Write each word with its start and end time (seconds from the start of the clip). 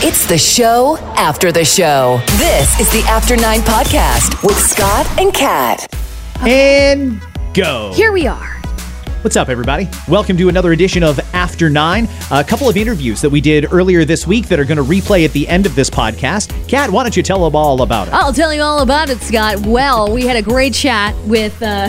It's 0.00 0.26
the 0.26 0.36
show 0.36 0.98
after 1.16 1.50
the 1.50 1.64
show. 1.64 2.20
This 2.36 2.78
is 2.78 2.92
the 2.92 3.02
After 3.08 3.34
Nine 3.34 3.60
Podcast 3.60 4.46
with 4.46 4.58
Scott 4.58 5.06
and 5.18 5.32
Kat. 5.32 5.90
And 6.40 7.22
go. 7.54 7.94
Here 7.94 8.12
we 8.12 8.26
are. 8.26 8.56
What's 9.22 9.36
up, 9.36 9.48
everybody? 9.48 9.88
Welcome 10.06 10.36
to 10.36 10.50
another 10.50 10.72
edition 10.72 11.02
of 11.02 11.18
After 11.32 11.70
Nine. 11.70 12.08
A 12.30 12.44
couple 12.44 12.68
of 12.68 12.76
interviews 12.76 13.22
that 13.22 13.30
we 13.30 13.40
did 13.40 13.72
earlier 13.72 14.04
this 14.04 14.26
week 14.26 14.48
that 14.48 14.60
are 14.60 14.66
going 14.66 14.76
to 14.76 14.84
replay 14.84 15.24
at 15.24 15.32
the 15.32 15.48
end 15.48 15.64
of 15.64 15.74
this 15.74 15.88
podcast. 15.88 16.68
Kat, 16.68 16.90
why 16.90 17.02
don't 17.02 17.16
you 17.16 17.22
tell 17.22 17.42
them 17.42 17.56
all 17.56 17.80
about 17.80 18.08
it? 18.08 18.14
I'll 18.14 18.34
tell 18.34 18.52
you 18.52 18.60
all 18.60 18.82
about 18.82 19.08
it, 19.08 19.18
Scott. 19.22 19.66
Well, 19.66 20.12
we 20.12 20.26
had 20.26 20.36
a 20.36 20.42
great 20.42 20.74
chat 20.74 21.16
with. 21.24 21.60
Uh, 21.62 21.88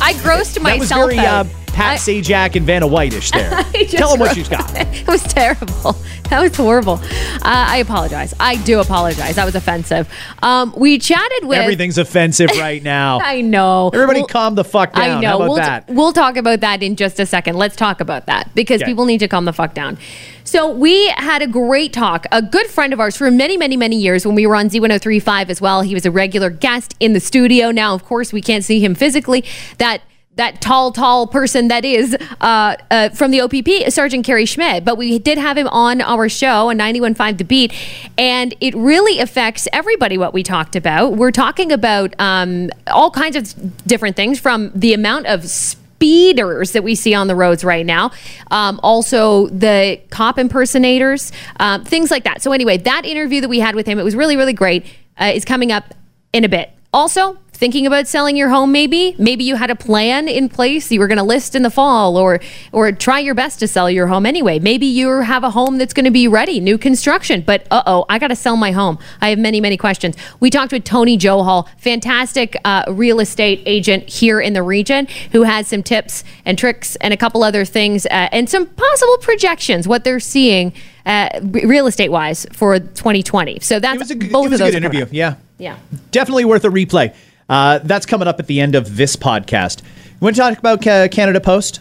I 0.00 0.14
grossed 0.22 0.54
that 0.54 0.78
was 0.78 0.90
myself 0.90 1.10
very 1.10 1.18
uh, 1.18 1.44
out. 1.44 1.46
Pat 1.72 1.94
I- 1.94 1.96
Sajak 1.96 2.56
and 2.56 2.66
Vanna 2.66 2.86
Whitish 2.86 3.30
there. 3.32 3.50
Tell 3.88 4.10
them 4.10 4.20
what 4.20 4.34
she's 4.34 4.48
got. 4.48 4.70
It 5.00 5.06
was 5.08 5.22
terrible. 5.22 5.96
That 6.30 6.42
was 6.42 6.54
horrible. 6.56 6.92
Uh, 7.02 7.40
I 7.42 7.78
apologize. 7.78 8.32
I 8.38 8.54
do 8.62 8.78
apologize. 8.78 9.34
That 9.34 9.44
was 9.46 9.56
offensive. 9.56 10.08
Um, 10.44 10.72
we 10.76 10.96
chatted 11.00 11.48
with. 11.48 11.58
Everything's 11.58 11.98
offensive 11.98 12.50
right 12.50 12.80
now. 12.80 13.18
I 13.20 13.40
know. 13.40 13.90
Everybody 13.92 14.20
We'll- 14.20 14.28
calm 14.28 14.54
the 14.54 14.62
fuck 14.62 14.92
down. 14.92 15.18
I 15.18 15.20
know. 15.20 15.38
We'll, 15.40 15.54
that? 15.56 15.88
we'll 15.88 16.12
talk 16.12 16.36
about 16.36 16.60
that 16.60 16.84
in 16.84 16.94
just 16.94 17.18
a 17.18 17.26
second. 17.26 17.56
Let's 17.56 17.74
talk 17.74 18.00
about 18.00 18.26
that 18.26 18.48
because 18.54 18.80
Okay. 18.80 18.88
people 18.92 19.06
need 19.06 19.18
to 19.18 19.26
calm 19.26 19.44
the 19.44 19.52
fuck 19.52 19.74
down. 19.74 19.98
So 20.44 20.70
we 20.70 21.08
had 21.16 21.42
a 21.42 21.48
great 21.48 21.92
talk. 21.92 22.26
A 22.30 22.40
good 22.40 22.68
friend 22.68 22.92
of 22.92 23.00
ours 23.00 23.16
for 23.16 23.28
many, 23.32 23.56
many, 23.56 23.76
many 23.76 23.96
years 23.96 24.24
when 24.24 24.36
we 24.36 24.46
were 24.46 24.54
on 24.54 24.68
Z1035 24.70 25.48
as 25.48 25.60
well. 25.60 25.82
He 25.82 25.94
was 25.94 26.06
a 26.06 26.12
regular 26.12 26.50
guest 26.50 26.94
in 27.00 27.12
the 27.12 27.20
studio. 27.20 27.72
Now, 27.72 27.92
of 27.92 28.04
course, 28.04 28.32
we 28.32 28.40
can't 28.40 28.62
see 28.64 28.78
him 28.78 28.94
physically. 28.94 29.44
That 29.78 30.00
that 30.36 30.60
tall, 30.60 30.92
tall 30.92 31.26
person 31.26 31.68
that 31.68 31.84
is 31.84 32.16
uh, 32.40 32.76
uh, 32.90 33.08
from 33.10 33.30
the 33.30 33.40
OPP, 33.40 33.92
Sergeant 33.92 34.24
Kerry 34.24 34.46
Schmidt. 34.46 34.84
But 34.84 34.96
we 34.96 35.18
did 35.18 35.38
have 35.38 35.58
him 35.58 35.68
on 35.68 36.00
our 36.00 36.28
show 36.28 36.70
on 36.70 36.78
91.5 36.78 37.38
The 37.38 37.44
Beat, 37.44 37.72
and 38.16 38.54
it 38.60 38.74
really 38.74 39.18
affects 39.18 39.66
everybody 39.72 40.16
what 40.16 40.32
we 40.32 40.42
talked 40.42 40.76
about. 40.76 41.14
We're 41.14 41.32
talking 41.32 41.72
about 41.72 42.14
um, 42.18 42.70
all 42.86 43.10
kinds 43.10 43.36
of 43.36 43.86
different 43.86 44.16
things 44.16 44.38
from 44.38 44.70
the 44.74 44.94
amount 44.94 45.26
of 45.26 45.48
speeders 45.48 46.72
that 46.72 46.84
we 46.84 46.94
see 46.94 47.12
on 47.12 47.26
the 47.26 47.34
roads 47.34 47.64
right 47.64 47.84
now. 47.84 48.12
Um, 48.50 48.78
also, 48.82 49.48
the 49.48 50.00
cop 50.10 50.38
impersonators, 50.38 51.32
um, 51.58 51.84
things 51.84 52.10
like 52.10 52.24
that. 52.24 52.40
So, 52.40 52.52
anyway, 52.52 52.78
that 52.78 53.04
interview 53.04 53.40
that 53.40 53.48
we 53.48 53.58
had 53.58 53.74
with 53.74 53.86
him, 53.86 53.98
it 53.98 54.04
was 54.04 54.14
really, 54.14 54.36
really 54.36 54.54
great, 54.54 54.86
uh, 55.20 55.32
is 55.34 55.44
coming 55.44 55.72
up 55.72 55.92
in 56.32 56.44
a 56.44 56.48
bit. 56.48 56.70
Also, 56.92 57.36
thinking 57.60 57.86
about 57.86 58.08
selling 58.08 58.36
your 58.36 58.48
home 58.48 58.72
maybe? 58.72 59.14
Maybe 59.18 59.44
you 59.44 59.54
had 59.54 59.70
a 59.70 59.76
plan 59.76 60.28
in 60.28 60.48
place 60.48 60.90
you 60.90 60.98
were 60.98 61.06
going 61.06 61.18
to 61.18 61.22
list 61.24 61.54
in 61.54 61.62
the 61.62 61.70
fall 61.70 62.16
or 62.16 62.40
or 62.72 62.90
try 62.90 63.18
your 63.18 63.34
best 63.34 63.58
to 63.60 63.68
sell 63.68 63.90
your 63.90 64.06
home 64.06 64.24
anyway. 64.24 64.58
Maybe 64.58 64.86
you 64.86 65.20
have 65.20 65.44
a 65.44 65.50
home 65.50 65.76
that's 65.76 65.92
going 65.92 66.06
to 66.06 66.10
be 66.10 66.26
ready 66.26 66.58
new 66.58 66.78
construction 66.78 67.42
but 67.42 67.66
uh-oh 67.70 68.06
i 68.08 68.18
got 68.18 68.28
to 68.28 68.36
sell 68.36 68.56
my 68.56 68.72
home. 68.72 68.98
I 69.20 69.28
have 69.28 69.38
many 69.38 69.60
many 69.60 69.76
questions. 69.76 70.16
We 70.40 70.48
talked 70.48 70.72
with 70.72 70.84
tony 70.84 71.18
johal 71.18 71.68
fantastic 71.78 72.56
uh, 72.64 72.84
real 72.88 73.20
estate 73.20 73.62
agent 73.66 74.08
here 74.08 74.40
in 74.40 74.54
the 74.54 74.62
region 74.62 75.06
who 75.32 75.42
has 75.42 75.68
some 75.68 75.82
tips 75.82 76.24
and 76.46 76.58
tricks 76.58 76.96
and 76.96 77.12
a 77.12 77.16
couple 77.18 77.44
other 77.44 77.66
things 77.66 78.06
uh, 78.06 78.28
and 78.32 78.48
some 78.48 78.66
possible 78.66 79.18
projections 79.18 79.86
what 79.86 80.02
they're 80.02 80.18
seeing 80.18 80.72
uh, 81.04 81.28
real 81.42 81.86
estate 81.86 82.10
wise 82.10 82.46
for 82.52 82.78
2020 82.78 83.58
so 83.60 83.78
that's 83.78 83.96
It 83.96 83.98
was 83.98 84.10
a, 84.12 84.14
both 84.14 84.46
it 84.46 84.50
was 84.50 84.52
of 84.52 84.52
a 84.52 84.58
those 84.64 84.72
good 84.72 84.76
interview. 84.84 85.06
Yeah. 85.10 85.34
yeah. 85.58 85.76
Definitely 86.10 86.46
worth 86.46 86.64
a 86.64 86.68
replay. 86.68 87.14
Uh, 87.50 87.80
that's 87.80 88.06
coming 88.06 88.28
up 88.28 88.38
at 88.38 88.46
the 88.46 88.60
end 88.60 88.74
of 88.76 88.96
this 88.96 89.16
podcast. 89.16 89.82
You 89.82 90.18
want 90.20 90.36
to 90.36 90.40
talk 90.40 90.56
about 90.56 90.80
Canada 90.80 91.40
Post? 91.40 91.80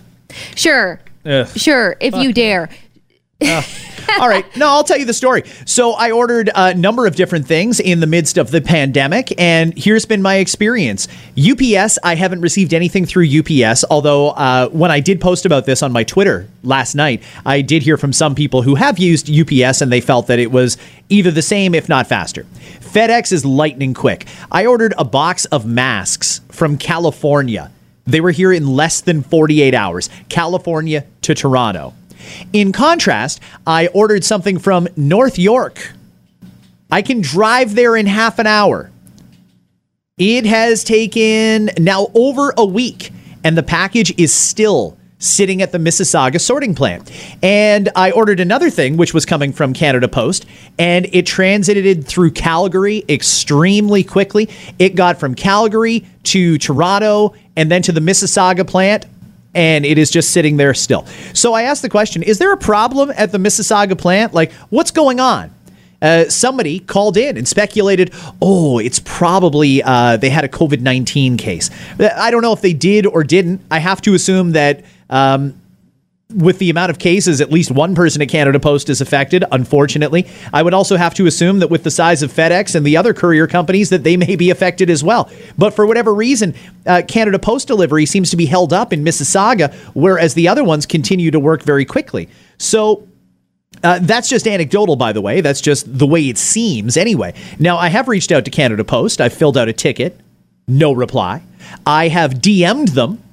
Sure. 0.56 1.00
Ugh. 1.26 1.48
Sure, 1.56 1.96
if 2.00 2.16
you 2.16 2.34
dare. 2.34 2.70
All 4.20 4.28
right. 4.28 4.46
No, 4.56 4.68
I'll 4.68 4.84
tell 4.84 4.98
you 4.98 5.06
the 5.06 5.14
story. 5.14 5.44
So 5.66 5.94
I 5.94 6.12
ordered 6.12 6.50
a 6.54 6.74
number 6.74 7.06
of 7.06 7.16
different 7.16 7.48
things 7.48 7.80
in 7.80 8.00
the 8.00 8.08
midst 8.08 8.38
of 8.38 8.52
the 8.52 8.62
pandemic, 8.62 9.34
and 9.40 9.78
here's 9.78 10.06
been 10.06 10.22
my 10.22 10.36
experience. 10.36 11.08
UPS, 11.38 11.98
I 12.04 12.16
haven't 12.16 12.42
received 12.42 12.74
anything 12.74 13.06
through 13.06 13.28
UPS, 13.28 13.86
although 13.90 14.30
uh, 14.32 14.70
when 14.70 14.92
I 14.92 15.00
did 15.00 15.22
post 15.22 15.46
about 15.46 15.66
this 15.66 15.82
on 15.84 15.92
my 15.92 16.04
Twitter 16.04 16.48
last 16.64 16.96
night, 16.96 17.24
I 17.46 17.62
did 17.62 17.84
hear 17.84 17.98
from 17.98 18.14
some 18.14 18.36
people 18.36 18.62
who 18.62 18.76
have 18.76 19.00
used 19.00 19.30
UPS 19.30 19.82
and 19.82 19.92
they 19.92 20.02
felt 20.02 20.28
that 20.28 20.40
it 20.40 20.52
was 20.52 20.78
either 21.10 21.32
the 21.32 21.42
same, 21.42 21.74
if 21.74 21.90
not 21.90 22.08
faster. 22.08 22.44
FedEx 22.80 23.32
is 23.32 23.46
lightning 23.46 23.94
quick. 23.94 24.26
I 24.52 24.66
ordered 24.66 24.94
a 24.98 25.06
box 25.06 25.46
of 25.46 25.66
masks 25.66 26.42
from 26.50 26.78
California. 26.78 27.72
They 28.06 28.22
were 28.22 28.32
here 28.32 28.52
in 28.52 28.68
less 28.68 29.02
than 29.02 29.22
48 29.22 29.74
hours, 29.76 30.10
California 30.30 31.06
to 31.22 31.36
Toronto. 31.36 31.94
In 32.54 32.72
contrast, 32.72 33.42
I 33.66 33.88
ordered 33.88 34.24
something 34.24 34.60
from 34.60 34.88
North 34.96 35.38
York. 35.38 35.94
I 36.92 37.02
can 37.02 37.22
drive 37.22 37.76
there 37.76 37.96
in 37.96 38.08
half 38.08 38.40
an 38.40 38.48
hour. 38.48 38.90
It 40.18 40.46
has 40.46 40.84
taken 40.84 41.70
now 41.78 42.08
over 42.14 42.54
a 42.58 42.66
week, 42.66 43.12
and 43.44 43.58
the 43.58 43.64
package 43.64 44.14
is 44.20 44.34
still 44.34 44.98
sitting 45.20 45.62
at 45.62 45.72
the 45.72 45.78
Mississauga 45.78 46.40
sorting 46.40 46.74
plant. 46.74 47.12
And 47.44 47.90
I 47.96 48.12
ordered 48.12 48.40
another 48.40 48.70
thing, 48.70 48.98
which 48.98 49.14
was 49.14 49.26
coming 49.26 49.54
from 49.54 49.74
Canada 49.74 50.08
Post, 50.08 50.46
and 50.78 51.08
it 51.12 51.26
transited 51.26 52.08
through 52.08 52.32
Calgary 52.32 53.04
extremely 53.08 54.04
quickly. 54.04 54.50
It 54.80 54.96
got 54.96 55.20
from 55.20 55.36
Calgary 55.36 56.06
to 56.24 56.58
Toronto 56.58 57.34
and 57.56 57.70
then 57.70 57.82
to 57.84 57.92
the 57.92 58.00
Mississauga 58.00 58.66
plant 58.66 59.06
and 59.54 59.86
it 59.86 59.98
is 59.98 60.12
just 60.12 60.32
sitting 60.32 60.58
there 60.58 60.74
still. 60.74 61.06
So 61.34 61.54
I 61.54 61.64
asked 61.64 61.82
the 61.82 61.90
question 61.90 62.24
Is 62.24 62.38
there 62.40 62.52
a 62.54 62.58
problem 62.58 63.12
at 63.16 63.32
the 63.32 63.38
Mississauga 63.38 63.98
plant? 63.98 64.34
Like, 64.34 64.52
what's 64.70 64.92
going 64.92 65.20
on? 65.20 65.52
Uh, 66.02 66.30
somebody 66.30 66.80
called 66.80 67.18
in 67.18 67.36
and 67.36 67.46
speculated, 67.46 68.14
oh, 68.42 68.80
it's 68.80 69.00
probably 69.00 69.84
uh, 69.84 70.16
they 70.16 70.30
had 70.30 70.46
a 70.46 70.48
COVID 70.48 70.80
19 70.80 71.36
case. 71.36 71.70
I 72.00 72.32
don't 72.32 72.42
know 72.42 72.54
if 72.54 72.62
they 72.62 72.74
did 72.74 73.06
or 73.06 73.24
didn't. 73.24 73.62
I 73.70 73.80
have 73.80 74.02
to 74.04 74.14
assume 74.14 74.52
that. 74.52 74.86
Um, 75.10 75.60
with 76.36 76.60
the 76.60 76.70
amount 76.70 76.92
of 76.92 77.00
cases, 77.00 77.42
at 77.42 77.52
least 77.52 77.72
one 77.72 77.96
person 77.96 78.22
at 78.22 78.30
Canada 78.30 78.60
Post 78.60 78.88
is 78.90 79.02
affected, 79.02 79.44
unfortunately. 79.52 80.28
I 80.54 80.62
would 80.62 80.76
also 80.76 80.96
have 80.96 81.16
to 81.16 81.26
assume 81.26 81.58
that 81.60 81.72
with 81.72 81.84
the 81.84 81.90
size 81.90 82.22
of 82.22 82.32
FedEx 82.32 82.76
and 82.76 82.86
the 82.86 82.98
other 82.98 83.16
courier 83.16 83.48
companies, 83.48 83.90
that 83.90 84.04
they 84.04 84.16
may 84.16 84.36
be 84.36 84.52
affected 84.52 84.92
as 84.92 85.04
well. 85.04 85.32
But 85.58 85.74
for 85.74 85.88
whatever 85.88 86.14
reason, 86.14 86.54
uh, 86.86 87.02
Canada 87.08 87.40
Post 87.40 87.68
delivery 87.68 88.06
seems 88.06 88.30
to 88.30 88.38
be 88.38 88.46
held 88.46 88.74
up 88.74 88.94
in 88.94 89.04
Mississauga, 89.04 89.74
whereas 89.96 90.36
the 90.36 90.48
other 90.48 90.64
ones 90.64 90.86
continue 90.86 91.32
to 91.32 91.40
work 91.40 91.64
very 91.64 91.84
quickly. 91.84 92.30
So 92.60 93.08
uh, 93.84 93.98
that's 94.00 94.30
just 94.30 94.48
anecdotal, 94.48 94.98
by 94.98 95.14
the 95.14 95.22
way. 95.22 95.42
That's 95.42 95.62
just 95.62 95.98
the 95.98 96.06
way 96.06 96.30
it 96.30 96.38
seems, 96.38 96.96
anyway. 96.96 97.34
Now, 97.58 97.78
I 97.78 97.88
have 97.88 98.08
reached 98.08 98.32
out 98.32 98.46
to 98.46 98.52
Canada 98.52 98.84
Post. 98.84 99.20
I've 99.20 99.34
filled 99.34 99.58
out 99.58 99.68
a 99.68 99.74
ticket, 99.74 100.20
no 100.68 100.92
reply. 100.92 101.42
I 101.88 102.10
have 102.10 102.36
DM'd 102.36 102.90
them, 102.90 103.24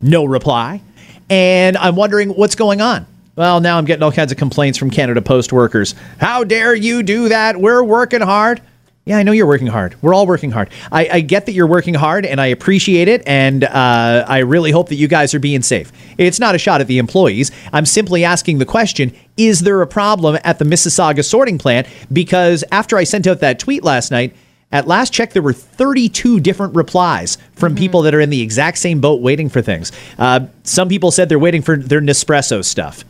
no 0.00 0.24
reply. 0.24 0.82
And 1.30 1.76
I'm 1.76 1.96
wondering 1.96 2.30
what's 2.30 2.54
going 2.54 2.80
on. 2.80 3.06
Well, 3.36 3.60
now 3.60 3.78
I'm 3.78 3.84
getting 3.84 4.02
all 4.02 4.12
kinds 4.12 4.30
of 4.30 4.38
complaints 4.38 4.78
from 4.78 4.90
Canada 4.90 5.20
Post 5.20 5.52
workers. 5.52 5.94
How 6.18 6.44
dare 6.44 6.74
you 6.74 7.02
do 7.02 7.30
that? 7.30 7.56
We're 7.56 7.82
working 7.82 8.20
hard. 8.20 8.60
Yeah, 9.06 9.18
I 9.18 9.22
know 9.22 9.32
you're 9.32 9.46
working 9.46 9.66
hard. 9.66 10.00
We're 10.00 10.14
all 10.14 10.26
working 10.26 10.50
hard. 10.50 10.70
I, 10.90 11.08
I 11.12 11.20
get 11.20 11.44
that 11.44 11.52
you're 11.52 11.66
working 11.66 11.92
hard 11.92 12.24
and 12.24 12.40
I 12.40 12.46
appreciate 12.46 13.06
it. 13.06 13.22
And 13.26 13.64
uh, 13.64 14.24
I 14.26 14.38
really 14.38 14.70
hope 14.70 14.88
that 14.88 14.94
you 14.94 15.08
guys 15.08 15.34
are 15.34 15.38
being 15.38 15.60
safe. 15.60 15.92
It's 16.16 16.40
not 16.40 16.54
a 16.54 16.58
shot 16.58 16.80
at 16.80 16.86
the 16.86 16.96
employees. 16.96 17.50
I'm 17.72 17.84
simply 17.84 18.24
asking 18.24 18.58
the 18.58 18.64
question 18.64 19.12
Is 19.36 19.60
there 19.60 19.82
a 19.82 19.86
problem 19.86 20.38
at 20.42 20.58
the 20.58 20.64
Mississauga 20.64 21.22
sorting 21.22 21.58
plant? 21.58 21.86
Because 22.12 22.64
after 22.72 22.96
I 22.96 23.04
sent 23.04 23.26
out 23.26 23.40
that 23.40 23.58
tweet 23.58 23.84
last 23.84 24.10
night, 24.10 24.34
at 24.74 24.88
last 24.88 25.12
check, 25.12 25.32
there 25.32 25.40
were 25.40 25.52
32 25.52 26.40
different 26.40 26.74
replies 26.74 27.38
from 27.52 27.76
people 27.76 28.02
that 28.02 28.12
are 28.12 28.20
in 28.20 28.28
the 28.28 28.42
exact 28.42 28.76
same 28.78 29.00
boat 29.00 29.22
waiting 29.22 29.48
for 29.48 29.62
things. 29.62 29.92
Uh, 30.18 30.46
some 30.64 30.88
people 30.88 31.12
said 31.12 31.28
they're 31.28 31.38
waiting 31.38 31.62
for 31.62 31.76
their 31.76 32.00
Nespresso 32.00 32.64
stuff. 32.64 33.04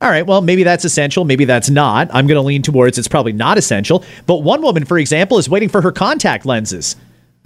All 0.00 0.10
right, 0.10 0.26
well, 0.26 0.40
maybe 0.40 0.64
that's 0.64 0.84
essential. 0.84 1.24
Maybe 1.24 1.44
that's 1.44 1.70
not. 1.70 2.08
I'm 2.12 2.26
going 2.26 2.34
to 2.34 2.42
lean 2.42 2.62
towards 2.62 2.98
it's 2.98 3.06
probably 3.06 3.32
not 3.32 3.56
essential. 3.56 4.04
But 4.26 4.38
one 4.38 4.60
woman, 4.60 4.84
for 4.84 4.98
example, 4.98 5.38
is 5.38 5.48
waiting 5.48 5.68
for 5.68 5.80
her 5.82 5.92
contact 5.92 6.46
lenses. 6.46 6.96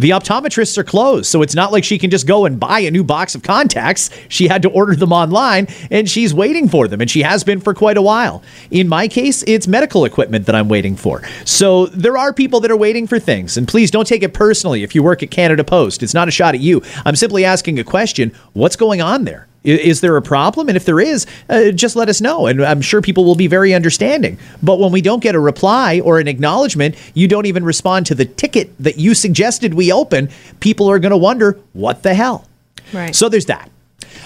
The 0.00 0.10
optometrists 0.10 0.78
are 0.78 0.84
closed, 0.84 1.26
so 1.26 1.42
it's 1.42 1.56
not 1.56 1.72
like 1.72 1.82
she 1.82 1.98
can 1.98 2.08
just 2.08 2.24
go 2.24 2.46
and 2.46 2.60
buy 2.60 2.78
a 2.78 2.90
new 2.92 3.02
box 3.02 3.34
of 3.34 3.42
contacts. 3.42 4.10
She 4.28 4.46
had 4.46 4.62
to 4.62 4.70
order 4.70 4.94
them 4.94 5.12
online 5.12 5.66
and 5.90 6.08
she's 6.08 6.32
waiting 6.32 6.68
for 6.68 6.86
them, 6.86 7.00
and 7.00 7.10
she 7.10 7.22
has 7.22 7.42
been 7.42 7.58
for 7.58 7.74
quite 7.74 7.96
a 7.96 8.02
while. 8.02 8.40
In 8.70 8.86
my 8.86 9.08
case, 9.08 9.42
it's 9.48 9.66
medical 9.66 10.04
equipment 10.04 10.46
that 10.46 10.54
I'm 10.54 10.68
waiting 10.68 10.94
for. 10.94 11.24
So 11.44 11.86
there 11.86 12.16
are 12.16 12.32
people 12.32 12.60
that 12.60 12.70
are 12.70 12.76
waiting 12.76 13.08
for 13.08 13.18
things, 13.18 13.56
and 13.56 13.66
please 13.66 13.90
don't 13.90 14.06
take 14.06 14.22
it 14.22 14.34
personally 14.34 14.84
if 14.84 14.94
you 14.94 15.02
work 15.02 15.24
at 15.24 15.32
Canada 15.32 15.64
Post. 15.64 16.04
It's 16.04 16.14
not 16.14 16.28
a 16.28 16.30
shot 16.30 16.54
at 16.54 16.60
you. 16.60 16.80
I'm 17.04 17.16
simply 17.16 17.44
asking 17.44 17.80
a 17.80 17.84
question 17.84 18.30
what's 18.52 18.76
going 18.76 19.02
on 19.02 19.24
there? 19.24 19.48
Is 19.68 20.00
there 20.00 20.16
a 20.16 20.22
problem? 20.22 20.68
And 20.68 20.76
if 20.76 20.84
there 20.84 21.00
is, 21.00 21.26
uh, 21.48 21.70
just 21.70 21.96
let 21.96 22.08
us 22.08 22.20
know. 22.20 22.46
And 22.46 22.64
I'm 22.64 22.80
sure 22.80 23.02
people 23.02 23.24
will 23.24 23.34
be 23.34 23.46
very 23.46 23.74
understanding. 23.74 24.38
But 24.62 24.78
when 24.78 24.92
we 24.92 25.00
don't 25.00 25.22
get 25.22 25.34
a 25.34 25.40
reply 25.40 26.00
or 26.00 26.18
an 26.18 26.28
acknowledgement, 26.28 26.94
you 27.14 27.28
don't 27.28 27.46
even 27.46 27.64
respond 27.64 28.06
to 28.06 28.14
the 28.14 28.24
ticket 28.24 28.70
that 28.78 28.98
you 28.98 29.14
suggested 29.14 29.74
we 29.74 29.92
open, 29.92 30.30
people 30.60 30.90
are 30.90 30.98
going 30.98 31.10
to 31.10 31.16
wonder, 31.16 31.58
what 31.72 32.02
the 32.02 32.14
hell? 32.14 32.46
Right. 32.92 33.14
So 33.14 33.28
there's 33.28 33.46
that. 33.46 33.70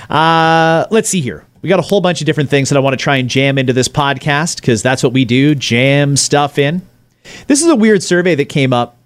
Uh, 0.08 0.86
let's 0.90 1.08
see 1.08 1.20
here. 1.20 1.44
We 1.62 1.68
got 1.68 1.78
a 1.78 1.82
whole 1.82 2.00
bunch 2.00 2.20
of 2.20 2.26
different 2.26 2.50
things 2.50 2.68
that 2.68 2.76
I 2.76 2.80
want 2.80 2.94
to 2.94 3.02
try 3.02 3.16
and 3.16 3.28
jam 3.28 3.56
into 3.56 3.72
this 3.72 3.88
podcast 3.88 4.56
because 4.56 4.82
that's 4.82 5.02
what 5.02 5.12
we 5.12 5.24
do 5.24 5.54
jam 5.54 6.16
stuff 6.16 6.58
in. 6.58 6.82
This 7.46 7.62
is 7.62 7.68
a 7.68 7.76
weird 7.76 8.02
survey 8.02 8.34
that 8.34 8.46
came 8.46 8.72
up. 8.72 8.96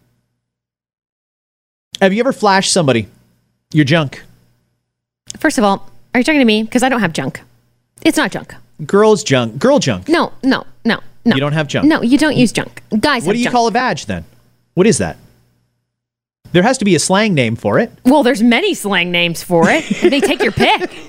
Have 2.01 2.13
you 2.13 2.21
ever 2.21 2.33
flashed 2.33 2.73
somebody 2.73 3.09
your 3.73 3.85
junk? 3.85 4.23
First 5.39 5.59
of 5.59 5.65
all, 5.65 5.91
are 6.17 6.21
you 6.21 6.25
talking 6.25 6.41
to 6.41 6.45
me? 6.47 6.63
Because 6.63 6.83
I 6.83 6.89
don't 6.89 7.01
have 7.01 7.13
junk. 7.13 7.43
It's 8.03 8.17
not 8.17 8.31
junk. 8.33 8.55
Girls 8.87 9.23
junk, 9.23 9.59
girl 9.59 9.79
junk. 9.79 10.09
No, 10.09 10.33
no, 10.43 10.65
no, 10.85 11.01
no. 11.25 11.35
You 11.35 11.41
don't 11.41 11.53
have 11.53 11.69
junk. 11.69 11.87
No, 11.87 12.03
you 12.03 12.19
don't 12.19 12.37
use 12.37 12.53
junk. 12.53 12.83
Guys, 13.01 13.25
What 13.27 13.33
do 13.35 13.39
you 13.39 13.45
junk. 13.45 13.53
call 13.55 13.67
a 13.67 13.71
badge 13.71 14.07
then? 14.07 14.25
What 14.75 14.87
is 14.87 14.99
that? 14.99 15.17
There 16.53 16.63
has 16.63 16.79
to 16.79 16.85
be 16.85 16.95
a 16.95 16.99
slang 16.99 17.35
name 17.35 17.57
for 17.57 17.79
it. 17.79 17.91
Well, 18.05 18.23
there's 18.23 18.43
many 18.43 18.73
slang 18.75 19.11
names 19.11 19.43
for 19.43 19.69
it. 19.69 19.85
they 20.01 20.21
take 20.21 20.43
your 20.43 20.53
pick. 20.53 20.91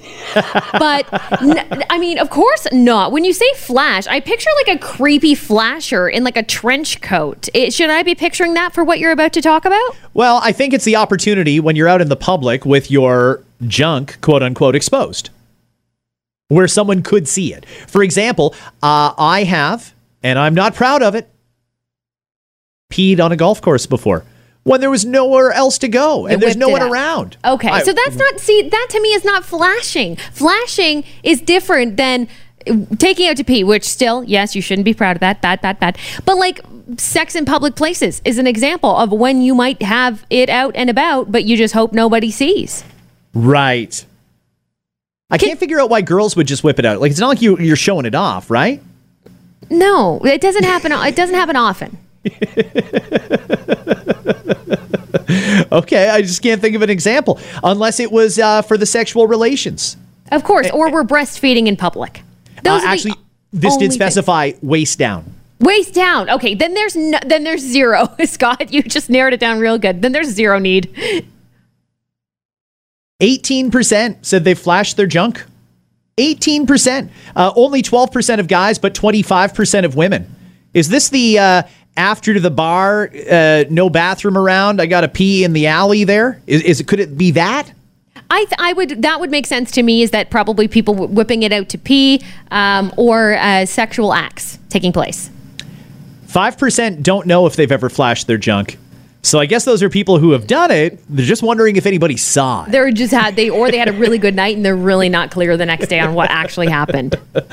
But 0.74 1.08
n- 1.42 1.84
I 1.90 1.98
mean, 1.98 2.20
of 2.20 2.30
course 2.30 2.68
not. 2.74 3.14
When 3.14 3.24
you 3.24 3.32
say 3.32 3.50
flash, 3.56 4.06
I 4.08 4.20
picture 4.20 4.50
like 4.66 4.76
a 4.76 4.80
creepy 4.80 5.36
flasher 5.36 6.10
in 6.10 6.26
like 6.26 6.36
a 6.36 6.44
trench 6.44 7.00
coat. 7.02 7.48
It, 7.54 7.74
should 7.74 7.90
I 7.90 8.04
be 8.04 8.14
picturing 8.14 8.54
that 8.56 8.74
for 8.74 8.84
what 8.84 9.00
you're 9.00 9.14
about 9.14 9.32
to 9.34 9.42
talk 9.42 9.64
about? 9.64 9.96
Well, 10.14 10.42
I 10.44 10.52
think 10.52 10.74
it's 10.74 10.84
the 10.84 10.98
opportunity 10.98 11.62
when 11.62 11.78
you're 11.78 11.88
out 11.88 12.02
in 12.02 12.10
the 12.10 12.18
public 12.18 12.66
with 12.66 12.92
your 12.92 13.42
junk, 13.66 14.20
quote 14.22 14.44
unquote, 14.44 14.76
exposed, 14.76 15.30
where 16.50 16.68
someone 16.68 17.02
could 17.02 17.28
see 17.28 17.54
it. 17.54 17.66
For 17.88 18.04
example, 18.04 18.54
uh, 18.84 19.14
I 19.18 19.44
have, 19.44 19.94
and 20.24 20.38
I'm 20.38 20.54
not 20.54 20.76
proud 20.76 21.02
of 21.02 21.16
it, 21.16 21.30
peed 22.92 23.20
on 23.20 23.32
a 23.32 23.36
golf 23.36 23.62
course 23.62 23.86
before 23.86 24.24
when 24.64 24.82
there 24.82 24.90
was 24.90 25.06
nowhere 25.06 25.52
else 25.52 25.78
to 25.78 25.88
go 25.88 26.26
and 26.26 26.34
You 26.34 26.38
there's 26.40 26.58
no 26.58 26.68
one 26.70 26.82
out. 26.82 26.92
around. 26.92 27.38
Okay, 27.46 27.70
I- 27.70 27.84
so 27.84 27.94
that's 27.94 28.16
not 28.18 28.40
see 28.40 28.64
that 28.70 28.88
to 28.92 29.02
me 29.02 29.10
is 29.10 29.24
not 29.24 29.46
flashing. 29.46 30.18
Flashing 30.34 31.04
is 31.24 31.40
different 31.42 31.96
than 31.98 32.28
taking 32.98 33.28
out 33.30 33.38
to 33.38 33.46
pee, 33.46 33.64
which 33.64 33.86
still, 33.86 34.26
yes, 34.26 34.56
you 34.56 34.62
shouldn't 34.62 34.84
be 34.86 34.94
proud 34.94 35.16
of 35.16 35.22
that. 35.22 35.42
Bad, 35.42 35.62
bad, 35.62 35.80
bad. 35.80 35.98
But 36.26 36.38
like 36.38 36.60
sex 36.98 37.34
in 37.36 37.46
public 37.46 37.76
places 37.76 38.22
is 38.26 38.38
an 38.38 38.48
example 38.48 38.94
of 38.96 39.12
when 39.12 39.42
you 39.42 39.56
might 39.56 39.82
have 39.82 40.26
it 40.30 40.50
out 40.50 40.76
and 40.76 40.90
about, 40.90 41.32
but 41.32 41.46
you 41.46 41.56
just 41.56 41.74
hope 41.74 41.94
nobody 41.94 42.30
sees. 42.30 42.84
Right. 43.38 44.06
I 45.30 45.38
can't 45.38 45.60
figure 45.60 45.80
out 45.80 45.90
why 45.90 46.02
girls 46.02 46.36
would 46.38 46.48
just 46.48 46.64
whip 46.64 46.80
it 46.80 46.86
out. 46.86 47.02
Like 47.02 47.12
it's 47.12 47.20
not 47.20 47.28
like 47.28 47.42
you 47.42 47.58
you're 47.58 47.76
showing 47.76 48.06
it 48.06 48.16
off, 48.16 48.50
right? 48.50 48.82
No, 49.70 50.20
it 50.24 50.40
doesn't 50.42 50.64
happen. 50.64 50.92
It 50.94 51.16
doesn't 51.16 51.36
happen 51.36 51.56
often. 51.56 51.98
Okay, 55.72 56.10
I 56.10 56.22
just 56.22 56.42
can't 56.42 56.62
think 56.62 56.76
of 56.76 56.82
an 56.82 56.90
example 56.90 57.40
unless 57.64 58.00
it 58.00 58.12
was 58.12 58.40
uh, 58.40 58.62
for 58.62 58.78
the 58.78 58.86
sexual 58.86 59.28
relations. 59.28 59.98
Of 60.32 60.44
course, 60.44 60.70
or 60.72 60.92
we're 60.92 61.04
breastfeeding 61.04 61.68
in 61.68 61.76
public. 61.76 62.22
Those 62.64 62.84
Uh, 62.84 62.88
actually, 62.88 63.14
this 63.52 63.76
did 63.78 63.92
specify 63.92 64.52
waist 64.62 64.98
down. 65.00 65.26
waist 65.60 65.94
down. 65.94 66.30
Okay, 66.30 66.56
then 66.56 66.74
there's 66.74 66.96
no, 66.96 67.20
then 67.26 67.44
there's 67.44 67.62
zero. 67.62 68.08
Scott, 68.26 68.72
you 68.72 68.82
just 68.84 69.10
narrowed 69.10 69.34
it 69.34 69.40
down 69.40 69.60
real 69.60 69.78
good. 69.78 70.02
Then 70.02 70.12
there's 70.14 70.30
zero 70.30 70.60
need. 70.60 70.94
18% 73.20 74.18
said 74.26 74.44
they 74.44 74.54
flashed 74.54 74.98
their 74.98 75.08
junk. 75.08 75.44
18%. 76.18 77.10
Uh, 77.36 77.52
only 77.56 77.82
12% 77.82 78.40
of 78.40 78.48
guys, 78.48 78.78
but 78.78 78.94
25% 78.94 79.86
of 79.86 79.96
women. 79.96 80.34
Is 80.74 80.90
this 80.90 81.10
the 81.10 81.40
uh, 81.40 81.64
after 81.96 82.34
to 82.34 82.40
the 82.40 82.52
bar, 82.52 83.10
uh, 83.30 83.64
no 83.70 83.90
bathroom 83.90 84.38
around, 84.38 84.80
I 84.80 84.86
got 84.86 85.02
to 85.02 85.08
pee 85.08 85.44
in 85.44 85.54
the 85.54 85.68
alley 85.68 86.04
there? 86.04 86.42
Is, 86.46 86.62
is 86.62 86.80
it, 86.80 86.88
could 86.88 87.00
it 87.00 87.18
be 87.18 87.32
that? 87.32 87.72
I, 88.30 88.44
th- 88.44 88.56
I 88.60 88.74
would 88.74 89.02
that 89.04 89.20
would 89.20 89.32
make 89.32 89.48
sense 89.48 89.72
to 89.72 89.84
me 89.84 90.02
is 90.04 90.12
that 90.12 90.30
probably 90.30 90.68
people 90.68 90.96
wh- 90.96 91.12
whipping 91.12 91.44
it 91.44 91.54
out 91.54 91.70
to 91.70 91.78
pee 91.78 92.22
um, 92.52 92.94
or 92.98 93.36
uh, 93.38 93.66
sexual 93.66 94.14
acts 94.14 94.60
taking 94.70 94.92
place. 94.92 95.30
5% 96.28 97.04
don't 97.04 97.26
know 97.26 97.46
if 97.46 97.56
they've 97.56 97.72
ever 97.72 97.90
flashed 97.90 98.28
their 98.28 98.38
junk. 98.38 98.78
So 99.28 99.40
I 99.40 99.46
guess 99.46 99.66
those 99.66 99.84
are 99.84 99.90
people 99.90 100.20
who 100.20 100.32
have 100.32 100.48
done 100.48 100.72
it. 100.72 101.00
They're 101.10 101.26
just 101.26 101.44
wondering 101.44 101.76
if 101.76 101.86
anybody 101.86 102.16
saw 102.16 102.64
it. 102.64 102.72
They're 102.72 102.92
just 102.92 103.14
had 103.14 103.36
they 103.36 103.50
or 103.50 103.70
they 103.70 103.78
had 103.78 103.90
a 103.90 103.94
really 103.94 104.18
good 104.18 104.36
night 104.36 104.56
and 104.56 104.66
they're 104.66 104.74
really 104.74 105.10
not 105.10 105.32
clear 105.32 105.58
the 105.58 105.66
next 105.66 105.90
day 105.90 106.00
on 106.00 106.14
what 106.14 106.30
actually 106.30 106.70
happened. 106.70 107.16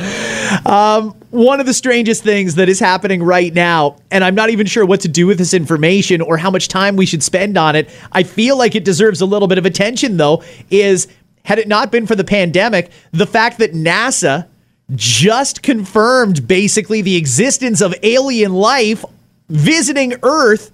Um, 0.66 1.10
one 1.30 1.58
of 1.58 1.66
the 1.66 1.74
strangest 1.74 2.22
things 2.22 2.54
that 2.54 2.68
is 2.68 2.78
happening 2.78 3.22
right 3.22 3.52
now, 3.52 3.96
and 4.12 4.22
I'm 4.22 4.36
not 4.36 4.50
even 4.50 4.66
sure 4.66 4.86
what 4.86 5.00
to 5.00 5.08
do 5.08 5.26
with 5.26 5.36
this 5.36 5.52
information 5.52 6.20
or 6.20 6.36
how 6.36 6.50
much 6.50 6.68
time 6.68 6.94
we 6.94 7.06
should 7.06 7.24
spend 7.24 7.58
on 7.58 7.74
it. 7.74 7.90
I 8.12 8.22
feel 8.22 8.56
like 8.56 8.76
it 8.76 8.84
deserves 8.84 9.20
a 9.20 9.26
little 9.26 9.48
bit 9.48 9.58
of 9.58 9.66
attention, 9.66 10.16
though, 10.16 10.44
is 10.70 11.08
had 11.44 11.58
it 11.58 11.66
not 11.66 11.90
been 11.90 12.06
for 12.06 12.14
the 12.14 12.24
pandemic, 12.24 12.90
the 13.10 13.26
fact 13.26 13.58
that 13.58 13.72
NASA 13.72 14.46
just 14.94 15.62
confirmed 15.62 16.46
basically 16.46 17.02
the 17.02 17.16
existence 17.16 17.80
of 17.80 17.94
alien 18.02 18.52
life 18.54 19.04
visiting 19.48 20.14
Earth. 20.22 20.70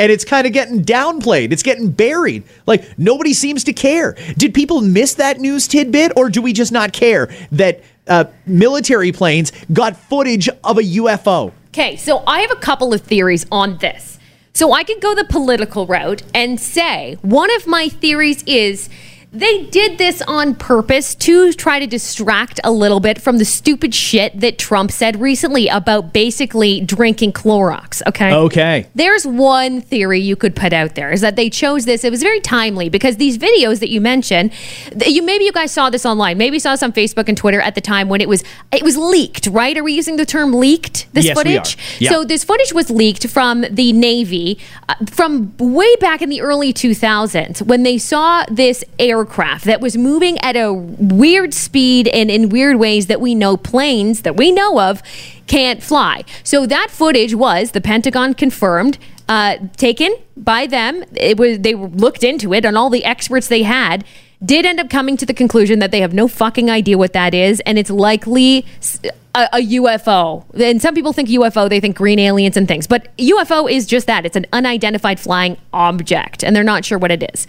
And 0.00 0.12
it's 0.12 0.24
kind 0.24 0.46
of 0.46 0.52
getting 0.52 0.84
downplayed. 0.84 1.52
It's 1.52 1.62
getting 1.62 1.90
buried. 1.90 2.44
Like 2.66 2.98
nobody 2.98 3.34
seems 3.34 3.64
to 3.64 3.72
care. 3.72 4.16
Did 4.36 4.54
people 4.54 4.80
miss 4.80 5.14
that 5.14 5.40
news 5.40 5.66
tidbit, 5.66 6.12
or 6.16 6.30
do 6.30 6.40
we 6.40 6.52
just 6.52 6.70
not 6.70 6.92
care 6.92 7.28
that 7.52 7.82
uh, 8.06 8.24
military 8.46 9.10
planes 9.10 9.52
got 9.72 9.96
footage 9.96 10.48
of 10.48 10.78
a 10.78 10.82
UFO? 10.82 11.52
Okay, 11.68 11.96
so 11.96 12.22
I 12.26 12.40
have 12.40 12.50
a 12.50 12.56
couple 12.56 12.94
of 12.94 13.00
theories 13.02 13.46
on 13.50 13.78
this. 13.78 14.18
So 14.52 14.72
I 14.72 14.82
could 14.82 15.00
go 15.00 15.14
the 15.14 15.24
political 15.24 15.86
route 15.86 16.22
and 16.34 16.58
say 16.58 17.16
one 17.22 17.54
of 17.54 17.66
my 17.66 17.88
theories 17.88 18.42
is 18.44 18.88
they 19.30 19.64
did 19.64 19.98
this 19.98 20.22
on 20.22 20.54
purpose 20.54 21.14
to 21.14 21.52
try 21.52 21.78
to 21.78 21.86
distract 21.86 22.60
a 22.64 22.72
little 22.72 22.98
bit 22.98 23.20
from 23.20 23.36
the 23.36 23.44
stupid 23.44 23.94
shit 23.94 24.40
that 24.40 24.58
Trump 24.58 24.90
said 24.90 25.20
recently 25.20 25.68
about 25.68 26.14
basically 26.14 26.80
drinking 26.80 27.32
Clorox. 27.32 28.00
Okay. 28.06 28.32
Okay. 28.32 28.86
There's 28.94 29.26
one 29.26 29.82
theory 29.82 30.18
you 30.18 30.34
could 30.34 30.56
put 30.56 30.72
out 30.72 30.94
there 30.94 31.10
is 31.12 31.20
that 31.20 31.36
they 31.36 31.50
chose 31.50 31.84
this. 31.84 32.04
It 32.04 32.10
was 32.10 32.22
very 32.22 32.40
timely 32.40 32.88
because 32.88 33.18
these 33.18 33.36
videos 33.36 33.80
that 33.80 33.90
you 33.90 34.00
mentioned, 34.00 34.50
you 35.06 35.22
maybe 35.22 35.44
you 35.44 35.52
guys 35.52 35.72
saw 35.72 35.90
this 35.90 36.06
online, 36.06 36.38
maybe 36.38 36.58
saw 36.58 36.72
this 36.72 36.82
on 36.82 36.92
Facebook 36.92 37.28
and 37.28 37.36
Twitter 37.36 37.60
at 37.60 37.74
the 37.74 37.82
time 37.82 38.08
when 38.08 38.22
it 38.22 38.28
was 38.28 38.42
it 38.72 38.82
was 38.82 38.96
leaked, 38.96 39.46
right? 39.48 39.76
Are 39.76 39.84
we 39.84 39.92
using 39.92 40.16
the 40.16 40.26
term 40.26 40.52
leaked? 40.54 41.06
This 41.12 41.26
Yes, 41.26 41.36
we 41.36 41.42
footage. 41.42 41.76
are. 41.76 41.80
Yeah. 41.98 42.10
So 42.10 42.24
this 42.24 42.44
footage 42.44 42.72
was 42.72 42.88
leaked 42.88 43.28
from 43.28 43.66
the 43.70 43.92
Navy 43.92 44.58
uh, 44.88 44.94
from 45.10 45.54
way 45.58 45.94
back 45.96 46.22
in 46.22 46.30
the 46.30 46.40
early 46.40 46.72
2000s 46.72 47.60
when 47.60 47.82
they 47.82 47.98
saw 47.98 48.44
this 48.50 48.82
aircraft 49.18 49.64
that 49.64 49.80
was 49.80 49.96
moving 49.96 50.38
at 50.38 50.56
a 50.56 50.72
weird 50.72 51.52
speed 51.54 52.08
and 52.08 52.30
in 52.30 52.48
weird 52.48 52.76
ways 52.76 53.06
that 53.06 53.20
we 53.20 53.34
know 53.34 53.56
planes 53.56 54.22
that 54.22 54.36
we 54.36 54.50
know 54.50 54.80
of 54.80 55.02
can't 55.46 55.82
fly. 55.82 56.24
So 56.44 56.66
that 56.66 56.90
footage 56.90 57.34
was 57.34 57.72
the 57.72 57.80
Pentagon 57.80 58.34
confirmed 58.34 58.98
uh, 59.28 59.56
taken 59.76 60.14
by 60.36 60.66
them. 60.66 61.04
It 61.14 61.38
was 61.38 61.58
they 61.60 61.74
looked 61.74 62.24
into 62.24 62.54
it 62.54 62.64
and 62.64 62.78
all 62.78 62.90
the 62.90 63.04
experts 63.04 63.48
they 63.48 63.62
had 63.62 64.04
did 64.44 64.64
end 64.64 64.78
up 64.78 64.88
coming 64.88 65.16
to 65.16 65.26
the 65.26 65.34
conclusion 65.34 65.80
that 65.80 65.90
they 65.90 66.00
have 66.00 66.14
no 66.14 66.28
fucking 66.28 66.70
idea 66.70 66.96
what 66.96 67.12
that 67.12 67.34
is 67.34 67.60
and 67.66 67.76
it's 67.76 67.90
likely 67.90 68.64
a 69.34 69.58
UFO. 69.58 70.44
And 70.60 70.80
some 70.80 70.94
people 70.94 71.12
think 71.12 71.28
UFO, 71.28 71.68
they 71.68 71.80
think 71.80 71.96
green 71.96 72.18
aliens 72.18 72.56
and 72.56 72.66
things. 72.66 72.86
But 72.86 73.16
UFO 73.18 73.70
is 73.70 73.86
just 73.86 74.06
that. 74.06 74.26
It's 74.26 74.36
an 74.36 74.46
unidentified 74.52 75.20
flying 75.20 75.56
object 75.72 76.42
and 76.42 76.54
they're 76.54 76.64
not 76.64 76.84
sure 76.84 76.98
what 76.98 77.10
it 77.10 77.30
is. 77.34 77.46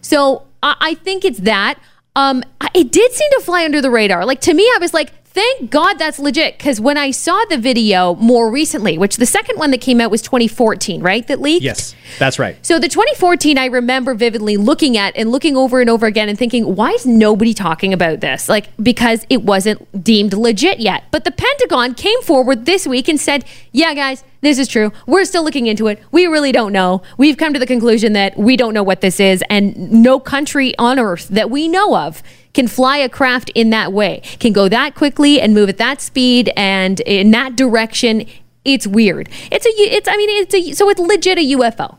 So 0.00 0.46
I, 0.62 0.76
I 0.80 0.94
think 0.94 1.24
it's 1.24 1.40
that. 1.40 1.78
Um, 2.14 2.44
it 2.74 2.92
did 2.92 3.12
seem 3.12 3.30
to 3.38 3.40
fly 3.40 3.64
under 3.64 3.80
the 3.80 3.90
radar. 3.90 4.24
Like 4.26 4.40
to 4.42 4.54
me, 4.54 4.64
I 4.64 4.78
was 4.80 4.92
like, 4.92 5.12
thank 5.32 5.70
God 5.70 5.98
that's 5.98 6.18
legit. 6.18 6.58
Because 6.58 6.80
when 6.80 6.98
I 6.98 7.10
saw 7.10 7.42
the 7.48 7.56
video 7.56 8.14
more 8.16 8.50
recently, 8.50 8.98
which 8.98 9.16
the 9.16 9.26
second 9.26 9.58
one 9.58 9.70
that 9.70 9.80
came 9.80 10.00
out 10.00 10.10
was 10.10 10.20
2014, 10.22 11.00
right? 11.02 11.26
That 11.26 11.40
leaked? 11.40 11.64
Yes, 11.64 11.94
that's 12.18 12.38
right. 12.38 12.56
So 12.64 12.78
the 12.78 12.88
2014, 12.88 13.56
I 13.56 13.66
remember 13.66 14.14
vividly 14.14 14.56
looking 14.56 14.96
at 14.96 15.16
and 15.16 15.30
looking 15.30 15.56
over 15.56 15.80
and 15.80 15.88
over 15.88 16.06
again 16.06 16.28
and 16.28 16.38
thinking, 16.38 16.76
why 16.76 16.90
is 16.90 17.06
nobody 17.06 17.54
talking 17.54 17.92
about 17.92 18.20
this? 18.20 18.48
Like, 18.48 18.68
because 18.82 19.26
it 19.30 19.42
wasn't 19.42 20.04
deemed 20.04 20.34
legit 20.34 20.80
yet. 20.80 21.04
But 21.10 21.24
the 21.24 21.32
Pentagon 21.32 21.94
came 21.94 22.20
forward 22.22 22.66
this 22.66 22.86
week 22.86 23.08
and 23.08 23.18
said, 23.18 23.44
yeah, 23.72 23.94
guys, 23.94 24.24
this 24.42 24.58
is 24.58 24.68
true. 24.68 24.92
We're 25.06 25.24
still 25.24 25.44
looking 25.44 25.66
into 25.66 25.86
it. 25.86 26.02
We 26.10 26.26
really 26.26 26.50
don't 26.50 26.72
know. 26.72 27.02
We've 27.16 27.36
come 27.36 27.52
to 27.52 27.60
the 27.60 27.66
conclusion 27.66 28.12
that 28.14 28.36
we 28.36 28.56
don't 28.56 28.74
know 28.74 28.82
what 28.82 29.00
this 29.00 29.20
is, 29.20 29.42
and 29.48 29.90
no 29.90 30.18
country 30.18 30.76
on 30.78 30.98
earth 30.98 31.28
that 31.28 31.48
we 31.48 31.68
know 31.68 31.96
of 31.96 32.22
can 32.52 32.66
fly 32.66 32.98
a 32.98 33.08
craft 33.08 33.50
in 33.54 33.70
that 33.70 33.92
way, 33.92 34.20
can 34.40 34.52
go 34.52 34.68
that 34.68 34.94
quickly 34.94 35.40
and 35.40 35.54
move 35.54 35.68
at 35.68 35.78
that 35.78 36.00
speed 36.00 36.52
and 36.56 37.00
in 37.00 37.30
that 37.30 37.56
direction. 37.56 38.26
It's 38.64 38.86
weird. 38.86 39.28
It's 39.50 39.64
a, 39.64 39.70
it's, 39.70 40.08
I 40.08 40.16
mean, 40.16 40.42
it's 40.42 40.54
a, 40.54 40.72
so 40.72 40.90
it's 40.90 41.00
legit 41.00 41.38
a 41.38 41.56
UFO. 41.56 41.96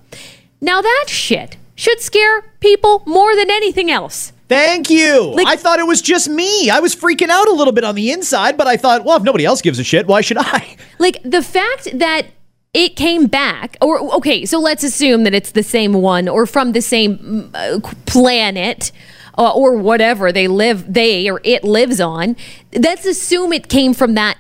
Now 0.60 0.82
that 0.82 1.06
shit 1.08 1.58
should 1.76 2.02
scare 2.02 2.42
people 2.60 3.04
more 3.06 3.36
than 3.36 3.50
anything 3.50 3.90
else. 3.90 4.33
Thank 4.48 4.90
you. 4.90 5.34
Like- 5.34 5.48
I 5.48 5.56
thought 5.56 5.80
it 5.80 5.88
was 5.88 6.02
just 6.02 6.30
me. 6.30 6.70
I 6.70 6.80
was 6.80 6.96
freaking 6.96 7.30
out 7.30 7.48
a 7.48 7.54
little 7.54 7.74
bit 7.74 7.84
on 7.84 7.96
the 7.96 8.12
inside, 8.12 8.58
but 8.58 8.68
I 8.68 8.78
thought, 8.78 9.04
well, 9.06 9.18
if 9.18 9.24
nobody 9.24 9.46
else 9.46 9.62
gives 9.62 9.80
a 9.80 9.84
shit, 9.84 10.08
why 10.08 10.22
should 10.22 10.38
I? 10.38 10.78
Like 11.00 11.22
the 11.24 11.42
fact 11.42 11.98
that 12.00 12.28
it 12.74 12.96
came 12.96 13.28
back, 13.28 13.76
or 13.82 14.00
okay, 14.16 14.46
so 14.46 14.58
let's 14.60 14.84
assume 14.84 15.24
that 15.26 15.34
it's 15.34 15.52
the 15.52 15.64
same 15.64 15.94
one 15.94 16.30
or 16.30 16.46
from 16.46 16.72
the 16.72 16.82
same 16.82 17.52
uh, 17.54 17.80
planet. 18.06 18.92
Uh, 19.36 19.52
or 19.52 19.76
whatever 19.76 20.32
they 20.32 20.48
live, 20.48 20.94
they 20.94 21.28
or 21.28 21.42
it 21.44 21.64
lives 21.64 22.00
on. 22.00 22.36
Let's 22.72 23.04
assume 23.04 23.52
it 23.52 23.68
came 23.68 23.96
from 23.96 24.14
that 24.14 24.38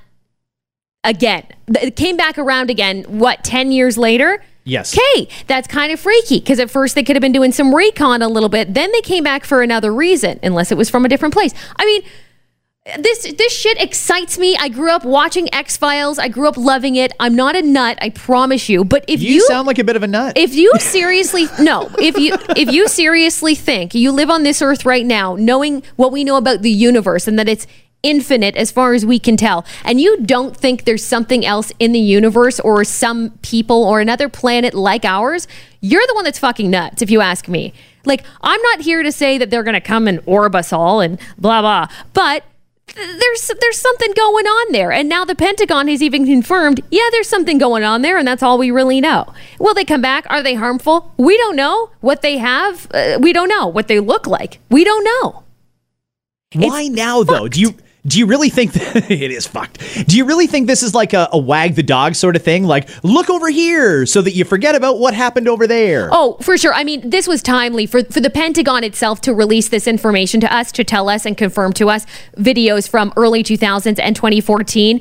again. 1.03 1.47
It 1.67 1.95
came 1.95 2.15
back 2.15 2.37
around 2.37 2.69
again. 2.69 3.03
What 3.07 3.43
ten 3.43 3.71
years 3.71 3.97
later? 3.97 4.43
Yes. 4.65 4.97
Okay, 4.97 5.27
that's 5.47 5.67
kind 5.67 5.91
of 5.91 5.99
freaky 5.99 6.39
because 6.39 6.59
at 6.59 6.69
first 6.71 6.95
they 6.95 7.03
could 7.03 7.15
have 7.15 7.21
been 7.21 7.31
doing 7.33 7.51
some 7.51 7.73
recon 7.75 8.21
a 8.21 8.27
little 8.29 8.49
bit. 8.49 8.73
Then 8.73 8.91
they 8.91 9.01
came 9.01 9.23
back 9.23 9.43
for 9.45 9.61
another 9.61 9.93
reason, 9.93 10.39
unless 10.41 10.71
it 10.71 10.77
was 10.77 10.89
from 10.89 11.03
a 11.05 11.09
different 11.09 11.33
place. 11.33 11.53
I 11.75 11.85
mean, 11.85 12.01
this 12.99 13.33
this 13.37 13.53
shit 13.57 13.81
excites 13.81 14.37
me. 14.37 14.57
I 14.57 14.67
grew 14.67 14.91
up 14.91 15.05
watching 15.05 15.53
X 15.53 15.77
Files. 15.77 16.19
I 16.19 16.27
grew 16.27 16.47
up 16.49 16.57
loving 16.57 16.95
it. 16.97 17.13
I'm 17.19 17.33
not 17.33 17.55
a 17.55 17.61
nut, 17.61 17.97
I 18.01 18.09
promise 18.09 18.67
you. 18.67 18.83
But 18.83 19.05
if 19.07 19.21
You, 19.21 19.35
you, 19.35 19.41
sound 19.47 19.67
like 19.67 19.79
a 19.79 19.85
bit 19.85 19.95
of 19.95 20.03
a 20.03 20.07
nut. 20.07 20.37
if 20.37 20.53
you 20.53 20.71
seriously 20.79 21.47
no, 21.61 21.89
if 21.99 22.17
you 22.17 22.35
if 22.57 22.71
you 22.71 22.87
seriously 22.89 23.55
think 23.55 23.93
you 23.95 24.11
live 24.11 24.29
on 24.29 24.43
this 24.43 24.61
earth 24.61 24.85
right 24.85 25.05
now, 25.05 25.35
knowing 25.37 25.81
what 25.95 26.11
we 26.11 26.23
know 26.25 26.35
about 26.35 26.61
the 26.61 26.71
universe 26.71 27.25
and 27.27 27.39
that 27.39 27.47
it's 27.47 27.67
infinite 28.03 28.55
as 28.55 28.69
far 28.69 28.93
as 28.93 29.05
we 29.05 29.17
can 29.17 29.37
tell, 29.37 29.65
and 29.83 29.99
you 29.99 30.21
don't 30.21 30.55
think 30.55 30.83
there's 30.83 31.03
something 31.03 31.45
else 31.45 31.71
in 31.79 31.93
the 31.93 31.99
universe 31.99 32.59
or 32.59 32.83
some 32.83 33.31
people 33.41 33.83
or 33.83 34.01
another 34.01 34.29
planet 34.29 34.73
like 34.73 35.05
ours, 35.05 35.47
you're 35.81 36.05
the 36.07 36.13
one 36.13 36.25
that's 36.25 36.39
fucking 36.39 36.69
nuts, 36.69 37.01
if 37.01 37.09
you 37.09 37.21
ask 37.21 37.47
me. 37.47 37.73
Like, 38.05 38.25
I'm 38.41 38.61
not 38.61 38.81
here 38.81 39.01
to 39.01 39.11
say 39.11 39.37
that 39.37 39.49
they're 39.49 39.63
gonna 39.63 39.81
come 39.81 40.07
and 40.07 40.21
orb 40.25 40.55
us 40.55 40.73
all 40.73 40.99
and 40.99 41.19
blah 41.37 41.61
blah, 41.61 41.87
but 42.13 42.43
there's 42.95 43.51
there's 43.59 43.77
something 43.77 44.11
going 44.13 44.45
on 44.45 44.71
there. 44.71 44.91
And 44.91 45.07
now 45.09 45.25
the 45.25 45.35
pentagon 45.35 45.87
has 45.87 46.03
even 46.03 46.25
confirmed 46.25 46.81
yeah 46.91 47.07
there's 47.11 47.29
something 47.29 47.57
going 47.57 47.83
on 47.83 48.01
there 48.01 48.17
and 48.17 48.27
that's 48.27 48.43
all 48.43 48.57
we 48.57 48.71
really 48.71 49.01
know. 49.01 49.33
Will 49.59 49.73
they 49.73 49.85
come 49.85 50.01
back? 50.01 50.25
Are 50.29 50.43
they 50.43 50.55
harmful? 50.55 51.13
We 51.17 51.37
don't 51.37 51.55
know 51.55 51.91
what 52.01 52.21
they 52.21 52.37
have 52.37 52.87
uh, 52.93 53.17
we 53.19 53.33
don't 53.33 53.49
know 53.49 53.67
what 53.67 53.87
they 53.87 53.99
look 53.99 54.27
like. 54.27 54.59
We 54.69 54.83
don't 54.83 55.03
know. 55.03 55.43
Why 56.55 56.87
now, 56.87 57.23
though? 57.23 57.47
Do 57.47 57.59
you 57.59 57.75
do 58.05 58.19
you 58.19 58.25
really 58.25 58.49
think 58.49 58.73
that 58.73 58.95
it 59.11 59.31
is 59.31 59.47
fucked? 59.47 59.79
Do 60.07 60.17
you 60.17 60.25
really 60.25 60.47
think 60.47 60.67
this 60.67 60.83
is 60.83 60.93
like 60.93 61.13
a, 61.13 61.29
a 61.31 61.37
wag 61.37 61.75
the 61.75 61.83
dog 61.83 62.15
sort 62.15 62.35
of 62.35 62.43
thing? 62.43 62.65
Like, 62.65 62.89
look 63.03 63.29
over 63.29 63.49
here, 63.49 64.05
so 64.05 64.21
that 64.21 64.31
you 64.31 64.43
forget 64.43 64.75
about 64.75 64.99
what 64.99 65.13
happened 65.13 65.47
over 65.47 65.67
there. 65.67 66.09
Oh, 66.11 66.37
for 66.41 66.57
sure. 66.57 66.73
I 66.73 66.83
mean, 66.83 67.09
this 67.09 67.27
was 67.27 67.41
timely 67.41 67.85
for, 67.85 68.03
for 68.03 68.19
the 68.19 68.29
Pentagon 68.29 68.83
itself 68.83 69.21
to 69.21 69.33
release 69.33 69.69
this 69.69 69.87
information 69.87 70.41
to 70.41 70.53
us, 70.53 70.71
to 70.73 70.83
tell 70.83 71.07
us 71.07 71.25
and 71.25 71.37
confirm 71.37 71.71
to 71.73 71.89
us 71.89 72.05
videos 72.37 72.89
from 72.89 73.13
early 73.15 73.41
2000s 73.43 73.99
and 73.99 74.15
2014 74.15 74.99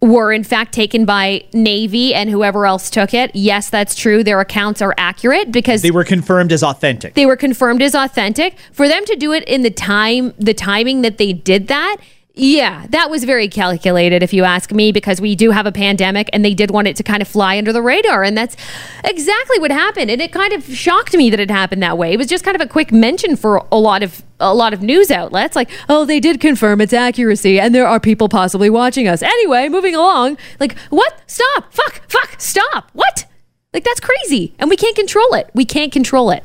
were 0.00 0.32
in 0.32 0.44
fact 0.44 0.72
taken 0.72 1.04
by 1.04 1.44
Navy 1.52 2.14
and 2.14 2.30
whoever 2.30 2.66
else 2.66 2.88
took 2.88 3.12
it. 3.12 3.32
Yes, 3.34 3.68
that's 3.68 3.96
true. 3.96 4.22
Their 4.22 4.40
accounts 4.40 4.80
are 4.80 4.94
accurate 4.96 5.50
because 5.50 5.82
They 5.82 5.90
were 5.90 6.04
confirmed 6.04 6.52
as 6.52 6.62
authentic. 6.62 7.14
they 7.14 7.26
were 7.26 7.36
confirmed 7.36 7.82
as 7.82 7.96
authentic. 7.96 8.56
For 8.72 8.86
them 8.86 9.04
to 9.06 9.16
do 9.16 9.32
it 9.32 9.42
in 9.48 9.62
the 9.62 9.70
time, 9.70 10.34
the 10.38 10.54
timing 10.54 11.02
that 11.02 11.18
they 11.18 11.32
did 11.32 11.66
that, 11.66 11.96
yeah, 12.38 12.86
that 12.90 13.10
was 13.10 13.24
very 13.24 13.48
calculated, 13.48 14.22
if 14.22 14.32
you 14.32 14.44
ask 14.44 14.70
me, 14.72 14.92
because 14.92 15.20
we 15.20 15.34
do 15.34 15.50
have 15.50 15.66
a 15.66 15.72
pandemic 15.72 16.30
and 16.32 16.44
they 16.44 16.54
did 16.54 16.70
want 16.70 16.86
it 16.86 16.96
to 16.96 17.02
kind 17.02 17.20
of 17.20 17.28
fly 17.28 17.58
under 17.58 17.72
the 17.72 17.82
radar. 17.82 18.22
And 18.22 18.36
that's 18.36 18.56
exactly 19.04 19.58
what 19.58 19.72
happened. 19.72 20.10
And 20.10 20.22
it 20.22 20.32
kind 20.32 20.52
of 20.52 20.64
shocked 20.64 21.14
me 21.14 21.30
that 21.30 21.40
it 21.40 21.50
happened 21.50 21.82
that 21.82 21.98
way. 21.98 22.12
It 22.12 22.16
was 22.16 22.28
just 22.28 22.44
kind 22.44 22.54
of 22.54 22.60
a 22.60 22.66
quick 22.66 22.92
mention 22.92 23.34
for 23.34 23.66
a 23.72 23.78
lot 23.78 24.02
of 24.02 24.22
a 24.40 24.54
lot 24.54 24.72
of 24.72 24.82
news 24.82 25.10
outlets 25.10 25.56
like 25.56 25.68
oh 25.88 26.04
they 26.04 26.20
did 26.20 26.40
confirm 26.40 26.80
its 26.80 26.92
accuracy 26.92 27.58
and 27.58 27.74
there 27.74 27.88
are 27.88 27.98
people 27.98 28.28
possibly 28.28 28.70
watching 28.70 29.08
us. 29.08 29.20
Anyway 29.20 29.68
moving 29.68 29.96
along 29.96 30.38
like 30.60 30.78
what? 30.90 31.20
Stop! 31.26 31.72
Fuck! 31.72 32.02
Fuck! 32.08 32.40
Stop! 32.40 32.88
What? 32.92 33.26
Like 33.72 33.82
that's 33.82 33.98
crazy. 33.98 34.54
And 34.60 34.70
we 34.70 34.76
can't 34.76 34.94
control 34.94 35.34
it. 35.34 35.50
We 35.54 35.64
can't 35.64 35.90
control 35.90 36.30
it 36.30 36.44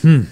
hmm. 0.00 0.22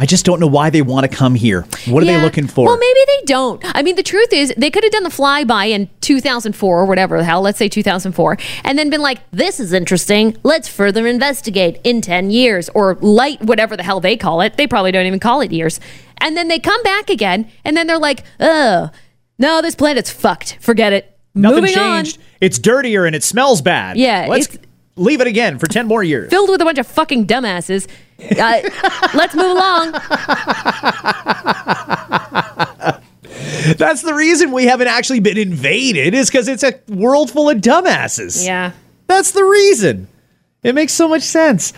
I 0.00 0.06
just 0.06 0.24
don't 0.24 0.38
know 0.38 0.46
why 0.46 0.70
they 0.70 0.80
want 0.80 1.10
to 1.10 1.14
come 1.14 1.34
here. 1.34 1.62
What 1.88 2.04
are 2.04 2.06
they 2.06 2.22
looking 2.22 2.46
for? 2.46 2.66
Well, 2.66 2.78
maybe 2.78 3.00
they 3.06 3.24
don't. 3.26 3.60
I 3.64 3.82
mean, 3.82 3.96
the 3.96 4.04
truth 4.04 4.32
is, 4.32 4.54
they 4.56 4.70
could 4.70 4.84
have 4.84 4.92
done 4.92 5.02
the 5.02 5.08
flyby 5.08 5.70
in 5.70 5.90
2004 6.02 6.78
or 6.78 6.84
whatever 6.84 7.18
the 7.18 7.24
hell, 7.24 7.40
let's 7.42 7.58
say 7.58 7.68
2004, 7.68 8.38
and 8.62 8.78
then 8.78 8.90
been 8.90 9.02
like, 9.02 9.18
this 9.32 9.58
is 9.58 9.72
interesting. 9.72 10.36
Let's 10.44 10.68
further 10.68 11.08
investigate 11.08 11.80
in 11.82 12.00
10 12.00 12.30
years 12.30 12.68
or 12.70 12.94
light, 13.00 13.42
whatever 13.42 13.76
the 13.76 13.82
hell 13.82 13.98
they 13.98 14.16
call 14.16 14.40
it. 14.40 14.56
They 14.56 14.68
probably 14.68 14.92
don't 14.92 15.06
even 15.06 15.18
call 15.18 15.40
it 15.40 15.50
years. 15.50 15.80
And 16.18 16.36
then 16.36 16.46
they 16.46 16.60
come 16.60 16.82
back 16.84 17.10
again, 17.10 17.50
and 17.64 17.76
then 17.76 17.88
they're 17.88 17.98
like, 17.98 18.22
oh, 18.38 18.90
no, 19.36 19.60
this 19.60 19.74
planet's 19.74 20.10
fucked. 20.10 20.58
Forget 20.60 20.92
it. 20.92 21.18
Nothing 21.34 21.62
Moving 21.62 21.74
changed. 21.74 22.18
It's 22.40 22.58
dirtier 22.58 23.04
and 23.04 23.14
it 23.16 23.22
smells 23.24 23.62
bad. 23.62 23.96
Yeah, 23.96 24.26
Let's 24.28 24.46
it's- 24.46 24.64
leave 24.98 25.20
it 25.20 25.26
again 25.26 25.58
for 25.58 25.66
10 25.66 25.86
more 25.86 26.02
years. 26.02 26.30
Filled 26.30 26.50
with 26.50 26.60
a 26.60 26.64
bunch 26.64 26.78
of 26.78 26.86
fucking 26.86 27.26
dumbasses. 27.26 27.88
Uh, 28.20 28.68
let's 29.14 29.34
move 29.34 29.50
along. 29.50 29.92
That's 33.76 34.02
the 34.02 34.14
reason 34.14 34.50
we 34.52 34.64
haven't 34.64 34.88
actually 34.88 35.20
been 35.20 35.38
invaded, 35.38 36.14
is 36.14 36.28
because 36.28 36.48
it's 36.48 36.64
a 36.64 36.80
world 36.88 37.30
full 37.30 37.48
of 37.48 37.58
dumbasses. 37.58 38.44
Yeah. 38.44 38.72
That's 39.06 39.30
the 39.32 39.44
reason. 39.44 40.08
It 40.62 40.74
makes 40.74 40.92
so 40.92 41.08
much 41.08 41.22
sense. 41.22 41.72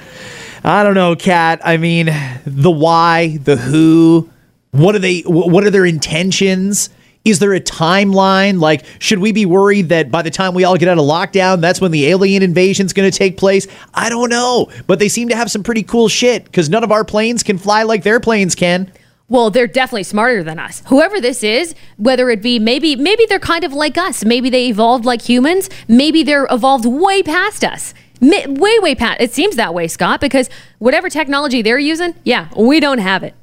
I 0.65 0.83
don't 0.83 0.95
know, 0.95 1.17
Kat. 1.17 1.61
I 1.65 1.77
mean, 1.77 2.11
the 2.45 2.71
why, 2.71 3.39
the 3.39 3.57
who, 3.57 4.31
what 4.73 4.95
are 4.95 4.99
they 4.99 5.21
what 5.23 5.65
are 5.65 5.71
their 5.71 5.87
intentions? 5.87 6.91
Is 7.25 7.39
there 7.39 7.53
a 7.53 7.61
timeline? 7.61 8.61
Like, 8.61 8.85
should 8.99 9.19
we 9.19 9.33
be 9.33 9.45
worried 9.45 9.91
that 9.91 10.11
by 10.11 10.23
the 10.23 10.31
time 10.31 10.55
we 10.55 10.65
all 10.65 10.77
get 10.77 10.89
out 10.89 10.99
of 10.99 11.05
lockdown, 11.05 11.61
that's 11.61 11.81
when 11.81 11.91
the 11.91 12.07
alien 12.07 12.43
invasion 12.43 12.87
is 12.87 12.95
going 12.95 13.11
to 13.11 13.17
take 13.17 13.37
place? 13.37 13.67
I 13.93 14.09
don't 14.09 14.31
know. 14.31 14.71
But 14.87 14.99
they 14.99 15.09
seem 15.09 15.29
to 15.29 15.37
have 15.37 15.51
some 15.51 15.63
pretty 15.63 15.83
cool 15.83 16.09
shit 16.09 16.45
because 16.45 16.71
none 16.71 16.83
of 16.83 16.91
our 16.91 17.05
planes 17.05 17.43
can 17.43 17.59
fly 17.59 17.83
like 17.83 18.05
their 18.05 18.21
planes 18.21 18.55
can. 18.55 18.91
Well, 19.29 19.51
they're 19.51 19.69
definitely 19.69 20.05
smarter 20.05 20.43
than 20.43 20.59
us. 20.59 20.83
Whoever 20.87 21.21
this 21.21 21.45
is, 21.45 21.75
whether 21.99 22.31
it 22.31 22.43
be 22.43 22.59
maybe 22.59 22.97
maybe 22.97 23.27
they're 23.27 23.39
kind 23.39 23.65
of 23.65 23.73
like 23.73 23.97
us. 23.97 24.25
Maybe 24.25 24.51
they 24.51 24.69
evolved 24.69 25.05
like 25.05 25.23
humans. 25.23 25.71
Maybe 25.87 26.23
they're 26.23 26.49
evolved 26.51 26.85
way 26.85 27.23
past 27.23 27.63
us. 27.63 27.95
Way 28.21 28.79
way 28.81 28.95
past. 28.95 29.21
It 29.21 29.33
seems 29.33 29.57
that 29.57 29.73
way, 29.73 29.87
Scott, 29.89 30.21
because 30.21 30.51
whatever 30.79 31.09
technology 31.09 31.63
they're 31.63 31.79
using, 31.79 32.15
yeah, 32.25 32.49
we 32.57 32.81
don't 32.81 32.99
have 32.99 33.23
it. 33.23 33.35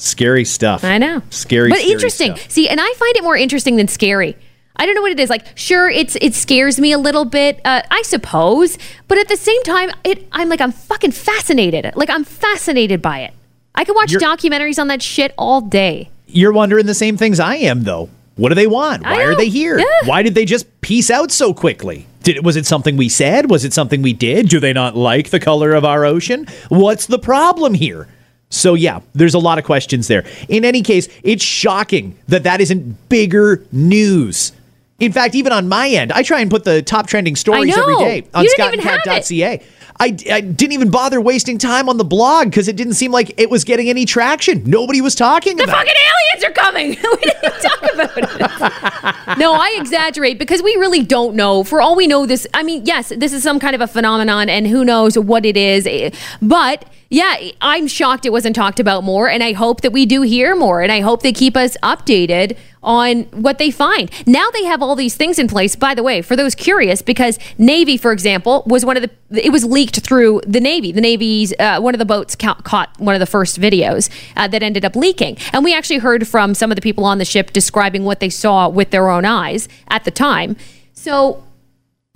Scary 0.00 0.46
stuff. 0.46 0.82
I 0.82 0.96
know. 0.96 1.22
Scary, 1.28 1.68
but 1.68 1.78
scary 1.78 1.92
interesting. 1.92 2.34
stuff. 2.36 2.50
See, 2.50 2.68
and 2.68 2.80
I 2.80 2.92
find 2.94 3.16
it 3.16 3.22
more 3.22 3.36
interesting 3.36 3.76
than 3.76 3.86
scary. 3.86 4.34
I 4.76 4.86
don't 4.86 4.94
know 4.94 5.02
what 5.02 5.12
it 5.12 5.20
is. 5.20 5.28
Like, 5.28 5.46
sure, 5.58 5.90
it's 5.90 6.16
it 6.22 6.34
scares 6.34 6.80
me 6.80 6.92
a 6.92 6.98
little 6.98 7.26
bit, 7.26 7.60
uh, 7.66 7.82
I 7.90 8.00
suppose, 8.02 8.78
but 9.08 9.18
at 9.18 9.28
the 9.28 9.36
same 9.36 9.62
time, 9.62 9.90
it 10.04 10.26
I'm 10.32 10.48
like 10.48 10.62
I'm 10.62 10.72
fucking 10.72 11.12
fascinated. 11.12 11.92
Like 11.96 12.08
I'm 12.08 12.24
fascinated 12.24 13.02
by 13.02 13.20
it. 13.20 13.34
I 13.74 13.84
could 13.84 13.94
watch 13.94 14.10
You're- 14.10 14.24
documentaries 14.24 14.78
on 14.78 14.88
that 14.88 15.02
shit 15.02 15.34
all 15.36 15.60
day. 15.60 16.08
You're 16.26 16.52
wondering 16.52 16.86
the 16.86 16.94
same 16.94 17.16
things 17.16 17.38
I 17.38 17.56
am, 17.56 17.82
though. 17.82 18.08
What 18.36 18.48
do 18.48 18.54
they 18.54 18.66
want? 18.68 19.02
Why 19.02 19.24
are 19.24 19.34
they 19.34 19.48
here? 19.50 19.78
Yeah. 19.78 19.84
Why 20.06 20.22
did 20.22 20.34
they 20.34 20.46
just 20.46 20.80
peace 20.80 21.10
out 21.10 21.30
so 21.30 21.52
quickly? 21.52 22.06
Did 22.22 22.42
was 22.42 22.56
it 22.56 22.64
something 22.64 22.96
we 22.96 23.10
said? 23.10 23.50
Was 23.50 23.66
it 23.66 23.74
something 23.74 24.00
we 24.00 24.14
did? 24.14 24.48
Do 24.48 24.60
they 24.60 24.72
not 24.72 24.96
like 24.96 25.28
the 25.28 25.40
color 25.40 25.72
of 25.74 25.84
our 25.84 26.06
ocean? 26.06 26.46
What's 26.70 27.04
the 27.04 27.18
problem 27.18 27.74
here? 27.74 28.08
So 28.50 28.74
yeah, 28.74 29.00
there's 29.14 29.34
a 29.34 29.38
lot 29.38 29.58
of 29.58 29.64
questions 29.64 30.08
there. 30.08 30.24
In 30.48 30.64
any 30.64 30.82
case, 30.82 31.08
it's 31.22 31.42
shocking 31.42 32.18
that 32.28 32.42
that 32.42 32.60
isn't 32.60 33.08
bigger 33.08 33.64
news. 33.72 34.52
In 34.98 35.12
fact, 35.12 35.34
even 35.34 35.52
on 35.52 35.66
my 35.68 35.88
end, 35.88 36.12
I 36.12 36.22
try 36.22 36.40
and 36.40 36.50
put 36.50 36.64
the 36.64 36.82
top 36.82 37.06
trending 37.06 37.34
stories 37.36 37.74
every 37.76 37.96
day 37.96 38.24
on 38.34 38.44
You 38.44 38.50
didn't 38.56 38.74
even 38.74 38.80
have 38.86 39.00
it. 39.06 39.22
scottandcat.ca. 39.24 39.62
I, 40.00 40.06
I 40.32 40.40
didn't 40.40 40.72
even 40.72 40.90
bother 40.90 41.20
wasting 41.20 41.58
time 41.58 41.88
on 41.88 41.98
the 41.98 42.04
blog 42.04 42.46
because 42.46 42.68
it 42.68 42.76
didn't 42.76 42.94
seem 42.94 43.12
like 43.12 43.32
it 43.38 43.50
was 43.50 43.64
getting 43.64 43.88
any 43.90 44.06
traction. 44.06 44.62
Nobody 44.64 45.00
was 45.02 45.14
talking 45.14 45.58
The 45.58 45.64
about 45.64 45.86
it. 45.86 45.88
fucking 45.88 46.02
aliens 46.08 46.44
are 46.44 46.62
coming. 46.62 46.88
we 47.12 47.30
didn't 47.30 47.60
talk 47.60 47.94
about 47.94 49.32
it. 49.34 49.38
no, 49.38 49.52
I 49.52 49.76
exaggerate 49.78 50.38
because 50.38 50.62
we 50.62 50.74
really 50.76 51.02
don't 51.02 51.34
know. 51.36 51.62
For 51.64 51.80
all 51.82 51.94
we 51.96 52.06
know, 52.06 52.24
this, 52.26 52.46
I 52.54 52.62
mean, 52.62 52.86
yes, 52.86 53.12
this 53.14 53.32
is 53.34 53.42
some 53.42 53.58
kind 53.60 53.74
of 53.74 53.80
a 53.82 53.86
phenomenon 53.86 54.48
and 54.48 54.66
who 54.66 54.84
knows 54.84 55.18
what 55.18 55.44
it 55.44 55.56
is. 55.56 55.86
Eh, 55.86 56.10
but 56.40 56.86
yeah, 57.10 57.50
I'm 57.60 57.86
shocked 57.86 58.24
it 58.24 58.30
wasn't 58.30 58.56
talked 58.56 58.80
about 58.80 59.04
more. 59.04 59.28
And 59.28 59.42
I 59.42 59.52
hope 59.52 59.82
that 59.82 59.92
we 59.92 60.06
do 60.06 60.22
hear 60.22 60.54
more. 60.56 60.80
And 60.80 60.90
I 60.90 61.00
hope 61.00 61.22
they 61.22 61.32
keep 61.32 61.56
us 61.56 61.76
updated 61.82 62.56
on 62.82 63.24
what 63.24 63.58
they 63.58 63.70
find. 63.70 64.10
Now 64.26 64.50
they 64.50 64.64
have 64.64 64.82
all 64.82 64.96
these 64.96 65.16
things 65.16 65.38
in 65.38 65.48
place, 65.48 65.76
by 65.76 65.94
the 65.94 66.02
way, 66.02 66.22
for 66.22 66.36
those 66.36 66.54
curious, 66.54 67.02
because 67.02 67.38
Navy, 67.58 67.96
for 67.96 68.12
example, 68.12 68.62
was 68.66 68.84
one 68.84 68.96
of 68.96 69.02
the, 69.02 69.10
it 69.44 69.50
was 69.50 69.64
leaked 69.64 70.00
through 70.00 70.40
the 70.46 70.60
Navy. 70.60 70.92
The 70.92 71.00
Navy's, 71.00 71.52
uh, 71.58 71.80
one 71.80 71.94
of 71.94 71.98
the 71.98 72.04
boats 72.04 72.34
ca- 72.34 72.54
caught 72.54 72.98
one 72.98 73.14
of 73.14 73.20
the 73.20 73.26
first 73.26 73.60
videos 73.60 74.10
uh, 74.36 74.48
that 74.48 74.62
ended 74.62 74.84
up 74.84 74.96
leaking. 74.96 75.36
And 75.52 75.64
we 75.64 75.74
actually 75.74 75.98
heard 75.98 76.26
from 76.26 76.54
some 76.54 76.70
of 76.70 76.76
the 76.76 76.82
people 76.82 77.04
on 77.04 77.18
the 77.18 77.24
ship 77.24 77.52
describing 77.52 78.04
what 78.04 78.20
they 78.20 78.30
saw 78.30 78.68
with 78.68 78.90
their 78.90 79.08
own 79.10 79.24
eyes 79.24 79.68
at 79.88 80.04
the 80.04 80.10
time. 80.10 80.56
So 80.94 81.44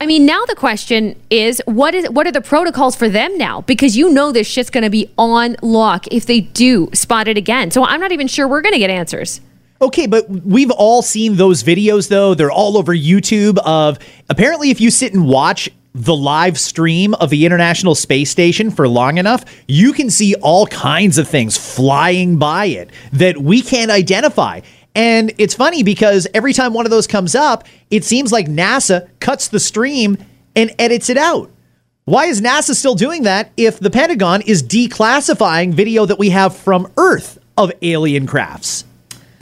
I 0.00 0.06
mean, 0.06 0.26
now 0.26 0.44
the 0.44 0.56
question 0.56 1.14
is, 1.30 1.62
what 1.66 1.94
is 1.94 2.10
what 2.10 2.26
are 2.26 2.32
the 2.32 2.40
protocols 2.40 2.96
for 2.96 3.08
them 3.08 3.38
now? 3.38 3.60
Because 3.60 3.96
you 3.96 4.12
know 4.12 4.32
this 4.32 4.46
shit's 4.46 4.68
going 4.68 4.82
to 4.82 4.90
be 4.90 5.08
on 5.16 5.56
lock 5.62 6.08
if 6.08 6.26
they 6.26 6.40
do 6.40 6.90
spot 6.92 7.28
it 7.28 7.38
again. 7.38 7.70
So 7.70 7.84
I'm 7.84 8.00
not 8.00 8.10
even 8.10 8.26
sure 8.26 8.48
we're 8.48 8.60
going 8.60 8.72
to 8.72 8.78
get 8.80 8.90
answers. 8.90 9.40
Okay, 9.80 10.06
but 10.06 10.28
we've 10.28 10.70
all 10.70 11.02
seen 11.02 11.36
those 11.36 11.62
videos 11.62 12.08
though. 12.08 12.34
They're 12.34 12.50
all 12.50 12.78
over 12.78 12.94
YouTube 12.94 13.58
of 13.58 13.98
apparently 14.28 14.70
if 14.70 14.80
you 14.80 14.90
sit 14.90 15.12
and 15.12 15.26
watch 15.26 15.68
the 15.94 16.14
live 16.14 16.58
stream 16.58 17.14
of 17.14 17.30
the 17.30 17.46
International 17.46 17.94
Space 17.94 18.30
Station 18.30 18.70
for 18.70 18.88
long 18.88 19.18
enough, 19.18 19.44
you 19.68 19.92
can 19.92 20.10
see 20.10 20.34
all 20.36 20.66
kinds 20.66 21.18
of 21.18 21.28
things 21.28 21.56
flying 21.56 22.36
by 22.36 22.66
it 22.66 22.90
that 23.12 23.38
we 23.38 23.62
can't 23.62 23.90
identify. 23.90 24.60
And 24.96 25.32
it's 25.38 25.54
funny 25.54 25.82
because 25.82 26.26
every 26.34 26.52
time 26.52 26.72
one 26.72 26.84
of 26.84 26.90
those 26.90 27.06
comes 27.06 27.34
up, 27.34 27.64
it 27.90 28.04
seems 28.04 28.32
like 28.32 28.46
NASA 28.46 29.08
cuts 29.20 29.48
the 29.48 29.60
stream 29.60 30.18
and 30.56 30.72
edits 30.78 31.10
it 31.10 31.16
out. 31.16 31.50
Why 32.04 32.26
is 32.26 32.40
NASA 32.40 32.74
still 32.74 32.94
doing 32.94 33.22
that 33.22 33.50
if 33.56 33.78
the 33.78 33.90
Pentagon 33.90 34.42
is 34.42 34.62
declassifying 34.62 35.72
video 35.74 36.06
that 36.06 36.18
we 36.18 36.30
have 36.30 36.56
from 36.56 36.92
Earth 36.96 37.38
of 37.56 37.72
alien 37.82 38.26
crafts? 38.26 38.84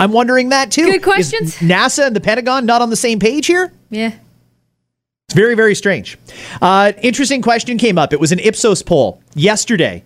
I'm 0.03 0.11
wondering 0.11 0.49
that 0.49 0.73
too. 0.73 0.91
Good 0.91 1.03
questions. 1.05 1.55
Is 1.63 1.69
NASA 1.69 2.09
and 2.09 2.17
the 2.17 2.21
Pentagon 2.21 2.67
not 2.67 2.83
on 2.83 2.91
the 2.91 2.97
same 2.97 3.21
page 3.21 3.47
here? 3.47 3.73
Yeah. 3.89 4.13
It's 5.29 5.35
very, 5.35 5.55
very 5.55 5.77
strange. 5.77 6.19
Uh, 6.61 6.93
interesting 7.03 7.41
question 7.41 7.79
came 7.79 7.99
up. 7.99 8.13
It 8.13 8.19
was 8.19 8.33
an 8.33 8.41
Ipsos 8.41 8.83
poll 8.83 9.23
yesterday. 9.37 10.03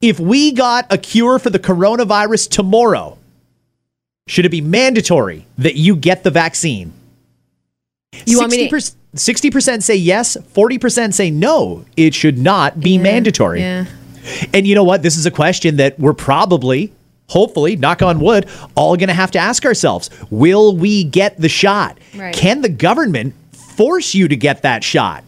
If 0.00 0.18
we 0.18 0.50
got 0.50 0.92
a 0.92 0.98
cure 0.98 1.38
for 1.38 1.48
the 1.50 1.60
coronavirus 1.60 2.50
tomorrow, 2.50 3.18
should 4.26 4.46
it 4.46 4.48
be 4.50 4.60
mandatory 4.60 5.46
that 5.58 5.76
you 5.76 5.94
get 5.94 6.24
the 6.24 6.30
vaccine? 6.30 6.92
You 8.26 8.38
want 8.38 8.50
me 8.50 8.68
to? 8.68 8.76
60% 9.14 9.82
say 9.84 9.94
yes, 9.94 10.36
40% 10.36 11.14
say 11.14 11.30
no, 11.30 11.84
it 11.96 12.14
should 12.14 12.36
not 12.36 12.80
be 12.80 12.96
Yeah, 12.96 13.02
mandatory. 13.02 13.60
Yeah. 13.60 13.86
And 14.52 14.66
you 14.66 14.74
know 14.74 14.84
what? 14.84 15.02
This 15.02 15.16
is 15.16 15.24
a 15.24 15.30
question 15.30 15.76
that 15.76 15.98
we're 16.00 16.14
probably, 16.14 16.92
hopefully, 17.30 17.76
knock 17.76 18.02
on 18.02 18.20
wood, 18.20 18.48
all 18.74 18.96
going 18.96 19.08
to 19.08 19.14
have 19.14 19.30
to 19.30 19.38
ask 19.38 19.64
ourselves. 19.64 20.10
Will 20.30 20.76
we 20.76 21.04
get 21.04 21.38
the 21.38 21.48
shot? 21.48 21.98
Right. 22.14 22.34
Can 22.34 22.60
the 22.60 22.68
government 22.68 23.34
force 23.52 24.14
you 24.14 24.28
to 24.28 24.36
get 24.36 24.62
that 24.62 24.84
shot? 24.84 25.24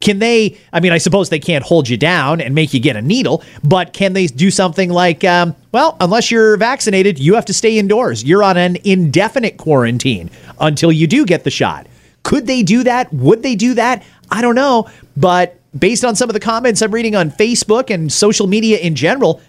Can 0.00 0.18
they? 0.18 0.56
I 0.72 0.80
mean, 0.80 0.92
I 0.92 0.98
suppose 0.98 1.28
they 1.28 1.38
can't 1.38 1.62
hold 1.62 1.86
you 1.86 1.98
down 1.98 2.40
and 2.40 2.54
make 2.54 2.72
you 2.72 2.80
get 2.80 2.96
a 2.96 3.02
needle, 3.02 3.44
but 3.62 3.92
can 3.92 4.14
they 4.14 4.28
do 4.28 4.50
something 4.50 4.88
like, 4.88 5.24
um, 5.24 5.54
well, 5.72 5.98
unless 6.00 6.30
you're 6.30 6.56
vaccinated, 6.56 7.18
you 7.18 7.34
have 7.34 7.44
to 7.44 7.52
stay 7.52 7.78
indoors. 7.78 8.24
You're 8.24 8.42
on 8.42 8.56
an 8.56 8.78
indefinite 8.84 9.58
quarantine 9.58 10.30
until 10.58 10.90
you 10.90 11.06
do 11.06 11.26
get 11.26 11.44
the 11.44 11.50
shot. 11.50 11.86
Could 12.22 12.46
they 12.46 12.62
do 12.62 12.82
that? 12.84 13.12
Would 13.12 13.42
they 13.42 13.54
do 13.54 13.74
that? 13.74 14.02
I 14.30 14.40
don't 14.40 14.54
know. 14.54 14.88
But 15.18 15.60
based 15.78 16.04
on 16.04 16.16
some 16.16 16.30
of 16.30 16.34
the 16.34 16.40
comments 16.40 16.80
I'm 16.80 16.92
reading 16.92 17.14
on 17.14 17.30
Facebook 17.30 17.92
and 17.92 18.10
social 18.10 18.46
media 18.46 18.78
in 18.78 18.94
general, 18.94 19.42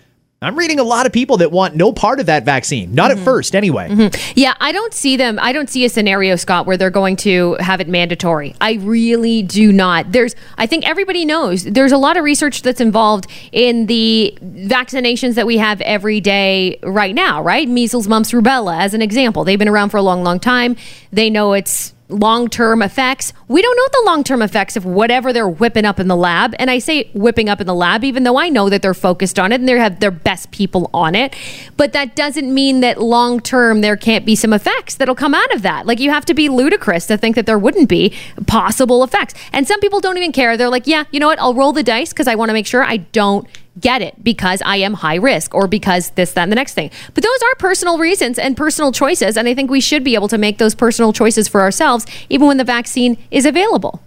I'm 0.43 0.57
reading 0.57 0.79
a 0.79 0.83
lot 0.83 1.05
of 1.05 1.11
people 1.11 1.37
that 1.37 1.51
want 1.51 1.75
no 1.75 1.93
part 1.93 2.19
of 2.19 2.25
that 2.25 2.45
vaccine. 2.45 2.95
Not 2.95 3.11
at 3.11 3.17
mm-hmm. 3.17 3.25
first, 3.25 3.55
anyway. 3.55 3.89
Mm-hmm. 3.89 4.31
Yeah, 4.35 4.55
I 4.59 4.71
don't 4.71 4.91
see 4.91 5.15
them. 5.15 5.37
I 5.39 5.51
don't 5.53 5.69
see 5.69 5.85
a 5.85 5.89
scenario, 5.89 6.35
Scott, 6.35 6.65
where 6.65 6.77
they're 6.77 6.89
going 6.89 7.15
to 7.17 7.57
have 7.59 7.79
it 7.79 7.87
mandatory. 7.87 8.55
I 8.59 8.73
really 8.81 9.43
do 9.43 9.71
not. 9.71 10.11
There's, 10.11 10.35
I 10.57 10.65
think 10.65 10.89
everybody 10.89 11.25
knows 11.25 11.65
there's 11.65 11.91
a 11.91 11.97
lot 11.97 12.17
of 12.17 12.23
research 12.23 12.63
that's 12.63 12.81
involved 12.81 13.27
in 13.51 13.85
the 13.85 14.35
vaccinations 14.41 15.35
that 15.35 15.45
we 15.45 15.59
have 15.59 15.79
every 15.81 16.19
day 16.19 16.79
right 16.81 17.13
now, 17.13 17.43
right? 17.43 17.69
Measles, 17.69 18.07
mumps, 18.07 18.31
rubella, 18.31 18.79
as 18.79 18.95
an 18.95 19.03
example. 19.03 19.43
They've 19.43 19.59
been 19.59 19.69
around 19.69 19.89
for 19.89 19.97
a 19.97 20.01
long, 20.01 20.23
long 20.23 20.39
time. 20.39 20.75
They 21.11 21.29
know 21.29 21.53
it's 21.53 21.93
long 22.09 22.47
term 22.47 22.81
effects. 22.81 23.31
We 23.51 23.61
don't 23.61 23.75
know 23.75 23.87
the 23.91 24.05
long 24.05 24.23
term 24.23 24.41
effects 24.41 24.77
of 24.77 24.85
whatever 24.85 25.33
they're 25.33 25.49
whipping 25.49 25.83
up 25.83 25.99
in 25.99 26.07
the 26.07 26.15
lab. 26.15 26.55
And 26.57 26.71
I 26.71 26.79
say 26.79 27.09
whipping 27.13 27.49
up 27.49 27.59
in 27.59 27.67
the 27.67 27.75
lab, 27.75 28.05
even 28.05 28.23
though 28.23 28.39
I 28.39 28.47
know 28.47 28.69
that 28.69 28.81
they're 28.81 28.93
focused 28.93 29.37
on 29.37 29.51
it 29.51 29.55
and 29.59 29.67
they 29.67 29.77
have 29.77 29.99
their 29.99 30.09
best 30.09 30.51
people 30.51 30.89
on 30.93 31.15
it. 31.15 31.35
But 31.75 31.91
that 31.91 32.15
doesn't 32.15 32.53
mean 32.53 32.79
that 32.79 33.01
long 33.01 33.41
term 33.41 33.81
there 33.81 33.97
can't 33.97 34.25
be 34.25 34.35
some 34.35 34.53
effects 34.53 34.95
that'll 34.95 35.15
come 35.15 35.33
out 35.33 35.53
of 35.53 35.63
that. 35.63 35.85
Like 35.85 35.99
you 35.99 36.11
have 36.11 36.23
to 36.27 36.33
be 36.33 36.47
ludicrous 36.47 37.07
to 37.07 37.17
think 37.17 37.35
that 37.35 37.45
there 37.45 37.59
wouldn't 37.59 37.89
be 37.89 38.13
possible 38.47 39.03
effects. 39.03 39.33
And 39.51 39.67
some 39.67 39.81
people 39.81 39.99
don't 39.99 40.15
even 40.15 40.31
care. 40.31 40.55
They're 40.55 40.69
like, 40.69 40.87
yeah, 40.87 41.03
you 41.11 41.19
know 41.19 41.27
what? 41.27 41.39
I'll 41.39 41.53
roll 41.53 41.73
the 41.73 41.83
dice 41.83 42.13
because 42.13 42.29
I 42.29 42.35
want 42.35 42.47
to 42.47 42.53
make 42.53 42.67
sure 42.67 42.83
I 42.85 42.97
don't 42.97 43.45
get 43.79 44.01
it 44.01 44.21
because 44.21 44.61
I 44.65 44.77
am 44.77 44.95
high 44.95 45.15
risk 45.15 45.53
or 45.53 45.67
because 45.67 46.09
this, 46.11 46.33
that, 46.33 46.43
and 46.43 46.51
the 46.51 46.55
next 46.55 46.73
thing. 46.73 46.91
But 47.13 47.23
those 47.23 47.41
are 47.43 47.55
personal 47.55 47.97
reasons 47.97 48.37
and 48.37 48.57
personal 48.57 48.91
choices. 48.91 49.37
And 49.37 49.47
I 49.47 49.55
think 49.55 49.71
we 49.71 49.79
should 49.79 50.03
be 50.03 50.15
able 50.15 50.27
to 50.27 50.37
make 50.37 50.57
those 50.57 50.75
personal 50.75 51.13
choices 51.13 51.47
for 51.47 51.61
ourselves, 51.61 52.05
even 52.29 52.47
when 52.47 52.57
the 52.57 52.63
vaccine 52.63 53.17
is 53.31 53.40
available. 53.45 54.01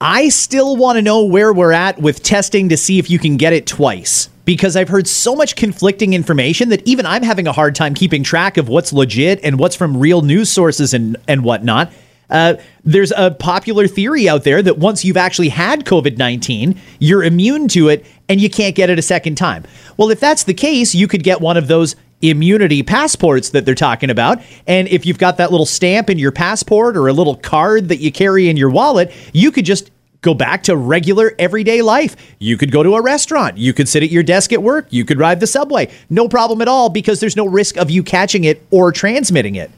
I 0.00 0.28
still 0.28 0.76
want 0.76 0.96
to 0.96 1.02
know 1.02 1.24
where 1.24 1.52
we're 1.52 1.72
at 1.72 1.98
with 1.98 2.22
testing 2.22 2.68
to 2.68 2.76
see 2.76 2.98
if 2.98 3.08
you 3.08 3.18
can 3.18 3.36
get 3.36 3.52
it 3.52 3.66
twice. 3.66 4.28
Because 4.44 4.76
I've 4.76 4.88
heard 4.88 5.08
so 5.08 5.34
much 5.34 5.56
conflicting 5.56 6.12
information 6.12 6.68
that 6.68 6.86
even 6.86 7.04
I'm 7.04 7.22
having 7.22 7.48
a 7.48 7.52
hard 7.52 7.74
time 7.74 7.94
keeping 7.94 8.22
track 8.22 8.56
of 8.56 8.68
what's 8.68 8.92
legit 8.92 9.40
and 9.42 9.58
what's 9.58 9.74
from 9.74 9.96
real 9.96 10.22
news 10.22 10.50
sources 10.50 10.94
and, 10.94 11.16
and 11.26 11.42
whatnot. 11.42 11.90
Uh, 12.28 12.54
there's 12.84 13.12
a 13.16 13.30
popular 13.30 13.86
theory 13.86 14.28
out 14.28 14.44
there 14.44 14.62
that 14.62 14.78
once 14.78 15.04
you've 15.04 15.16
actually 15.16 15.48
had 15.48 15.84
COVID 15.84 16.18
19, 16.18 16.78
you're 16.98 17.24
immune 17.24 17.68
to 17.68 17.88
it 17.88 18.04
and 18.28 18.40
you 18.40 18.50
can't 18.50 18.74
get 18.74 18.90
it 18.90 18.98
a 18.98 19.02
second 19.02 19.36
time. 19.36 19.64
Well, 19.96 20.10
if 20.10 20.20
that's 20.20 20.44
the 20.44 20.54
case, 20.54 20.94
you 20.94 21.08
could 21.08 21.22
get 21.22 21.40
one 21.40 21.56
of 21.56 21.68
those 21.68 21.96
immunity 22.30 22.82
passports 22.82 23.50
that 23.50 23.64
they're 23.64 23.74
talking 23.74 24.10
about. 24.10 24.42
And 24.66 24.88
if 24.88 25.06
you've 25.06 25.18
got 25.18 25.36
that 25.38 25.50
little 25.50 25.66
stamp 25.66 26.10
in 26.10 26.18
your 26.18 26.32
passport 26.32 26.96
or 26.96 27.08
a 27.08 27.12
little 27.12 27.36
card 27.36 27.88
that 27.88 27.98
you 27.98 28.12
carry 28.12 28.48
in 28.48 28.56
your 28.56 28.70
wallet, 28.70 29.12
you 29.32 29.50
could 29.50 29.64
just 29.64 29.90
go 30.20 30.34
back 30.34 30.64
to 30.64 30.76
regular 30.76 31.34
everyday 31.38 31.82
life. 31.82 32.16
You 32.38 32.56
could 32.56 32.72
go 32.72 32.82
to 32.82 32.96
a 32.96 33.02
restaurant. 33.02 33.58
You 33.58 33.72
could 33.72 33.88
sit 33.88 34.02
at 34.02 34.10
your 34.10 34.22
desk 34.22 34.52
at 34.52 34.62
work. 34.62 34.86
You 34.90 35.04
could 35.04 35.18
ride 35.18 35.40
the 35.40 35.46
subway. 35.46 35.90
No 36.10 36.28
problem 36.28 36.60
at 36.62 36.68
all 36.68 36.88
because 36.88 37.20
there's 37.20 37.36
no 37.36 37.46
risk 37.46 37.76
of 37.76 37.90
you 37.90 38.02
catching 38.02 38.44
it 38.44 38.66
or 38.70 38.92
transmitting 38.92 39.54
it. 39.54 39.70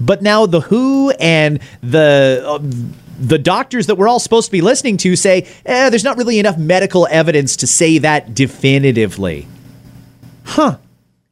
But 0.00 0.22
now 0.22 0.46
the 0.46 0.60
WHO 0.60 1.10
and 1.20 1.60
the 1.82 2.42
uh, 2.44 2.58
the 3.16 3.38
doctors 3.38 3.86
that 3.86 3.94
we're 3.94 4.08
all 4.08 4.18
supposed 4.18 4.46
to 4.46 4.52
be 4.52 4.60
listening 4.60 4.96
to 4.98 5.14
say, 5.14 5.46
eh, 5.64 5.88
there's 5.88 6.02
not 6.02 6.16
really 6.16 6.40
enough 6.40 6.58
medical 6.58 7.06
evidence 7.08 7.56
to 7.56 7.66
say 7.66 7.98
that 7.98 8.34
definitively. 8.34 9.46
Huh. 10.44 10.78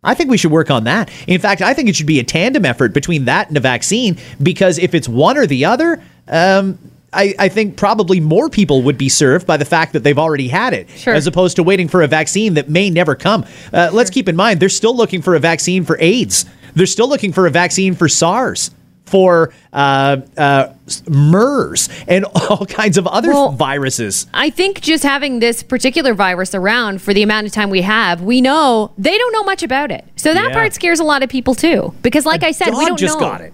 I 0.05 0.15
think 0.15 0.31
we 0.31 0.37
should 0.37 0.51
work 0.51 0.71
on 0.71 0.85
that. 0.85 1.11
In 1.29 1.41
fact, 1.41 1.63
I 1.63 1.75
think 1.75 1.89
it 1.89 1.95
should 1.97 2.07
be 2.07 2.19
a 2.19 2.25
tandem 2.25 2.65
effort 2.65 2.93
between 2.93 3.27
that 3.27 3.49
and 3.49 3.57
a 3.57 3.61
vaccine 3.61 4.19
because 4.43 4.79
if 4.79 4.95
it's 4.95 5.09
one 5.09 5.39
or 5.39 5.47
the 5.47 5.65
other, 5.65 6.03
um, 6.29 6.77
I, 7.13 7.35
I 7.39 7.49
think 7.49 7.77
probably 7.77 8.19
more 8.19 8.49
people 8.49 8.83
would 8.83 8.99
be 8.99 9.09
served 9.09 9.47
by 9.47 9.57
the 9.59 9.65
fact 9.65 9.93
that 9.93 10.03
they've 10.03 10.19
already 10.19 10.49
had 10.49 10.73
it, 10.73 10.89
Sure. 10.91 11.15
as 11.15 11.27
opposed 11.27 11.57
to 11.57 11.63
waiting 11.63 11.87
for 11.87 12.03
a 12.03 12.09
vaccine 12.09 12.55
that 12.55 12.69
may 12.69 12.91
never 12.91 13.15
come. 13.15 13.45
Uh, 13.73 13.91
Let's 13.93 14.11
keep 14.11 14.29
in 14.29 14.35
mind, 14.35 14.59
they're 14.61 14.69
still 14.69 14.97
looking 14.97 15.23
for 15.23 15.35
a 15.37 15.39
vaccine 15.39 15.85
for 15.85 15.97
AIDS. 16.01 16.47
They're 16.75 16.87
still 16.87 17.09
looking 17.09 17.33
for 17.33 17.47
a 17.47 17.51
vaccine 17.51 17.95
for 17.95 18.09
SARS, 18.09 18.71
for 19.13 19.53
uh, 19.75 20.17
uh, 20.39 20.73
MERS, 21.07 21.89
and 22.09 22.25
all 22.49 22.65
kinds 22.67 22.97
of 22.97 23.07
other 23.07 23.29
Well, 23.29 23.51
viruses. 23.53 24.27
I 24.33 24.49
think 24.49 24.81
just 24.81 25.05
having 25.05 25.39
this 25.39 25.63
particular 25.63 26.15
virus 26.15 26.55
around 26.55 27.03
for 27.03 27.13
the 27.13 27.23
amount 27.23 27.47
of 27.47 27.53
time 27.53 27.69
we 27.69 27.83
have, 27.83 28.23
we 28.23 28.41
know 28.41 28.91
they 28.97 29.17
don't 29.17 29.33
know 29.35 29.45
much 29.45 29.63
about 29.63 29.91
it. 29.93 30.05
So 30.17 30.33
that 30.33 30.49
Yeah. 30.49 30.55
part 30.55 30.73
scares 30.73 30.99
a 30.99 31.05
lot 31.05 31.23
of 31.23 31.29
people 31.29 31.55
too. 31.55 31.93
Because, 32.03 32.25
like 32.25 32.43
I 32.43 32.53
said, 32.53 32.71
we 32.75 32.87
don't 32.87 32.97
just 32.99 33.21
know. 33.21 33.27
got 33.27 33.41
it. 33.43 33.53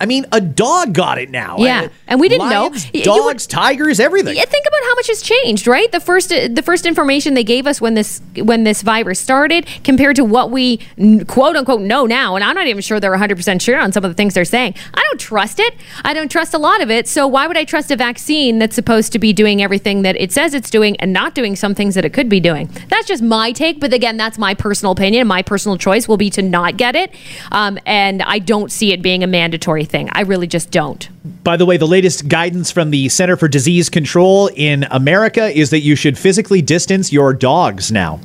I 0.00 0.06
mean, 0.06 0.24
a 0.32 0.40
dog 0.40 0.94
got 0.94 1.18
it 1.18 1.28
now. 1.30 1.58
Yeah, 1.58 1.88
and 2.08 2.18
we 2.18 2.28
didn't 2.28 2.48
know. 2.48 2.62
lions, 2.68 2.84
Y- 2.94 3.02
you 3.04 3.12
would- 3.12 3.20
Dogs, 3.30 3.46
tigers, 3.46 4.00
everything. 4.00 4.34
Yeah, 4.34 4.44
think 4.46 4.66
about 4.66 4.80
how 4.84 4.94
much 4.94 5.08
has 5.08 5.20
changed, 5.20 5.66
right? 5.66 5.92
The 5.92 6.00
first 6.00 6.30
the 6.30 6.62
first 6.64 6.86
information 6.86 7.34
they 7.34 7.44
gave 7.44 7.66
us 7.66 7.80
when 7.80 7.94
this 7.94 8.22
when 8.36 8.64
this 8.64 8.80
virus 8.82 9.20
started 9.20 9.66
compared 9.84 10.16
to 10.16 10.24
what 10.24 10.50
we 10.50 10.78
quote 11.26 11.54
unquote 11.56 11.82
know 11.82 12.06
now, 12.06 12.34
and 12.34 12.42
I'm 12.44 12.54
not 12.54 12.66
even 12.66 12.80
sure 12.82 12.98
they're 12.98 13.10
100 13.10 13.36
percent 13.36 13.60
sure 13.62 13.78
on 13.78 13.92
some 13.92 14.02
of 14.04 14.10
the 14.10 14.14
things 14.14 14.34
they're 14.34 14.44
saying. 14.44 14.74
I 14.94 15.02
don't 15.10 15.20
trust 15.20 15.60
it. 15.60 15.74
I 16.04 16.14
don't 16.14 16.30
trust 16.30 16.54
a 16.54 16.58
lot 16.58 16.80
of 16.80 16.90
it. 16.90 17.06
So 17.06 17.26
why 17.26 17.46
would 17.46 17.56
I 17.58 17.64
trust 17.64 17.90
a 17.90 17.96
vaccine 17.96 18.58
that's 18.58 18.74
supposed 18.74 19.12
to 19.12 19.18
be 19.18 19.32
doing 19.34 19.62
everything 19.62 20.02
that 20.02 20.16
it 20.16 20.32
says 20.32 20.54
it's 20.54 20.70
doing 20.70 20.96
and 20.96 21.12
not 21.12 21.34
doing 21.34 21.56
some 21.56 21.74
things 21.74 21.94
that 21.94 22.04
it 22.06 22.12
could 22.14 22.28
be 22.28 22.40
doing? 22.40 22.70
That's 22.88 23.06
just 23.06 23.22
my 23.22 23.52
take. 23.52 23.80
But 23.80 23.92
again, 23.92 24.16
that's 24.16 24.38
my 24.38 24.54
personal 24.54 24.92
opinion. 24.92 25.26
My 25.26 25.42
personal 25.42 25.76
choice 25.76 26.08
will 26.08 26.16
be 26.16 26.30
to 26.30 26.42
not 26.42 26.76
get 26.78 26.96
it, 26.96 27.12
um, 27.52 27.78
and 27.84 28.22
I 28.22 28.38
don't 28.38 28.72
see 28.72 28.92
it 28.92 29.02
being 29.02 29.22
a 29.22 29.26
mandatory 29.26 29.84
thing. 29.90 30.08
I 30.12 30.22
really 30.22 30.46
just 30.46 30.70
don't. 30.70 31.08
By 31.44 31.56
the 31.56 31.66
way, 31.66 31.76
the 31.76 31.86
latest 31.86 32.28
guidance 32.28 32.70
from 32.70 32.90
the 32.90 33.08
Center 33.08 33.36
for 33.36 33.48
Disease 33.48 33.88
Control 33.90 34.48
in 34.54 34.84
America 34.84 35.48
is 35.48 35.70
that 35.70 35.80
you 35.80 35.96
should 35.96 36.16
physically 36.16 36.62
distance 36.62 37.12
your 37.12 37.34
dogs 37.34 37.92
now. 37.92 38.20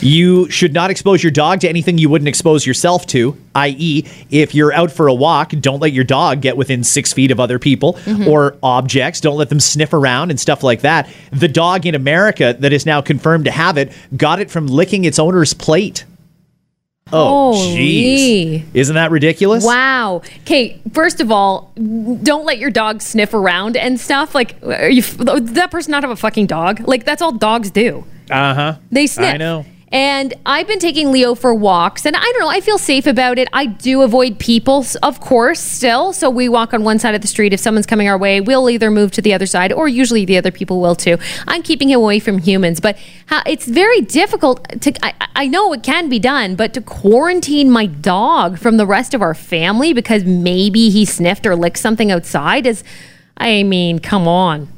You 0.00 0.50
should 0.50 0.72
not 0.72 0.90
expose 0.90 1.22
your 1.22 1.30
dog 1.30 1.60
to 1.60 1.68
anything 1.68 1.98
you 1.98 2.08
wouldn't 2.08 2.28
expose 2.28 2.66
yourself 2.66 3.06
to, 3.08 3.36
i.e., 3.54 4.04
if 4.30 4.54
you're 4.54 4.72
out 4.72 4.90
for 4.90 5.06
a 5.06 5.14
walk, 5.14 5.50
don't 5.60 5.80
let 5.80 5.92
your 5.92 6.04
dog 6.04 6.40
get 6.40 6.56
within 6.56 6.82
six 6.82 7.12
feet 7.12 7.30
of 7.30 7.38
other 7.38 7.58
people 7.58 7.94
mm-hmm. 7.94 8.28
or 8.28 8.56
objects. 8.62 9.20
Don't 9.20 9.36
let 9.36 9.48
them 9.48 9.60
sniff 9.60 9.92
around 9.92 10.30
and 10.30 10.40
stuff 10.40 10.62
like 10.62 10.80
that. 10.80 11.08
The 11.30 11.48
dog 11.48 11.86
in 11.86 11.94
America 11.94 12.56
that 12.58 12.72
is 12.72 12.86
now 12.86 13.00
confirmed 13.00 13.44
to 13.44 13.50
have 13.50 13.76
it 13.76 13.92
got 14.16 14.40
it 14.40 14.50
from 14.50 14.66
licking 14.66 15.04
its 15.04 15.18
owner's 15.18 15.54
plate. 15.54 16.04
Oh, 17.12 17.54
jeez. 17.76 18.64
Isn't 18.74 18.94
that 18.94 19.10
ridiculous? 19.10 19.64
Wow. 19.64 20.22
Okay, 20.40 20.80
first 20.92 21.20
of 21.20 21.30
all, 21.30 21.72
don't 21.76 22.44
let 22.44 22.58
your 22.58 22.70
dog 22.70 23.02
sniff 23.02 23.34
around 23.34 23.76
and 23.76 23.98
stuff. 23.98 24.34
Like, 24.34 24.56
are 24.62 24.88
you, 24.88 25.02
does 25.02 25.52
that 25.52 25.70
person 25.70 25.90
not 25.90 26.02
have 26.02 26.10
a 26.10 26.16
fucking 26.16 26.46
dog? 26.46 26.80
Like, 26.86 27.04
that's 27.04 27.22
all 27.22 27.32
dogs 27.32 27.70
do. 27.70 28.04
Uh 28.30 28.54
huh. 28.54 28.76
They 28.92 29.06
sniff. 29.06 29.34
I 29.34 29.36
know. 29.36 29.64
And 29.92 30.34
I've 30.46 30.68
been 30.68 30.78
taking 30.78 31.10
Leo 31.10 31.34
for 31.34 31.52
walks, 31.52 32.06
and 32.06 32.14
I 32.14 32.20
don't 32.20 32.40
know, 32.40 32.48
I 32.48 32.60
feel 32.60 32.78
safe 32.78 33.08
about 33.08 33.38
it. 33.38 33.48
I 33.52 33.66
do 33.66 34.02
avoid 34.02 34.38
people, 34.38 34.86
of 35.02 35.18
course, 35.18 35.58
still. 35.58 36.12
So 36.12 36.30
we 36.30 36.48
walk 36.48 36.72
on 36.72 36.84
one 36.84 37.00
side 37.00 37.16
of 37.16 37.22
the 37.22 37.26
street. 37.26 37.52
If 37.52 37.58
someone's 37.58 37.86
coming 37.86 38.08
our 38.08 38.16
way, 38.16 38.40
we'll 38.40 38.70
either 38.70 38.88
move 38.88 39.10
to 39.12 39.22
the 39.22 39.34
other 39.34 39.46
side, 39.46 39.72
or 39.72 39.88
usually 39.88 40.24
the 40.24 40.36
other 40.36 40.52
people 40.52 40.80
will 40.80 40.94
too. 40.94 41.18
I'm 41.48 41.62
keeping 41.62 41.90
him 41.90 41.98
away 41.98 42.20
from 42.20 42.38
humans, 42.38 42.78
but 42.78 42.96
how, 43.26 43.42
it's 43.46 43.66
very 43.66 44.00
difficult 44.00 44.64
to. 44.80 44.92
I, 45.04 45.12
I 45.34 45.48
know 45.48 45.72
it 45.72 45.82
can 45.82 46.08
be 46.08 46.20
done, 46.20 46.54
but 46.54 46.72
to 46.74 46.80
quarantine 46.80 47.68
my 47.68 47.86
dog 47.86 48.58
from 48.58 48.76
the 48.76 48.86
rest 48.86 49.12
of 49.12 49.22
our 49.22 49.34
family 49.34 49.92
because 49.92 50.22
maybe 50.22 50.90
he 50.90 51.04
sniffed 51.04 51.46
or 51.46 51.56
licked 51.56 51.78
something 51.78 52.12
outside 52.12 52.64
is, 52.64 52.84
I 53.36 53.64
mean, 53.64 53.98
come 53.98 54.28
on. 54.28 54.68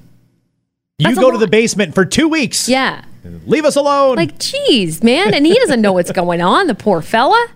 You 0.99 1.09
That's 1.09 1.19
go 1.19 1.31
to 1.31 1.39
the 1.39 1.49
basement 1.49 1.95
for 1.95 2.07
two 2.07 2.29
weeks. 2.29 2.67
Yeah. 2.67 3.05
Leave 3.47 3.65
us 3.65 3.77
alone. 3.77 4.17
Like, 4.17 4.39
geez, 4.39 5.03
man. 5.03 5.35
And 5.35 5.47
he 5.47 5.55
doesn't 5.55 5.81
know 5.81 5.93
what's 5.93 6.11
going 6.13 6.41
on, 6.41 6.67
the 6.67 6.75
poor 6.75 7.03
fella. 7.03 7.49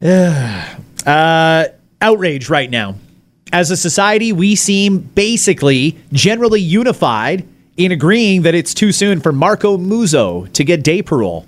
uh, 0.02 1.64
outrage 2.00 2.48
right 2.48 2.70
now. 2.70 2.96
As 3.52 3.70
a 3.70 3.76
society, 3.76 4.32
we 4.32 4.56
seem 4.56 4.98
basically 4.98 5.96
generally 6.12 6.60
unified 6.60 7.46
in 7.76 7.92
agreeing 7.92 8.42
that 8.42 8.54
it's 8.54 8.74
too 8.74 8.92
soon 8.92 9.20
for 9.20 9.32
Marco 9.32 9.76
Muzzo 9.76 10.52
to 10.52 10.64
get 10.64 10.82
day 10.82 11.02
parole. 11.02 11.46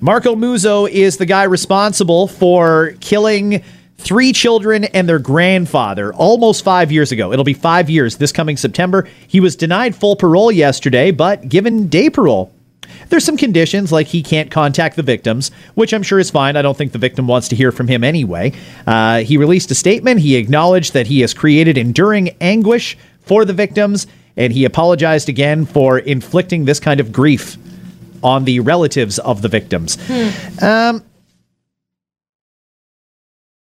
Marco 0.00 0.34
Muzzo 0.34 0.88
is 0.88 1.16
the 1.16 1.26
guy 1.26 1.44
responsible 1.44 2.28
for 2.28 2.94
killing 3.00 3.62
three 3.96 4.32
children 4.32 4.84
and 4.84 5.08
their 5.08 5.18
grandfather 5.18 6.12
almost 6.14 6.62
five 6.62 6.92
years 6.92 7.10
ago. 7.10 7.32
It'll 7.32 7.44
be 7.44 7.54
five 7.54 7.88
years 7.88 8.16
this 8.16 8.32
coming 8.32 8.56
September. 8.56 9.08
He 9.26 9.40
was 9.40 9.56
denied 9.56 9.96
full 9.96 10.16
parole 10.16 10.52
yesterday, 10.52 11.10
but 11.10 11.48
given 11.48 11.88
day 11.88 12.10
parole. 12.10 12.52
There's 13.08 13.24
some 13.24 13.36
conditions 13.36 13.92
like 13.92 14.06
he 14.06 14.22
can't 14.22 14.50
contact 14.50 14.96
the 14.96 15.02
victims, 15.02 15.50
which 15.74 15.92
I'm 15.92 16.02
sure 16.02 16.18
is 16.18 16.30
fine. 16.30 16.56
I 16.56 16.62
don't 16.62 16.76
think 16.76 16.92
the 16.92 16.98
victim 16.98 17.26
wants 17.26 17.48
to 17.48 17.56
hear 17.56 17.72
from 17.72 17.88
him 17.88 18.04
anyway. 18.04 18.52
Uh, 18.86 19.18
he 19.20 19.36
released 19.36 19.70
a 19.70 19.74
statement. 19.74 20.20
He 20.20 20.36
acknowledged 20.36 20.92
that 20.94 21.06
he 21.06 21.20
has 21.20 21.34
created 21.34 21.78
enduring 21.78 22.30
anguish 22.40 22.96
for 23.22 23.44
the 23.44 23.52
victims, 23.52 24.06
and 24.36 24.52
he 24.52 24.64
apologized 24.64 25.28
again 25.28 25.64
for 25.64 25.98
inflicting 25.98 26.64
this 26.64 26.80
kind 26.80 27.00
of 27.00 27.12
grief 27.12 27.56
on 28.22 28.44
the 28.44 28.60
relatives 28.60 29.18
of 29.18 29.42
the 29.42 29.48
victims. 29.48 29.98
Um, 30.62 31.04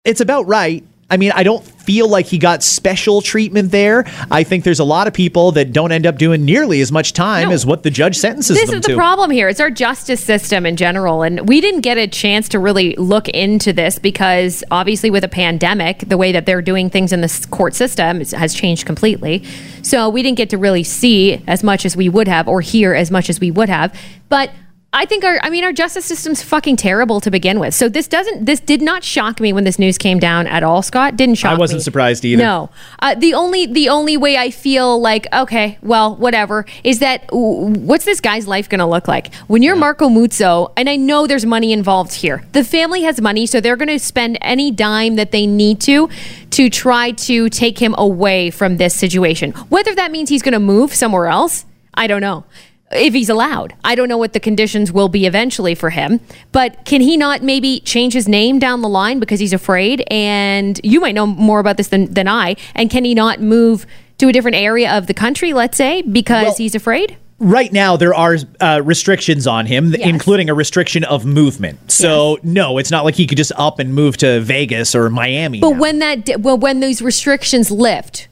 it's 0.04 0.20
about 0.20 0.46
right. 0.46 0.84
I 1.12 1.18
mean, 1.18 1.30
I 1.34 1.42
don't 1.42 1.62
feel 1.62 2.08
like 2.08 2.24
he 2.24 2.38
got 2.38 2.62
special 2.62 3.20
treatment 3.20 3.70
there. 3.70 4.06
I 4.30 4.44
think 4.44 4.64
there's 4.64 4.78
a 4.78 4.84
lot 4.84 5.06
of 5.08 5.12
people 5.12 5.52
that 5.52 5.70
don't 5.72 5.92
end 5.92 6.06
up 6.06 6.16
doing 6.16 6.44
nearly 6.46 6.80
as 6.80 6.90
much 6.90 7.12
time 7.12 7.48
No. 7.48 7.54
as 7.54 7.66
what 7.66 7.82
the 7.82 7.90
judge 7.90 8.16
sentences 8.16 8.56
this 8.56 8.70
them 8.70 8.78
is 8.78 8.86
the 8.86 8.92
to. 8.92 8.96
problem 8.96 9.30
here. 9.30 9.46
It's 9.48 9.60
our 9.60 9.70
justice 9.70 10.24
system 10.24 10.64
in 10.64 10.76
general. 10.76 11.22
And 11.22 11.46
we 11.46 11.60
didn't 11.60 11.82
get 11.82 11.98
a 11.98 12.06
chance 12.06 12.48
to 12.50 12.58
really 12.58 12.94
look 12.96 13.28
into 13.28 13.74
this 13.74 13.98
because 13.98 14.64
obviously, 14.70 15.10
with 15.10 15.22
a 15.22 15.28
pandemic, 15.28 15.98
the 16.08 16.16
way 16.16 16.32
that 16.32 16.46
they're 16.46 16.62
doing 16.62 16.88
things 16.88 17.12
in 17.12 17.20
the 17.20 17.46
court 17.50 17.74
system 17.74 18.20
has 18.20 18.54
changed 18.54 18.86
completely. 18.86 19.44
So 19.82 20.08
we 20.08 20.22
didn't 20.22 20.38
get 20.38 20.48
to 20.50 20.56
really 20.58 20.84
see 20.84 21.42
as 21.46 21.62
much 21.62 21.84
as 21.84 21.94
we 21.94 22.08
would 22.08 22.28
have 22.28 22.48
or 22.48 22.62
hear 22.62 22.94
as 22.94 23.10
much 23.10 23.28
as 23.28 23.38
we 23.38 23.50
would 23.50 23.68
have. 23.68 23.94
But 24.30 24.50
I 24.94 25.06
think 25.06 25.24
our, 25.24 25.38
I 25.42 25.48
mean, 25.48 25.64
our 25.64 25.72
justice 25.72 26.04
system's 26.04 26.42
fucking 26.42 26.76
terrible 26.76 27.18
to 27.22 27.30
begin 27.30 27.58
with. 27.58 27.74
So 27.74 27.88
this 27.88 28.06
doesn't, 28.06 28.44
this 28.44 28.60
did 28.60 28.82
not 28.82 29.02
shock 29.02 29.40
me 29.40 29.54
when 29.54 29.64
this 29.64 29.78
news 29.78 29.96
came 29.96 30.18
down 30.18 30.46
at 30.46 30.62
all, 30.62 30.82
Scott. 30.82 31.16
Didn't 31.16 31.36
shock 31.36 31.52
me. 31.52 31.56
I 31.56 31.58
wasn't 31.58 31.80
surprised 31.80 32.26
either. 32.26 32.42
No, 32.42 32.68
uh, 32.98 33.14
the 33.14 33.32
only 33.32 33.64
the 33.64 33.88
only 33.88 34.18
way 34.18 34.36
I 34.36 34.50
feel 34.50 35.00
like 35.00 35.26
okay, 35.32 35.78
well, 35.82 36.14
whatever, 36.16 36.66
is 36.84 36.98
that 36.98 37.24
what's 37.32 38.04
this 38.04 38.20
guy's 38.20 38.46
life 38.46 38.68
going 38.68 38.80
to 38.80 38.86
look 38.86 39.08
like 39.08 39.34
when 39.46 39.62
you're 39.62 39.76
Marco 39.76 40.10
Muzzo? 40.10 40.70
And 40.76 40.90
I 40.90 40.96
know 40.96 41.26
there's 41.26 41.46
money 41.46 41.72
involved 41.72 42.12
here. 42.12 42.44
The 42.52 42.62
family 42.62 43.02
has 43.04 43.18
money, 43.18 43.46
so 43.46 43.62
they're 43.62 43.76
going 43.76 43.88
to 43.88 43.98
spend 43.98 44.36
any 44.42 44.70
dime 44.70 45.16
that 45.16 45.32
they 45.32 45.46
need 45.46 45.80
to 45.82 46.10
to 46.50 46.68
try 46.68 47.12
to 47.12 47.48
take 47.48 47.78
him 47.78 47.94
away 47.96 48.50
from 48.50 48.76
this 48.76 48.94
situation. 48.94 49.52
Whether 49.70 49.94
that 49.94 50.10
means 50.12 50.28
he's 50.28 50.42
going 50.42 50.52
to 50.52 50.60
move 50.60 50.92
somewhere 50.94 51.28
else, 51.28 51.64
I 51.94 52.06
don't 52.06 52.20
know. 52.20 52.44
If 52.92 53.14
he's 53.14 53.28
allowed, 53.28 53.74
I 53.84 53.94
don't 53.94 54.08
know 54.08 54.18
what 54.18 54.32
the 54.32 54.40
conditions 54.40 54.92
will 54.92 55.08
be 55.08 55.26
eventually 55.26 55.74
for 55.74 55.90
him. 55.90 56.20
But 56.52 56.84
can 56.84 57.00
he 57.00 57.16
not 57.16 57.42
maybe 57.42 57.80
change 57.80 58.12
his 58.12 58.28
name 58.28 58.58
down 58.58 58.82
the 58.82 58.88
line 58.88 59.18
because 59.18 59.40
he's 59.40 59.52
afraid? 59.52 60.04
And 60.10 60.80
you 60.84 61.00
might 61.00 61.14
know 61.14 61.26
more 61.26 61.58
about 61.60 61.76
this 61.76 61.88
than, 61.88 62.12
than 62.12 62.28
I. 62.28 62.56
And 62.74 62.90
can 62.90 63.04
he 63.04 63.14
not 63.14 63.40
move 63.40 63.86
to 64.18 64.28
a 64.28 64.32
different 64.32 64.56
area 64.56 64.92
of 64.96 65.06
the 65.06 65.14
country, 65.14 65.52
let's 65.52 65.76
say, 65.76 66.02
because 66.02 66.44
Well- 66.44 66.54
he's 66.58 66.74
afraid? 66.74 67.16
Right 67.38 67.72
now, 67.72 67.96
there 67.96 68.14
are 68.14 68.36
uh, 68.60 68.82
restrictions 68.84 69.48
on 69.48 69.66
him, 69.66 69.92
Yes. 69.92 70.08
including 70.08 70.48
a 70.48 70.54
restriction 70.54 71.02
of 71.02 71.24
movement. 71.26 71.90
So, 71.90 72.38
no, 72.44 72.78
it's 72.78 72.92
not 72.92 73.04
like 73.04 73.16
he 73.16 73.26
could 73.26 73.36
just 73.36 73.50
up 73.56 73.80
and 73.80 73.92
move 73.92 74.16
to 74.18 74.38
Vegas 74.40 74.94
or 74.94 75.10
Miami. 75.10 75.58
But 75.58 75.70
now. 75.70 75.78
when 75.80 75.98
that 75.98 76.40
well, 76.40 76.56
when 76.56 76.78
those 76.78 77.02
restrictions 77.02 77.68
lift, 77.72 78.28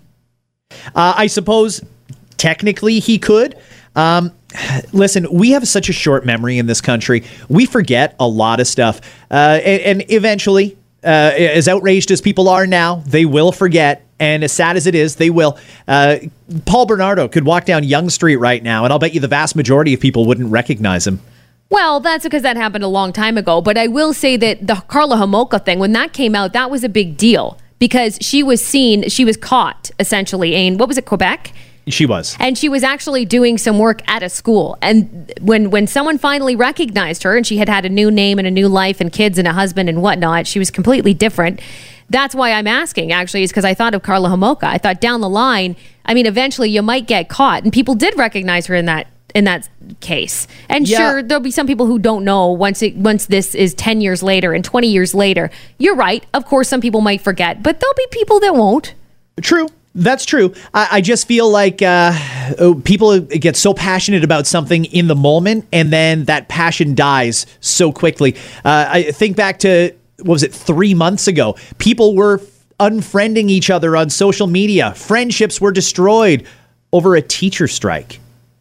Uh, 0.95 1.15
I 1.17 1.27
suppose 1.27 1.81
technically 2.37 3.01
he 3.01 3.19
could. 3.19 3.57
Um, 3.97 4.33
listen, 4.93 5.27
we 5.31 5.51
have 5.51 5.67
such 5.67 5.89
a 5.89 5.93
short 5.93 6.25
memory 6.25 6.59
in 6.59 6.67
this 6.67 6.81
country. 6.81 7.25
We 7.49 7.67
forget 7.67 8.15
a 8.21 8.27
lot 8.27 8.61
of 8.61 8.67
stuff. 8.67 9.01
Uh, 9.31 9.61
and, 9.65 10.01
and 10.01 10.11
eventually, 10.11 10.77
uh, 11.03 11.33
as 11.35 11.69
outraged 11.69 12.11
as 12.11 12.21
people 12.21 12.49
are 12.49 12.67
now, 12.67 12.97
they 13.07 13.25
will 13.25 13.53
forget. 13.53 14.07
And 14.19 14.45
as 14.45 14.53
sad 14.53 14.77
as 14.77 14.87
it 14.87 14.95
is, 14.95 15.17
they 15.17 15.31
will. 15.31 15.59
Uh, 15.89 16.19
Paul 16.67 16.85
Bernardo 16.85 17.27
could 17.27 17.45
walk 17.45 17.65
down 17.65 17.85
Yonge 17.85 18.13
Street 18.13 18.37
right 18.37 18.63
now, 18.63 18.85
and 18.85 18.93
I'll 18.93 18.99
bet 18.99 19.15
you 19.15 19.21
the 19.21 19.29
vast 19.29 19.57
majority 19.57 19.95
of 19.95 20.01
people 20.01 20.27
wouldn't 20.27 20.51
recognize 20.51 21.07
him. 21.07 21.21
Well, 21.71 22.01
that's 22.01 22.25
because 22.25 22.43
that 22.43 22.57
happened 22.57 22.85
a 22.85 22.89
long 22.89 23.13
time 23.13 23.39
ago. 23.39 23.63
But 23.63 23.79
I 23.79 23.87
will 23.87 24.13
say 24.13 24.37
that 24.37 24.67
the 24.67 24.75
Karla 24.89 25.17
Homolka 25.17 25.65
thing, 25.65 25.79
when 25.79 25.93
that 25.93 26.13
came 26.13 26.35
out, 26.35 26.53
that 26.53 26.71
was 26.71 26.85
a 26.85 26.89
big 26.89 27.17
deal 27.17 27.57
because 27.79 28.19
she 28.21 28.43
was 28.43 28.63
seen, 28.63 29.09
she 29.09 29.25
was 29.25 29.37
caught 29.37 29.91
essentially 29.99 30.55
in 30.55 30.77
what 30.77 30.89
was 30.89 30.99
it, 30.99 31.07
Quebec? 31.07 31.53
She 31.91 32.07
was. 32.07 32.37
and 32.41 32.57
she 32.57 32.69
was 32.69 32.83
actually 32.83 33.25
doing 33.25 33.59
some 33.59 33.79
work 33.79 34.03
at 34.09 34.23
a 34.23 34.29
school. 34.29 34.79
And 34.83 35.33
when 35.41 35.71
when 35.71 35.87
someone 35.87 36.19
finally 36.19 36.57
recognized 36.57 37.23
her 37.25 37.37
and 37.37 37.47
she 37.47 37.57
had 37.59 37.69
had 37.69 37.85
a 37.85 37.89
new 37.89 38.11
name 38.11 38.39
and 38.39 38.47
a 38.49 38.51
new 38.51 38.69
life 38.69 39.01
and 39.01 39.13
kids 39.13 39.39
and 39.39 39.47
a 39.49 39.53
husband 39.53 39.89
and 39.89 40.01
whatnot 40.03 40.47
she 40.47 40.59
was 40.59 40.71
completely 40.71 41.15
different. 41.15 41.61
That's 42.09 42.35
why 42.35 42.53
i'm 42.53 42.67
asking 42.67 43.13
actually 43.13 43.43
is 43.45 43.51
because 43.51 43.65
i 43.65 43.73
thought 43.75 43.95
of 43.95 44.03
karla 44.03 44.29
homolka 44.31 44.65
i 44.65 44.79
thought 44.79 45.01
down 45.01 45.21
the 45.21 45.29
line 45.29 45.77
i 46.07 46.13
mean 46.15 46.27
eventually 46.27 46.69
you 46.71 46.83
might 46.83 47.07
get 47.07 47.29
caught. 47.29 47.63
And 47.65 47.73
people 47.73 47.95
did 47.95 48.17
recognize 48.19 48.67
her 48.67 48.75
in 48.75 48.87
that 48.87 49.07
in 49.33 49.45
that 49.45 49.69
case. 50.01 50.49
And 50.69 50.89
Yeah. 50.89 50.99
sure 50.99 51.23
there'll 51.23 51.41
be 51.41 51.53
some 51.53 51.69
people 51.69 51.87
who 51.87 52.01
don't 52.01 52.25
know 52.25 52.51
once 52.51 52.83
it 52.83 52.97
once 52.97 53.27
this 53.27 53.55
is 53.55 53.75
10 53.75 54.01
years 54.01 54.25
later 54.25 54.53
and 54.53 54.65
20 54.65 54.89
years 54.89 55.15
later. 55.15 55.51
You're 55.79 55.95
right. 55.95 56.27
Of 56.35 56.47
course 56.47 56.69
some 56.69 56.81
people 56.81 57.01
might 57.01 57.21
forget 57.21 57.63
but 57.63 57.79
there'll 57.79 57.95
be 57.95 58.07
people 58.11 58.41
that 58.41 58.55
won't. 58.57 58.95
True. 59.41 59.69
That's 59.95 60.25
true. 60.25 60.55
I, 60.73 60.89
I 60.93 61.01
just 61.01 61.27
feel 61.27 61.51
like 61.51 61.83
uh, 61.83 62.13
oh, 62.59 62.81
people 62.85 63.19
get 63.21 63.57
so 63.57 63.75
passionate 63.75 64.23
about 64.23 64.47
something 64.47 64.85
in 64.85 65.09
the 65.09 65.17
moment, 65.17 65.67
and 65.73 65.93
then 65.93 66.25
that 66.27 66.49
passion 66.49 66.95
dies 66.95 67.47
so 67.61 67.91
quickly. 67.93 68.37
Uh, 68.65 68.87
I 68.89 69.03
think 69.11 69.37
back 69.37 69.59
to 69.61 69.93
what 70.19 70.29
was 70.35 70.43
it 70.43 70.55
three 70.55 70.95
months 70.95 71.27
ago? 71.27 71.57
People 71.79 72.15
were 72.15 72.41
unfriending 72.79 73.49
each 73.51 73.69
other 73.69 73.97
on 73.97 74.11
social 74.11 74.47
media. 74.47 74.95
Friendships 74.95 75.61
were 75.61 75.73
destroyed 75.73 76.47
over 76.93 77.17
a 77.17 77.23
teacher 77.23 77.67
strike. 77.67 78.21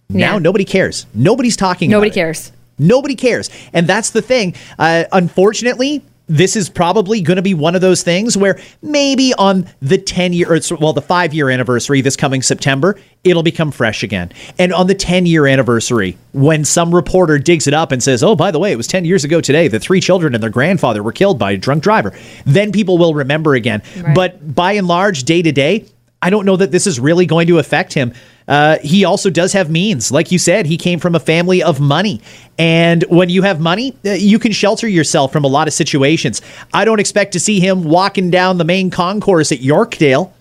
Now 0.09 0.39
nobody 0.39 0.65
cares. 0.65 1.05
Nobody's 1.13 1.55
talking 1.55 1.91
Nobody 1.91 2.09
about 2.09 2.17
it. 2.17 2.19
cares. 2.19 2.51
Nobody 2.79 3.15
cares. 3.15 3.49
And 3.73 3.85
that's 3.85 4.09
the 4.09 4.21
thing. 4.23 4.55
Uh, 4.79 5.03
unfortunately, 5.11 6.01
this 6.29 6.55
is 6.55 6.69
probably 6.69 7.21
going 7.21 7.35
to 7.35 7.41
be 7.41 7.55
one 7.55 7.75
of 7.75 7.81
those 7.81 8.03
things 8.03 8.37
where 8.37 8.59
maybe 8.81 9.33
on 9.33 9.67
the 9.81 9.97
10 9.97 10.31
year, 10.31 10.53
or 10.53 10.59
well, 10.79 10.93
the 10.93 11.01
five 11.01 11.33
year 11.33 11.49
anniversary 11.49 12.01
this 12.01 12.15
coming 12.15 12.41
September, 12.41 12.97
it'll 13.23 13.43
become 13.43 13.71
fresh 13.71 14.03
again. 14.03 14.31
And 14.57 14.71
on 14.71 14.87
the 14.87 14.95
10 14.95 15.25
year 15.25 15.47
anniversary, 15.47 16.17
when 16.31 16.63
some 16.63 16.93
reporter 16.93 17.39
digs 17.39 17.67
it 17.67 17.73
up 17.73 17.91
and 17.91 18.01
says, 18.01 18.23
oh, 18.23 18.35
by 18.35 18.51
the 18.51 18.59
way, 18.59 18.71
it 18.71 18.77
was 18.77 18.87
10 18.87 19.03
years 19.05 19.23
ago 19.23 19.41
today 19.41 19.67
that 19.67 19.79
three 19.79 19.99
children 19.99 20.35
and 20.35 20.43
their 20.43 20.49
grandfather 20.51 21.01
were 21.01 21.11
killed 21.11 21.39
by 21.39 21.51
a 21.51 21.57
drunk 21.57 21.83
driver, 21.83 22.13
then 22.45 22.71
people 22.71 22.97
will 22.97 23.15
remember 23.15 23.55
again. 23.55 23.81
Right. 23.99 24.15
But 24.15 24.55
by 24.55 24.73
and 24.73 24.87
large, 24.87 25.23
day 25.23 25.41
to 25.41 25.51
day, 25.51 25.85
I 26.21 26.29
don't 26.29 26.45
know 26.45 26.57
that 26.57 26.71
this 26.71 26.85
is 26.85 26.99
really 26.99 27.25
going 27.25 27.47
to 27.47 27.59
affect 27.59 27.93
him. 27.93 28.13
Uh, 28.49 28.79
he 28.79 29.05
also 29.05 29.29
does 29.29 29.53
have 29.53 29.69
means. 29.69 30.11
Like 30.11 30.31
you 30.31 30.39
said, 30.39 30.65
he 30.65 30.75
came 30.75 30.99
from 30.99 31.13
a 31.13 31.19
family 31.19 31.61
of 31.61 31.79
money. 31.79 32.19
And 32.57 33.03
when 33.03 33.29
you 33.29 33.43
have 33.43 33.61
money, 33.61 33.95
uh, 34.03 34.13
you 34.13 34.39
can 34.39 34.51
shelter 34.51 34.87
yourself 34.87 35.31
from 35.31 35.45
a 35.45 35.47
lot 35.47 35.67
of 35.67 35.73
situations. 35.73 36.41
I 36.73 36.83
don't 36.83 36.99
expect 36.99 37.33
to 37.33 37.39
see 37.39 37.59
him 37.59 37.83
walking 37.83 38.31
down 38.31 38.57
the 38.57 38.65
main 38.65 38.89
concourse 38.89 39.51
at 39.51 39.59
Yorkdale 39.59 40.31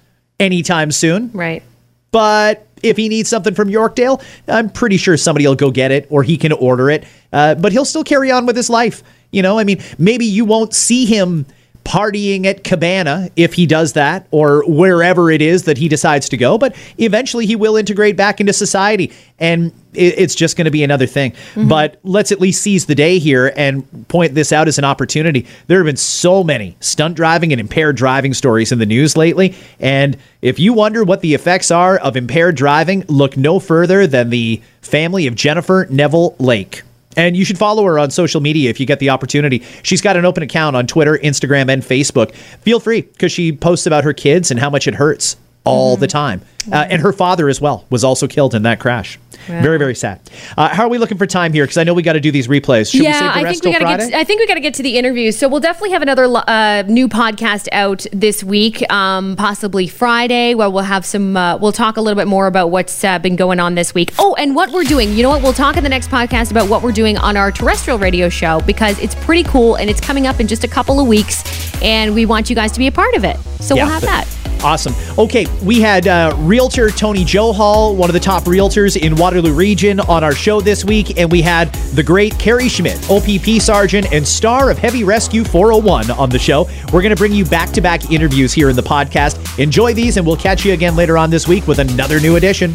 anytime 0.41 0.91
soon. 0.91 1.31
Right. 1.33 1.63
But 2.11 2.67
if 2.83 2.97
he 2.97 3.11
needs 3.11 3.29
something 3.29 3.55
from 3.55 3.69
Yorkdale, 3.69 4.23
I'm 4.49 4.71
pretty 4.71 4.97
sure 4.97 5.17
somebody 5.19 5.47
will 5.47 5.55
go 5.55 5.71
get 5.71 5.91
it 5.91 6.07
or 6.11 6.23
he 6.23 6.39
can 6.39 6.53
order 6.53 6.89
it. 6.91 7.05
Uh, 7.31 7.57
but 7.57 7.73
he'll 7.73 7.85
still 7.85 8.05
carry 8.05 8.31
on 8.31 8.47
with 8.47 8.57
his 8.57 8.71
life. 8.71 9.03
You 9.33 9.43
know, 9.43 9.59
I 9.59 9.65
mean, 9.65 9.83
maybe 9.99 10.25
you 10.25 10.47
won't 10.47 10.73
see 10.73 11.05
him 11.05 11.45
partying 11.89 12.45
at 12.45 12.65
Cabana 12.65 13.31
if 13.35 13.55
he 13.55 13.65
does 13.65 13.95
that 13.95 14.27
or 14.31 14.63
wherever 14.67 15.31
it 15.31 15.41
is 15.41 15.63
that 15.63 15.79
he 15.79 15.89
decides 15.89 16.29
to 16.29 16.37
go, 16.37 16.59
but 16.59 16.77
eventually 16.99 17.47
he 17.47 17.57
will 17.57 17.77
integrate 17.77 18.15
back 18.15 18.41
into 18.41 18.53
society 18.53 19.11
and 19.39 19.73
it's 19.95 20.35
just 20.35 20.59
going 20.59 20.67
to 20.67 20.71
be 20.71 20.85
another 20.85 21.07
thing. 21.07 21.33
Mm-hmm. 21.33 21.69
But 21.69 21.99
let's 22.05 22.31
at 22.31 22.43
least 22.43 22.63
seize 22.63 22.85
the 22.85 22.95
day 22.95 23.19
here 23.19 23.55
and 23.57 24.07
point 24.09 24.35
this 24.35 24.53
out 24.53 24.69
as 24.69 24.77
an 24.77 24.85
opportunity. 24.85 25.47
There 25.67 25.79
have 25.79 25.87
been 25.87 25.97
so 25.97 26.45
many 26.45 26.77
stunt 26.81 27.17
driving 27.17 27.53
and 27.53 27.61
impaired 27.61 27.97
driving 27.97 28.35
stories 28.35 28.71
in 28.71 28.79
the 28.79 28.87
news 28.87 29.17
lately. 29.17 29.55
And 29.81 30.19
if 30.43 30.59
you 30.59 30.75
wonder 30.75 31.05
what 31.05 31.23
the 31.23 31.33
effects 31.33 31.71
are 31.71 31.97
of 31.97 32.19
impaired 32.19 32.55
driving, 32.55 33.07
look 33.09 33.39
no 33.39 33.59
further 33.59 34.07
than 34.07 34.29
the 34.29 34.61
family 34.83 35.27
of 35.27 35.35
Jennifer 35.35 35.87
Neville 35.89 36.37
Lake. 36.39 36.83
And 37.19 37.37
you 37.37 37.45
should 37.45 37.59
follow 37.59 37.83
her 37.85 37.99
on 37.99 38.13
social 38.13 38.41
media 38.41 38.71
if 38.71 38.79
you 38.79 38.87
get 38.87 39.01
the 39.01 39.11
opportunity. 39.11 39.65
She's 39.83 40.01
got 40.01 40.17
an 40.17 40.25
open 40.25 40.45
account 40.45 40.77
on 40.77 40.87
Twitter, 40.87 41.19
Instagram, 41.19 41.69
and 41.69 41.83
Facebook. 41.83 42.33
Feel 42.63 42.79
free 42.79 43.03
because 43.03 43.33
she 43.33 43.51
posts 43.51 43.87
about 43.87 44.05
her 44.05 44.13
kids 44.13 44.53
and 44.53 44.61
how 44.61 44.71
much 44.71 44.87
it 44.87 44.95
hurts 44.95 45.37
all 45.65 45.97
the 45.97 46.07
mm-hmm. 46.07 46.13
time. 46.13 46.43
Uh, 46.71 46.87
and 46.91 47.01
her 47.01 47.13
father 47.13 47.49
as 47.49 47.61
well 47.61 47.87
was 47.89 48.05
also 48.05 48.27
killed 48.27 48.55
in 48.55 48.63
that 48.63 48.79
crash. 48.81 49.19
Very, 49.47 49.79
very 49.79 49.95
sad. 49.95 50.21
Uh, 50.59 50.69
how 50.69 50.85
are 50.85 50.89
we 50.91 50.99
looking 50.99 51.17
for 51.17 51.25
time 51.27 51.55
here? 51.55 51.65
Because 51.65 51.79
I 51.79 51.85
know 51.85 51.95
we 51.95 52.03
got 52.03 52.13
to 52.15 52.21
do 52.21 52.31
these 52.31 52.49
replays. 52.49 52.91
Should 52.93 53.01
we 53.01 53.07
save 53.11 53.21
the 53.23 53.25
I 53.25 53.43
rest 53.45 53.63
think 53.63 53.65
we 53.65 53.73
gotta 53.73 53.85
Friday? 53.87 54.11
get. 54.11 54.19
I 54.19 54.25
think 54.25 54.41
we 54.41 54.47
gotta 54.47 54.61
get 54.61 54.75
to 54.75 54.83
the 54.83 54.99
interviews. 54.99 55.39
So 55.39 55.49
we'll 55.49 55.61
definitely 55.61 55.93
have 55.93 56.03
another 56.03 56.25
uh, 56.27 56.83
new 56.87 57.09
podcast 57.09 57.69
out 57.73 58.05
this 58.13 58.45
week, 58.45 58.85
um, 58.93 59.37
possibly 59.37 59.87
Friday, 59.87 60.55
where 60.55 60.69
we'll 60.69 60.83
have 60.83 61.07
some. 61.07 61.35
Uh, 61.35 61.57
we'll 61.57 61.73
talk 61.73 61.97
a 61.97 62.03
little 62.03 62.21
bit 62.21 62.29
more 62.29 62.47
about 62.47 62.71
what's 62.71 63.03
uh, 63.05 63.19
been 63.21 63.37
going 63.37 63.59
on 63.61 63.75
this 63.75 63.95
week. 63.95 64.13
Oh, 64.19 64.35
and 64.39 64.55
what 64.55 64.71
we're 64.71 64.85
doing. 64.85 65.15
You 65.15 65.23
know 65.23 65.31
what? 65.31 65.43
We'll 65.43 65.55
talk 65.55 65.79
in 65.79 65.83
the 65.85 65.89
next 65.89 66.11
podcast 66.11 66.51
about 66.51 66.69
what 66.69 66.83
we're 66.83 66.93
doing 66.93 67.17
on 67.17 67.39
our 67.39 67.51
terrestrial 67.51 67.99
radio 67.99 68.29
show 68.29 68.61
because 68.67 68.99
it's 68.99 69.15
pretty 69.15 69.45
cool 69.45 69.77
and 69.77 69.89
it's 69.89 70.01
coming 70.01 70.27
up 70.27 70.41
in 70.41 70.47
just 70.47 70.65
a 70.65 70.69
couple 70.69 71.01
of 71.01 71.07
weeks, 71.07 71.43
and 71.81 72.15
we 72.15 72.27
want 72.27 72.51
you 72.51 72.57
guys 72.57 72.73
to 72.73 72.79
be 72.79 72.89
a 72.89 72.93
part 72.93 73.15
of 73.15 73.25
it. 73.25 73.39
So 73.61 73.77
we'll 73.77 73.87
have 73.87 74.03
that. 74.03 74.29
Awesome. 74.63 74.93
Okay, 75.17 75.47
we 75.63 75.81
had 75.81 76.09
uh, 76.09 76.35
realtor 76.49 76.89
Tony 76.91 77.25
Johal, 77.27 77.95
one 77.95 78.09
of 78.09 78.15
the 78.15 78.21
top 78.21 78.45
realtors 78.45 78.97
in 78.97 79.15
Waterloo 79.17 79.53
Region, 79.53 80.01
on 80.01 80.25
our 80.25 80.33
show 80.33 80.63
this 80.63 80.83
week, 80.83 81.19
and 81.19 81.31
we 81.31 81.43
had 81.43 81.71
the 81.95 82.03
great 82.03 82.37
Kerry 82.39 82.69
Schmidt, 82.71 82.99
OPP 83.11 83.61
sergeant 83.61 84.11
and 84.15 84.27
star 84.27 84.71
of 84.71 84.79
Heavy 84.79 85.05
Rescue 85.05 85.45
401 85.45 86.11
on 86.13 86.31
the 86.31 86.39
show. 86.39 86.65
We're 86.91 87.03
going 87.03 87.15
to 87.15 87.17
bring 87.17 87.33
you 87.33 87.45
back-to-back 87.45 88.11
interviews 88.11 88.55
here 88.55 88.71
in 88.71 88.77
the 88.77 88.83
podcast. 88.83 89.59
Enjoy 89.63 89.93
these, 89.93 90.17
and 90.17 90.27
we'll 90.27 90.39
catch 90.39 90.65
you 90.65 90.73
again 90.73 90.97
later 90.97 91.19
on 91.19 91.29
this 91.29 91.47
week 91.47 91.67
with 91.67 91.81
another 91.81 92.19
new 92.19 92.37
edition. 92.37 92.75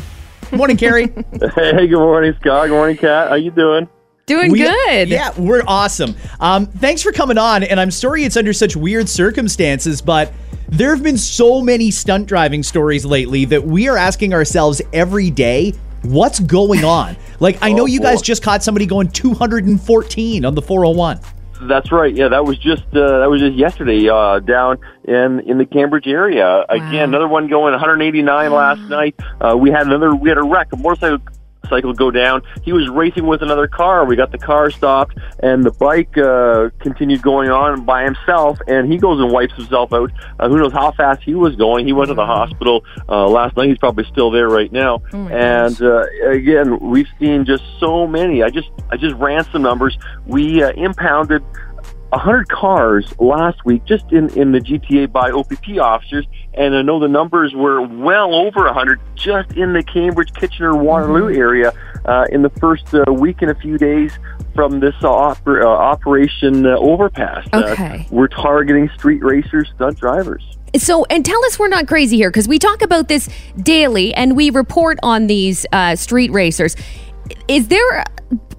Morning, 0.51 0.77
Kerry. 0.77 1.05
Hey, 1.55 1.87
good 1.87 1.97
morning, 1.97 2.35
Scott. 2.39 2.67
Good 2.67 2.75
morning, 2.75 2.95
Kat. 2.95 3.29
How 3.29 3.35
you 3.35 3.49
doing? 3.49 3.89
Doing 4.27 4.51
We- 4.51 4.59
good. 4.59 5.09
Yeah, 5.09 5.31
we're 5.37 5.63
awesome. 5.67 6.15
Um, 6.39 6.67
thanks 6.67 7.01
for 7.01 7.11
coming 7.11 7.39
on. 7.39 7.63
And 7.63 7.79
I'm 7.79 7.91
sorry 7.91 8.23
it's 8.23 8.37
under 8.37 8.53
such 8.53 8.75
weird 8.75 9.09
circumstances, 9.09 9.99
but 10.01 10.31
there 10.69 10.93
have 10.95 11.03
been 11.03 11.17
so 11.17 11.61
many 11.61 11.91
stunt 11.91 12.27
driving 12.27 12.63
stories 12.63 13.05
lately 13.05 13.45
that 13.45 13.63
we 13.63 13.87
are 13.89 13.97
asking 13.97 14.33
ourselves 14.33 14.81
every 14.91 15.29
day, 15.29 15.73
what's 16.03 16.39
going 16.39 16.83
on? 16.83 17.15
Like, 17.39 17.57
I 17.61 17.73
know 17.73 17.83
Oh, 17.83 17.87
you 17.87 17.99
guys 17.99 18.19
boy. 18.19 18.23
just 18.25 18.41
caught 18.41 18.63
somebody 18.63 18.85
going 18.85 19.09
214 19.09 20.45
on 20.45 20.55
the 20.55 20.61
401. 20.61 21.19
That's 21.63 21.91
right. 21.91 22.15
Yeah, 22.15 22.29
that 22.29 22.45
was 22.45 22.57
just 22.57 22.83
uh, 22.93 23.19
that 23.19 23.29
was 23.29 23.41
just 23.41 23.55
yesterday 23.55 24.07
uh, 24.07 24.39
down 24.39 24.77
in 25.05 25.41
in 25.41 25.57
the 25.57 25.65
Cambridge 25.65 26.07
area. 26.07 26.65
Again, 26.69 27.09
another 27.09 27.27
one 27.27 27.47
going 27.49 27.71
189 27.71 28.51
last 28.51 28.79
night. 28.89 29.15
Uh, 29.41 29.57
we 29.57 29.71
had 29.71 29.87
another 29.87 30.15
we 30.15 30.29
had 30.29 30.37
a 30.37 30.43
wreck, 30.43 30.67
a 30.71 30.77
motorcycle 30.77 31.19
cycle 31.69 31.93
go 31.93 32.11
down. 32.11 32.41
He 32.63 32.73
was 32.73 32.89
racing 32.89 33.25
with 33.25 33.41
another 33.41 33.67
car. 33.67 34.05
We 34.05 34.15
got 34.15 34.31
the 34.31 34.37
car 34.37 34.69
stopped, 34.71 35.17
and 35.39 35.63
the 35.63 35.71
bike 35.71 36.17
uh, 36.17 36.69
continued 36.79 37.21
going 37.21 37.49
on 37.49 37.85
by 37.85 38.03
himself. 38.03 38.59
And 38.67 38.91
he 38.91 38.97
goes 38.97 39.19
and 39.19 39.31
wipes 39.31 39.53
himself 39.55 39.93
out. 39.93 40.11
Uh, 40.39 40.49
who 40.49 40.57
knows 40.57 40.73
how 40.73 40.91
fast 40.91 41.21
he 41.23 41.35
was 41.35 41.55
going? 41.55 41.85
He 41.87 41.93
went 41.93 42.09
to 42.09 42.13
the 42.13 42.25
hospital 42.25 42.83
uh, 43.09 43.27
last 43.27 43.55
night. 43.57 43.69
He's 43.69 43.77
probably 43.77 44.05
still 44.05 44.31
there 44.31 44.49
right 44.49 44.71
now. 44.71 45.01
and 45.31 45.81
uh, 45.81 46.05
again, 46.27 46.79
we've 46.79 47.07
seen 47.19 47.45
just 47.45 47.63
so 47.79 48.07
many. 48.07 48.43
I 48.43 48.49
just 48.49 48.69
I 48.89 48.97
just 48.97 49.15
ran 49.15 49.43
some 49.51 49.61
numbers. 49.61 49.97
We 50.25 50.63
uh, 50.63 50.71
impounded 50.71 51.43
100 52.13 52.47
cars 52.49 53.11
last 53.19 53.65
week 53.65 53.83
just 53.85 54.11
in, 54.11 54.29
in 54.37 54.51
the 54.51 54.59
GTA 54.59 55.11
by 55.11 55.31
OPP 55.31 55.79
officers, 55.81 56.25
and 56.53 56.75
I 56.75 56.81
know 56.81 56.99
the 56.99 57.07
numbers 57.07 57.53
were 57.55 57.81
well 57.81 58.33
over 58.35 58.65
100 58.65 58.99
just 59.15 59.51
in 59.53 59.73
the 59.73 59.83
Cambridge, 59.83 60.31
Kitchener, 60.33 60.75
Waterloo 60.75 61.33
area 61.35 61.73
uh, 62.05 62.25
in 62.31 62.41
the 62.43 62.49
first 62.51 62.93
uh, 62.93 63.11
week 63.11 63.41
and 63.41 63.49
a 63.51 63.55
few 63.55 63.77
days 63.77 64.11
from 64.53 64.79
this 64.79 64.93
uh, 65.01 65.07
oper- 65.07 65.63
uh, 65.63 65.67
Operation 65.67 66.65
uh, 66.65 66.77
Overpass. 66.77 67.47
Uh, 67.51 67.63
Okay. 67.73 68.07
we're 68.11 68.27
targeting 68.27 68.89
street 68.95 69.23
racers, 69.23 69.71
stunt 69.75 69.97
drivers. 69.99 70.43
So, 70.75 71.05
and 71.05 71.23
tell 71.25 71.43
us 71.45 71.57
we're 71.59 71.67
not 71.67 71.87
crazy 71.87 72.17
here 72.17 72.29
because 72.31 72.47
we 72.47 72.57
talk 72.59 72.81
about 72.81 73.07
this 73.07 73.29
daily 73.57 74.13
and 74.13 74.35
we 74.35 74.49
report 74.49 74.97
on 75.03 75.27
these 75.27 75.65
uh, 75.71 75.95
street 75.95 76.31
racers. 76.31 76.75
Is 77.47 77.67
there 77.67 78.03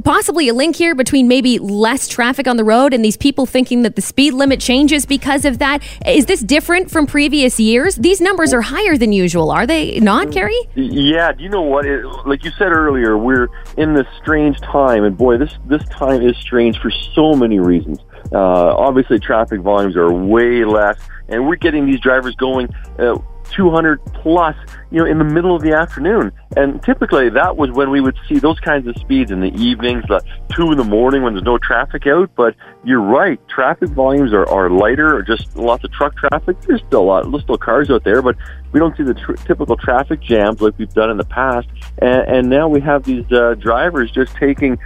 possibly 0.04 0.48
a 0.48 0.54
link 0.54 0.76
here 0.76 0.94
between 0.94 1.26
maybe 1.26 1.58
less 1.58 2.06
traffic 2.06 2.46
on 2.46 2.56
the 2.56 2.64
road 2.64 2.94
and 2.94 3.04
these 3.04 3.16
people 3.16 3.46
thinking 3.46 3.82
that 3.82 3.96
the 3.96 4.02
speed 4.02 4.34
limit 4.34 4.60
changes 4.60 5.06
because 5.06 5.44
of 5.44 5.58
that? 5.58 5.82
Is 6.06 6.26
this 6.26 6.40
different 6.40 6.90
from 6.90 7.06
previous 7.06 7.58
years? 7.58 7.96
These 7.96 8.20
numbers 8.20 8.52
are 8.52 8.60
higher 8.60 8.96
than 8.96 9.12
usual, 9.12 9.50
are 9.50 9.66
they 9.66 9.98
not, 10.00 10.30
Kerry? 10.30 10.58
Yeah, 10.74 11.32
do 11.32 11.42
you 11.42 11.48
know 11.48 11.62
what? 11.62 11.86
It, 11.86 12.04
like 12.26 12.44
you 12.44 12.50
said 12.52 12.70
earlier, 12.72 13.16
we're 13.16 13.48
in 13.76 13.94
this 13.94 14.06
strange 14.22 14.60
time, 14.60 15.04
and 15.04 15.16
boy, 15.16 15.38
this 15.38 15.54
this 15.66 15.84
time 15.88 16.22
is 16.22 16.36
strange 16.36 16.78
for 16.78 16.90
so 16.90 17.32
many 17.32 17.58
reasons. 17.58 17.98
Uh, 18.32 18.74
obviously, 18.76 19.18
traffic 19.18 19.60
volumes 19.60 19.96
are 19.96 20.12
way 20.12 20.64
less, 20.64 20.98
and 21.28 21.46
we're 21.46 21.56
getting 21.56 21.86
these 21.86 22.00
drivers 22.00 22.34
going 22.36 22.68
uh, 22.98 23.16
200 23.52 24.04
plus, 24.14 24.56
you 24.90 25.00
know, 25.00 25.06
in 25.06 25.18
the 25.18 25.24
middle 25.24 25.54
of 25.54 25.62
the 25.62 25.72
afternoon. 25.72 26.32
And 26.56 26.82
typically, 26.82 27.30
that 27.30 27.56
was 27.56 27.70
when 27.70 27.90
we 27.90 28.00
would 28.00 28.16
see 28.28 28.38
those 28.38 28.58
kinds 28.60 28.86
of 28.86 28.96
speeds 28.96 29.30
in 29.30 29.40
the 29.40 29.52
evenings, 29.54 30.04
like 30.08 30.22
two 30.54 30.70
in 30.70 30.78
the 30.78 30.84
morning 30.84 31.22
when 31.22 31.34
there's 31.34 31.44
no 31.44 31.58
traffic 31.58 32.06
out. 32.06 32.30
But 32.36 32.54
you're 32.84 33.00
right, 33.00 33.40
traffic 33.48 33.90
volumes 33.90 34.32
are, 34.32 34.48
are 34.48 34.70
lighter, 34.70 35.16
or 35.16 35.22
just 35.22 35.56
lots 35.56 35.84
of 35.84 35.92
truck 35.92 36.16
traffic. 36.16 36.60
There's 36.62 36.82
still 36.86 37.02
a 37.02 37.04
lot, 37.04 37.30
there's 37.30 37.42
still 37.42 37.58
cars 37.58 37.90
out 37.90 38.04
there, 38.04 38.22
but 38.22 38.36
we 38.72 38.80
don't 38.80 38.96
see 38.96 39.02
the 39.02 39.14
tr- 39.14 39.34
typical 39.46 39.76
traffic 39.76 40.20
jams 40.20 40.60
like 40.60 40.78
we've 40.78 40.92
done 40.94 41.10
in 41.10 41.16
the 41.16 41.24
past. 41.24 41.68
And, 41.98 42.22
and 42.28 42.50
now 42.50 42.68
we 42.68 42.80
have 42.80 43.04
these 43.04 43.30
uh, 43.32 43.54
drivers 43.54 44.10
just 44.10 44.34
taking 44.36 44.78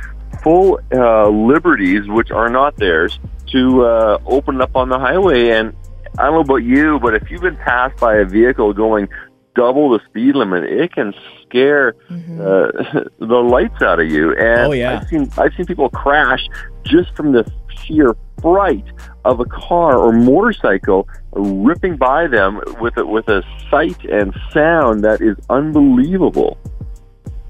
full 0.42 0.80
uh, 0.92 1.28
liberties, 1.28 2.06
which 2.08 2.30
are 2.30 2.48
not 2.48 2.76
theirs, 2.76 3.18
to 3.52 3.84
uh, 3.84 4.18
open 4.26 4.60
up 4.60 4.76
on 4.76 4.88
the 4.88 4.98
highway. 4.98 5.50
And 5.50 5.74
I 6.18 6.24
don't 6.24 6.34
know 6.34 6.40
about 6.40 6.64
you, 6.64 6.98
but 7.00 7.14
if 7.14 7.30
you've 7.30 7.42
been 7.42 7.56
passed 7.56 7.98
by 8.00 8.16
a 8.16 8.24
vehicle 8.24 8.72
going 8.72 9.08
double 9.54 9.90
the 9.90 10.00
speed 10.08 10.34
limit, 10.34 10.64
it 10.64 10.92
can 10.92 11.12
scare 11.42 11.94
uh, 12.10 13.04
the 13.18 13.42
lights 13.50 13.82
out 13.82 14.00
of 14.00 14.10
you. 14.10 14.32
And 14.36 14.60
Oh, 14.68 14.72
yeah. 14.72 15.00
I've 15.00 15.08
seen 15.08 15.30
I've 15.38 15.52
seen 15.56 15.66
people 15.66 15.88
crash 15.90 16.46
just 16.84 17.14
from 17.16 17.32
the 17.32 17.50
sheer 17.84 18.16
fright 18.42 18.84
of 19.24 19.40
a 19.40 19.44
car 19.44 19.96
or 19.98 20.12
motorcycle 20.12 21.08
ripping 21.32 21.96
by 21.96 22.26
them 22.26 22.60
with 22.80 22.96
a, 22.96 23.04
with 23.04 23.28
a 23.28 23.42
sight 23.70 24.02
and 24.04 24.34
sound 24.52 25.02
that 25.04 25.20
is 25.20 25.36
unbelievable. 25.50 26.58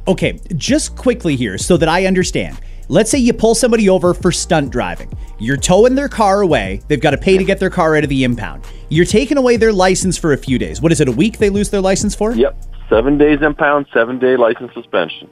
Okay, 0.07 0.41
just 0.57 0.97
quickly 0.97 1.37
here 1.37 1.59
so 1.59 1.77
that 1.77 1.89
I 1.89 2.07
understand. 2.07 2.59
Let's 2.89 3.11
say 3.11 3.19
you 3.19 3.35
pull 3.35 3.55
somebody 3.55 3.89
over 3.91 4.15
for 4.15 4.33
stunt 4.33 4.71
driving. 4.71 5.13
You're 5.41 5.57
towing 5.57 5.95
their 5.95 6.09
car 6.09 6.41
away. 6.41 6.81
They've 6.89 7.01
got 7.01 7.13
to 7.13 7.17
pay 7.17 7.39
to 7.39 7.45
get 7.45 7.61
their 7.61 7.71
car 7.71 7.97
out 7.97 8.03
of 8.03 8.11
the 8.11 8.25
impound. 8.25 8.65
You're 8.89 9.07
taking 9.07 9.37
away 9.37 9.57
their 9.57 9.73
license 9.73 10.19
for 10.19 10.33
a 10.33 10.37
few 10.37 10.59
days. 10.59 10.83
What 10.83 10.91
is 10.91 11.01
it, 11.01 11.09
a 11.09 11.13
week 11.13 11.39
they 11.39 11.49
lose 11.49 11.71
their 11.71 11.81
license 11.81 12.15
for? 12.15 12.33
Yep. 12.33 12.57
Seven 12.89 13.19
days 13.19 13.41
impound, 13.41 13.87
seven 13.95 14.19
day 14.19 14.37
license 14.37 14.73
suspension. 14.75 15.31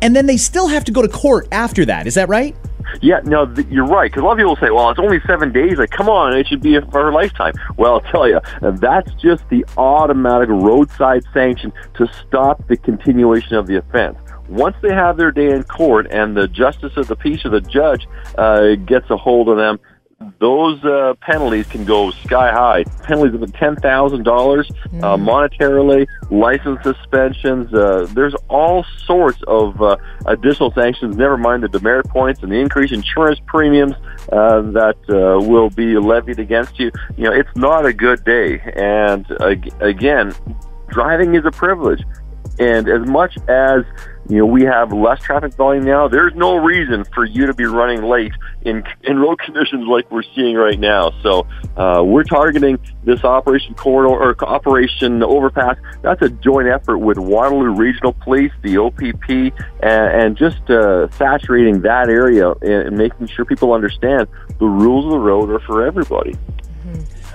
And 0.00 0.16
then 0.16 0.26
they 0.26 0.36
still 0.38 0.68
have 0.68 0.84
to 0.84 0.92
go 0.92 1.02
to 1.02 1.08
court 1.08 1.48
after 1.52 1.84
that. 1.84 2.06
Is 2.06 2.14
that 2.14 2.28
right? 2.28 2.56
Yeah, 3.02 3.20
no, 3.24 3.44
th- 3.44 3.66
you're 3.68 3.84
right. 3.84 4.10
Because 4.10 4.22
a 4.22 4.24
lot 4.24 4.32
of 4.32 4.38
people 4.38 4.56
say, 4.56 4.70
"Well, 4.70 4.88
it's 4.88 4.98
only 4.98 5.20
seven 5.26 5.52
days." 5.52 5.76
Like, 5.76 5.90
come 5.90 6.08
on, 6.08 6.34
it 6.34 6.46
should 6.46 6.62
be 6.62 6.80
for 6.90 7.08
a 7.08 7.12
lifetime. 7.12 7.52
Well, 7.76 7.94
I'll 7.94 8.00
tell 8.00 8.26
you, 8.26 8.40
that's 8.62 9.12
just 9.14 9.46
the 9.50 9.66
automatic 9.76 10.48
roadside 10.48 11.24
sanction 11.34 11.72
to 11.94 12.06
stop 12.26 12.66
the 12.68 12.78
continuation 12.78 13.56
of 13.56 13.66
the 13.66 13.76
offense. 13.76 14.16
Once 14.48 14.76
they 14.82 14.92
have 14.92 15.16
their 15.16 15.30
day 15.30 15.50
in 15.50 15.62
court 15.64 16.06
and 16.10 16.36
the 16.36 16.48
justice 16.48 16.96
of 16.96 17.06
the 17.06 17.16
peace 17.16 17.44
or 17.44 17.50
the 17.50 17.60
judge 17.60 18.06
uh, 18.36 18.74
gets 18.86 19.08
a 19.10 19.16
hold 19.16 19.48
of 19.48 19.56
them, 19.56 19.78
those 20.40 20.82
uh, 20.84 21.14
penalties 21.20 21.66
can 21.68 21.84
go 21.84 22.10
sky 22.10 22.50
high. 22.50 22.82
Penalties 23.04 23.40
of 23.40 23.52
ten 23.52 23.76
thousand 23.76 24.24
dollars 24.24 24.68
uh, 25.00 25.16
monetarily, 25.16 26.08
license 26.30 26.82
suspensions. 26.82 27.72
Uh, 27.72 28.06
there's 28.14 28.34
all 28.48 28.84
sorts 29.06 29.40
of 29.46 29.80
uh, 29.80 29.96
additional 30.26 30.72
sanctions. 30.72 31.16
Never 31.16 31.36
mind 31.36 31.62
the 31.62 31.68
demerit 31.68 32.08
points 32.08 32.42
and 32.42 32.50
the 32.50 32.56
increased 32.56 32.92
insurance 32.92 33.40
premiums 33.46 33.94
uh, 34.32 34.62
that 34.72 34.96
uh, 35.08 35.46
will 35.46 35.70
be 35.70 35.96
levied 35.96 36.40
against 36.40 36.80
you. 36.80 36.90
You 37.16 37.24
know, 37.24 37.32
it's 37.32 37.54
not 37.54 37.86
a 37.86 37.92
good 37.92 38.24
day. 38.24 38.58
And 38.74 39.24
ag- 39.40 39.72
again, 39.80 40.34
driving 40.88 41.36
is 41.36 41.44
a 41.44 41.52
privilege. 41.52 42.02
And 42.58 42.88
as 42.88 43.06
much 43.06 43.38
as 43.46 43.84
you 44.28 44.38
know, 44.38 44.46
we 44.46 44.62
have 44.64 44.92
less 44.92 45.22
traffic 45.22 45.54
volume 45.54 45.84
now. 45.84 46.06
There's 46.06 46.34
no 46.34 46.56
reason 46.56 47.04
for 47.14 47.24
you 47.24 47.46
to 47.46 47.54
be 47.54 47.64
running 47.64 48.02
late 48.02 48.32
in 48.62 48.84
in 49.02 49.18
road 49.18 49.38
conditions 49.44 49.86
like 49.88 50.10
we're 50.10 50.22
seeing 50.34 50.54
right 50.54 50.78
now. 50.78 51.12
So 51.22 51.46
uh, 51.76 52.02
we're 52.04 52.24
targeting 52.24 52.78
this 53.04 53.24
operation 53.24 53.74
corridor 53.74 54.14
or 54.14 54.36
operation 54.44 55.22
overpass. 55.22 55.76
That's 56.02 56.20
a 56.20 56.28
joint 56.28 56.68
effort 56.68 56.98
with 56.98 57.18
Waterloo 57.18 57.74
Regional 57.74 58.12
Police, 58.12 58.52
the 58.62 58.76
OPP, 58.78 59.30
and, 59.82 60.22
and 60.22 60.36
just 60.36 60.68
uh, 60.68 61.08
saturating 61.12 61.80
that 61.82 62.10
area 62.10 62.52
and 62.60 62.98
making 62.98 63.28
sure 63.28 63.46
people 63.46 63.72
understand 63.72 64.28
the 64.58 64.66
rules 64.66 65.06
of 65.06 65.12
the 65.12 65.18
road 65.18 65.50
are 65.50 65.60
for 65.60 65.86
everybody. 65.86 66.36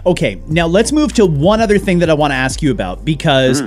Okay, 0.06 0.42
now 0.48 0.68
let's 0.68 0.92
move 0.92 1.14
to 1.14 1.26
one 1.26 1.62
other 1.62 1.80
thing 1.80 2.00
that 2.00 2.10
I 2.10 2.14
want 2.14 2.32
to 2.32 2.36
ask 2.36 2.62
you 2.62 2.72
about 2.72 3.06
because 3.06 3.64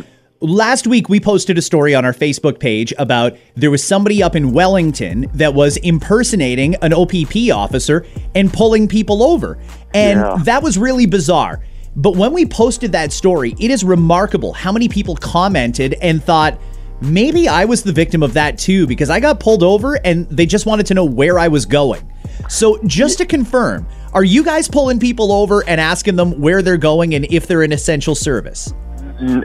last 0.47 0.87
week 0.87 1.09
we 1.09 1.19
posted 1.21 1.59
a 1.59 1.63
story 1.63 1.95
on 1.95 2.05
our 2.05 2.13
Facebook 2.13 2.61
page 2.61 2.93
about 2.99 3.37
there 3.55 3.71
was 3.71 3.83
somebody 3.83 4.23
up 4.23 4.37
in 4.37 4.53
Wellington 4.53 5.27
that 5.35 5.55
was 5.55 5.77
impersonating 5.79 6.77
an 6.77 6.93
OPP 6.93 7.51
officer 7.53 8.07
and 8.35 8.53
pulling 8.53 8.87
people 8.89 9.23
over. 9.23 9.59
And 9.93 10.21
Yeah. 10.21 10.37
that 10.45 10.63
was 10.63 10.79
really 10.79 11.07
bizarre. 11.07 11.61
But 11.97 12.17
when 12.17 12.33
we 12.33 12.47
posted 12.47 12.93
that 12.93 13.13
story, 13.13 13.55
it 13.59 13.71
is 13.71 13.83
remarkable 13.83 14.53
how 14.53 14.71
many 14.71 14.89
people 14.89 15.17
commented 15.17 15.95
and 16.03 16.23
thought, 16.23 16.59
maybe 17.01 17.49
I 17.49 17.65
was 17.65 17.83
the 17.83 17.93
victim 17.93 18.23
of 18.23 18.35
that 18.35 18.59
too, 18.59 18.87
because 18.87 19.11
I 19.11 19.19
got 19.21 19.41
pulled 19.41 19.63
over 19.63 19.95
and 20.05 20.29
they 20.31 20.47
just 20.47 20.67
wanted 20.67 20.87
to 20.87 20.95
know 20.95 21.05
where 21.05 21.39
I 21.39 21.49
was 21.49 21.67
going. 21.67 22.03
So, 22.49 22.79
just 22.87 23.19
to 23.19 23.27
confirm, 23.27 23.87
are 24.13 24.23
you 24.25 24.45
guys 24.45 24.69
pulling 24.69 24.99
people 25.01 25.33
over 25.33 25.65
and 25.67 25.81
asking 25.81 26.17
them 26.17 26.39
where 26.41 26.63
they're 26.63 26.77
going 26.77 27.15
and 27.15 27.27
if 27.31 27.47
they're 27.47 27.63
an 27.63 27.73
essential 27.73 28.15
service? 28.15 28.73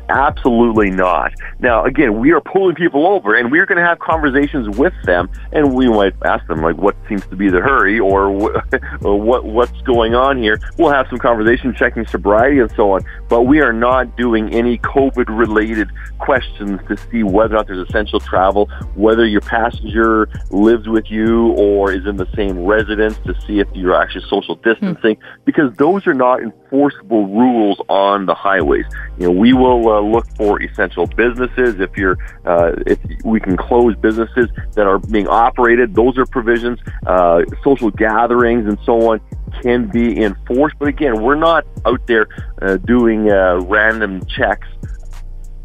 Absolutely 0.10 0.89
not. 0.89 1.34
Now, 1.60 1.86
again, 1.86 2.19
we 2.19 2.31
are 2.31 2.41
pulling 2.41 2.75
people 2.75 3.07
over, 3.07 3.36
and 3.36 3.51
we're 3.51 3.65
going 3.65 3.77
to 3.77 3.86
have 3.86 3.99
conversations 3.99 4.77
with 4.77 4.93
them, 5.05 5.29
and 5.51 5.73
we 5.73 5.88
might 5.88 6.13
ask 6.23 6.45
them 6.47 6.62
like, 6.62 6.77
"What 6.77 6.95
seems 7.07 7.25
to 7.27 7.36
be 7.36 7.49
the 7.49 7.62
hurry?" 7.62 7.99
or, 7.99 8.27
or 9.01 9.19
"What 9.19 9.45
what's 9.45 9.81
going 9.81 10.13
on 10.13 10.38
here?" 10.38 10.60
We'll 10.77 10.91
have 10.91 11.07
some 11.10 11.19
conversation, 11.19 11.73
checking 11.73 12.05
sobriety 12.05 12.60
and 12.60 12.71
so 12.71 12.91
on. 12.93 13.01
But 13.29 13.43
we 13.43 13.62
are 13.62 13.73
not 13.73 14.17
doing 14.17 14.53
any 14.53 14.77
COVID-related 14.79 15.89
questions 16.19 16.79
to 16.88 16.97
see 17.10 17.23
whether 17.23 17.55
or 17.55 17.57
not 17.57 17.67
there's 17.67 17.88
essential 17.88 18.19
travel, 18.19 18.69
whether 18.95 19.25
your 19.25 19.41
passenger 19.41 20.29
lives 20.49 20.88
with 20.88 21.10
you 21.10 21.51
or 21.53 21.91
is 21.91 22.05
in 22.05 22.17
the 22.17 22.27
same 22.36 22.65
residence 22.65 23.17
to 23.25 23.34
see 23.47 23.60
if 23.60 23.67
you're 23.73 23.95
actually 23.95 24.25
social 24.29 24.55
distancing, 24.55 25.15
hmm. 25.15 25.41
because 25.45 25.73
those 25.77 26.05
are 26.07 26.13
not 26.13 26.41
enforceable 26.71 27.27
rules 27.27 27.79
on 27.89 28.25
the 28.25 28.34
highways. 28.34 28.86
You 29.19 29.27
know, 29.27 29.31
we 29.31 29.53
will 29.53 29.89
uh, 29.89 29.99
look 29.99 30.25
for 30.38 30.62
essential 30.62 31.05
businesses. 31.05 31.79
If 31.79 31.97
you're, 31.97 32.17
uh, 32.45 32.73
if 32.88 32.99
we 33.23 33.39
can 33.39 33.57
close 33.57 33.95
businesses 33.97 34.49
that 34.73 34.88
are 34.88 34.99
being 34.99 35.27
operated, 35.27 35.93
those 35.93 36.17
are 36.17 36.25
provisions. 36.25 36.79
Uh, 37.05 37.41
social 37.63 37.91
gatherings 37.91 38.67
and 38.67 38.77
so 38.86 39.12
on 39.12 39.21
can 39.62 39.88
be 39.88 40.21
enforced. 40.23 40.75
But 40.79 40.88
again, 40.88 41.21
we're 41.21 41.36
not 41.36 41.65
out 41.86 42.05
there 42.07 42.27
uh, 42.62 42.77
doing 42.77 43.29
uh, 43.29 43.60
random 43.62 44.25
checks 44.25 44.67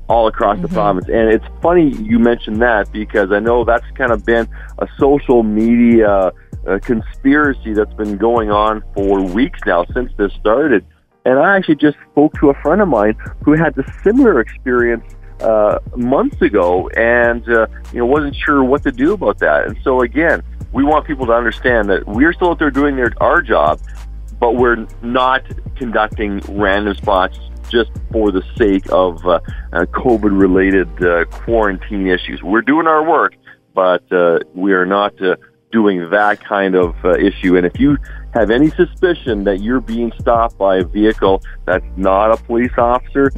all 0.08 0.26
across 0.28 0.60
the 0.60 0.68
province. 0.68 1.06
And 1.06 1.30
it's 1.30 1.46
funny 1.62 1.90
you 1.96 2.18
mentioned 2.18 2.62
that 2.62 2.92
because 2.92 3.32
I 3.32 3.40
know 3.40 3.64
that's 3.64 3.86
kind 3.94 4.12
of 4.12 4.24
been 4.24 4.48
a 4.78 4.86
social 4.98 5.42
media 5.42 6.32
uh, 6.66 6.78
conspiracy 6.82 7.72
that's 7.72 7.94
been 7.94 8.16
going 8.16 8.50
on 8.50 8.82
for 8.94 9.22
weeks 9.22 9.60
now 9.66 9.84
since 9.94 10.12
this 10.16 10.32
started. 10.34 10.84
And 11.26 11.40
I 11.40 11.56
actually 11.56 11.74
just 11.74 11.98
spoke 12.12 12.32
to 12.38 12.50
a 12.50 12.54
friend 12.62 12.80
of 12.80 12.86
mine 12.86 13.16
who 13.44 13.54
had 13.54 13.74
the 13.74 13.84
similar 14.04 14.38
experience 14.38 15.04
uh, 15.40 15.80
months 15.96 16.40
ago, 16.40 16.88
and 16.90 17.42
uh, 17.48 17.66
you 17.92 17.98
know 17.98 18.06
wasn't 18.06 18.36
sure 18.36 18.62
what 18.62 18.84
to 18.84 18.92
do 18.92 19.12
about 19.12 19.38
that. 19.40 19.66
And 19.66 19.76
so 19.82 20.02
again, 20.02 20.40
we 20.72 20.84
want 20.84 21.04
people 21.04 21.26
to 21.26 21.32
understand 21.32 21.90
that 21.90 22.06
we're 22.06 22.32
still 22.32 22.50
out 22.50 22.60
there 22.60 22.70
doing 22.70 22.94
their, 22.94 23.12
our 23.20 23.42
job, 23.42 23.80
but 24.38 24.54
we're 24.54 24.86
not 25.02 25.42
conducting 25.74 26.38
random 26.48 26.94
spots 26.94 27.40
just 27.68 27.90
for 28.12 28.30
the 28.30 28.44
sake 28.56 28.86
of 28.92 29.26
uh, 29.26 29.40
uh, 29.72 29.84
COVID-related 29.86 31.04
uh, 31.04 31.24
quarantine 31.24 32.06
issues. 32.06 32.40
We're 32.40 32.62
doing 32.62 32.86
our 32.86 33.04
work, 33.04 33.34
but 33.74 34.10
uh, 34.12 34.38
we 34.54 34.74
are 34.74 34.86
not 34.86 35.14
doing 35.76 36.08
that 36.08 36.42
kind 36.42 36.74
of 36.74 36.96
uh, 37.04 37.10
issue. 37.28 37.56
And 37.58 37.66
if 37.66 37.78
you 37.78 37.98
have 38.32 38.50
any 38.50 38.70
suspicion 38.70 39.44
that 39.44 39.60
you're 39.60 39.84
being 39.94 40.10
stopped 40.18 40.56
by 40.56 40.78
a 40.78 40.84
vehicle 40.84 41.42
that's 41.66 41.84
not 41.98 42.26
a 42.32 42.42
police 42.44 42.72
officer, 42.78 43.30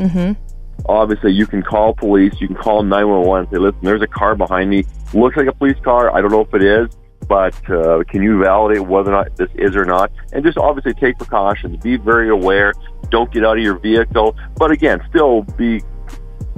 obviously 0.86 1.32
you 1.32 1.48
can 1.48 1.62
call 1.62 1.94
police, 1.94 2.34
you 2.40 2.46
can 2.46 2.56
call 2.56 2.84
911 2.84 3.40
and 3.40 3.48
say, 3.52 3.58
listen, 3.58 3.80
there's 3.82 4.02
a 4.02 4.06
car 4.06 4.36
behind 4.36 4.70
me. 4.70 4.84
Looks 5.12 5.36
like 5.36 5.48
a 5.48 5.52
police 5.52 5.80
car. 5.82 6.14
I 6.14 6.20
don't 6.20 6.30
know 6.30 6.42
if 6.42 6.54
it 6.54 6.62
is, 6.62 6.86
but 7.26 7.56
uh, 7.68 8.04
can 8.08 8.22
you 8.22 8.40
validate 8.40 8.86
whether 8.86 9.10
or 9.12 9.24
not 9.24 9.36
this 9.36 9.50
is 9.56 9.74
or 9.74 9.84
not? 9.84 10.12
And 10.32 10.44
just 10.44 10.58
obviously 10.58 10.94
take 10.94 11.18
precautions. 11.18 11.76
Be 11.82 11.96
very 11.96 12.28
aware. 12.30 12.72
Don't 13.10 13.32
get 13.32 13.44
out 13.44 13.56
of 13.58 13.64
your 13.64 13.80
vehicle. 13.80 14.36
But 14.56 14.70
again, 14.70 15.00
still 15.10 15.42
be 15.42 15.82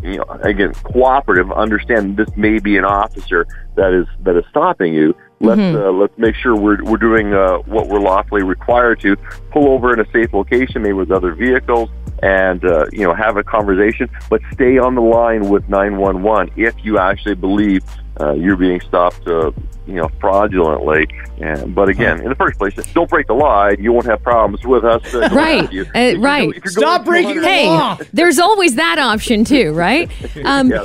you 0.03 0.17
know, 0.19 0.25
again, 0.43 0.73
cooperative. 0.75 1.51
Understand 1.53 2.17
this 2.17 2.29
may 2.37 2.59
be 2.59 2.77
an 2.77 2.85
officer 2.85 3.47
that 3.77 3.93
is 3.93 4.07
that 4.25 4.37
is 4.37 4.45
stopping 4.51 4.95
you. 4.95 5.15
Let's 5.43 5.59
uh, 5.75 5.91
let's 5.91 6.17
make 6.19 6.35
sure 6.35 6.55
we're 6.55 6.85
we're 6.85 6.99
doing 6.99 7.33
uh, 7.33 7.59
what 7.61 7.89
we're 7.89 8.01
lawfully 8.01 8.43
required 8.43 9.01
to. 9.01 9.17
Pull 9.51 9.69
over 9.69 9.93
in 9.95 10.01
a 10.01 10.11
safe 10.13 10.35
location, 10.35 10.83
maybe 10.83 10.93
with 10.93 11.11
other 11.11 11.35
vehicles, 11.35 11.89
and 12.23 12.63
uh, 12.63 12.85
you 12.93 13.07
know 13.07 13.15
have 13.15 13.39
a 13.39 13.43
conversation. 13.43 14.11
But 14.29 14.43
stay 14.53 14.77
on 14.77 14.95
the 14.95 15.01
line 15.01 15.49
with 15.49 15.67
911 15.71 16.53
if 16.57 16.75
you 16.85 16.99
actually 16.99 17.37
believe 17.37 17.83
uh, 18.21 18.33
you're 18.35 18.57
being 18.57 18.81
stopped, 18.81 19.27
uh, 19.27 19.51
you 19.87 19.95
know, 19.97 20.09
fraudulently. 20.21 21.07
And, 21.41 21.75
but 21.75 21.89
again, 21.89 22.21
in 22.21 22.29
the 22.29 22.35
first 22.35 22.59
place, 22.59 22.75
don't 22.93 23.09
break 23.09 23.27
the 23.27 23.33
law. 23.35 23.67
and 23.69 23.83
You 23.83 23.93
won't 23.93 24.05
have 24.07 24.23
problems 24.23 24.65
with 24.65 24.85
us. 24.85 25.03
Uh, 25.15 25.29
Right. 25.33 25.73
you. 25.73 25.83
Uh, 25.83 25.87
If 25.95 26.13
you're 26.15 26.21
right. 26.21 26.49
if 26.55 26.65
you're 26.65 26.71
Stop 26.73 27.05
going 27.07 27.23
breaking 27.25 27.43
200 27.43 27.49
Hey, 27.49 27.67
law. 27.67 27.99
there's 28.13 28.39
always 28.39 28.75
that 28.77 28.99
option 28.99 29.45
too, 29.45 29.73
right? 29.73 30.11
Um, 30.45 30.71
Yeah, 30.71 30.85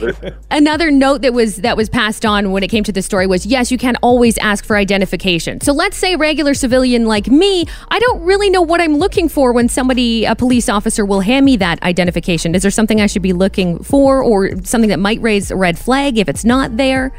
another 0.52 0.91
note 0.91 1.21
that 1.24 1.34
was 1.34 1.58
that 1.58 1.76
was 1.78 1.89
passed 1.89 2.26
on 2.26 2.52
when 2.52 2.63
it 2.63 2.69
came 2.69 2.84
to 2.86 2.91
the 2.91 3.02
story 3.02 3.28
was 3.28 3.45
yes, 3.45 3.69
you 3.71 3.78
can 3.78 3.95
always 4.02 4.38
ask 4.38 4.63
for 4.65 4.76
identification. 4.78 5.60
So 5.62 5.74
let's 5.74 5.98
say 5.98 6.13
a 6.13 6.17
regular 6.17 6.54
civilian 6.54 7.06
like 7.06 7.28
me, 7.28 7.65
I 7.89 8.00
don't 8.00 8.21
really 8.21 8.50
know 8.50 8.62
what 8.62 8.80
I'm 8.82 8.95
looking 8.98 9.28
for 9.30 9.52
when 9.54 9.67
somebody, 9.67 10.24
a 10.26 10.36
police 10.36 10.69
officer, 10.69 11.06
will 11.06 11.19
hand 11.21 11.45
me 11.45 11.58
that 11.58 11.82
identification. 11.84 12.56
Is 12.56 12.62
there 12.62 12.71
something 12.71 13.02
I 13.02 13.08
should 13.08 13.21
be 13.21 13.34
looking 13.34 13.80
for, 13.84 14.24
or 14.24 14.52
something 14.63 14.89
that 14.89 15.00
might 15.00 15.21
raise 15.21 15.52
a 15.52 15.56
red 15.56 15.78
flag 15.78 16.17
if 16.17 16.30
it's 16.30 16.45
not 16.45 16.78
there? 16.78 17.12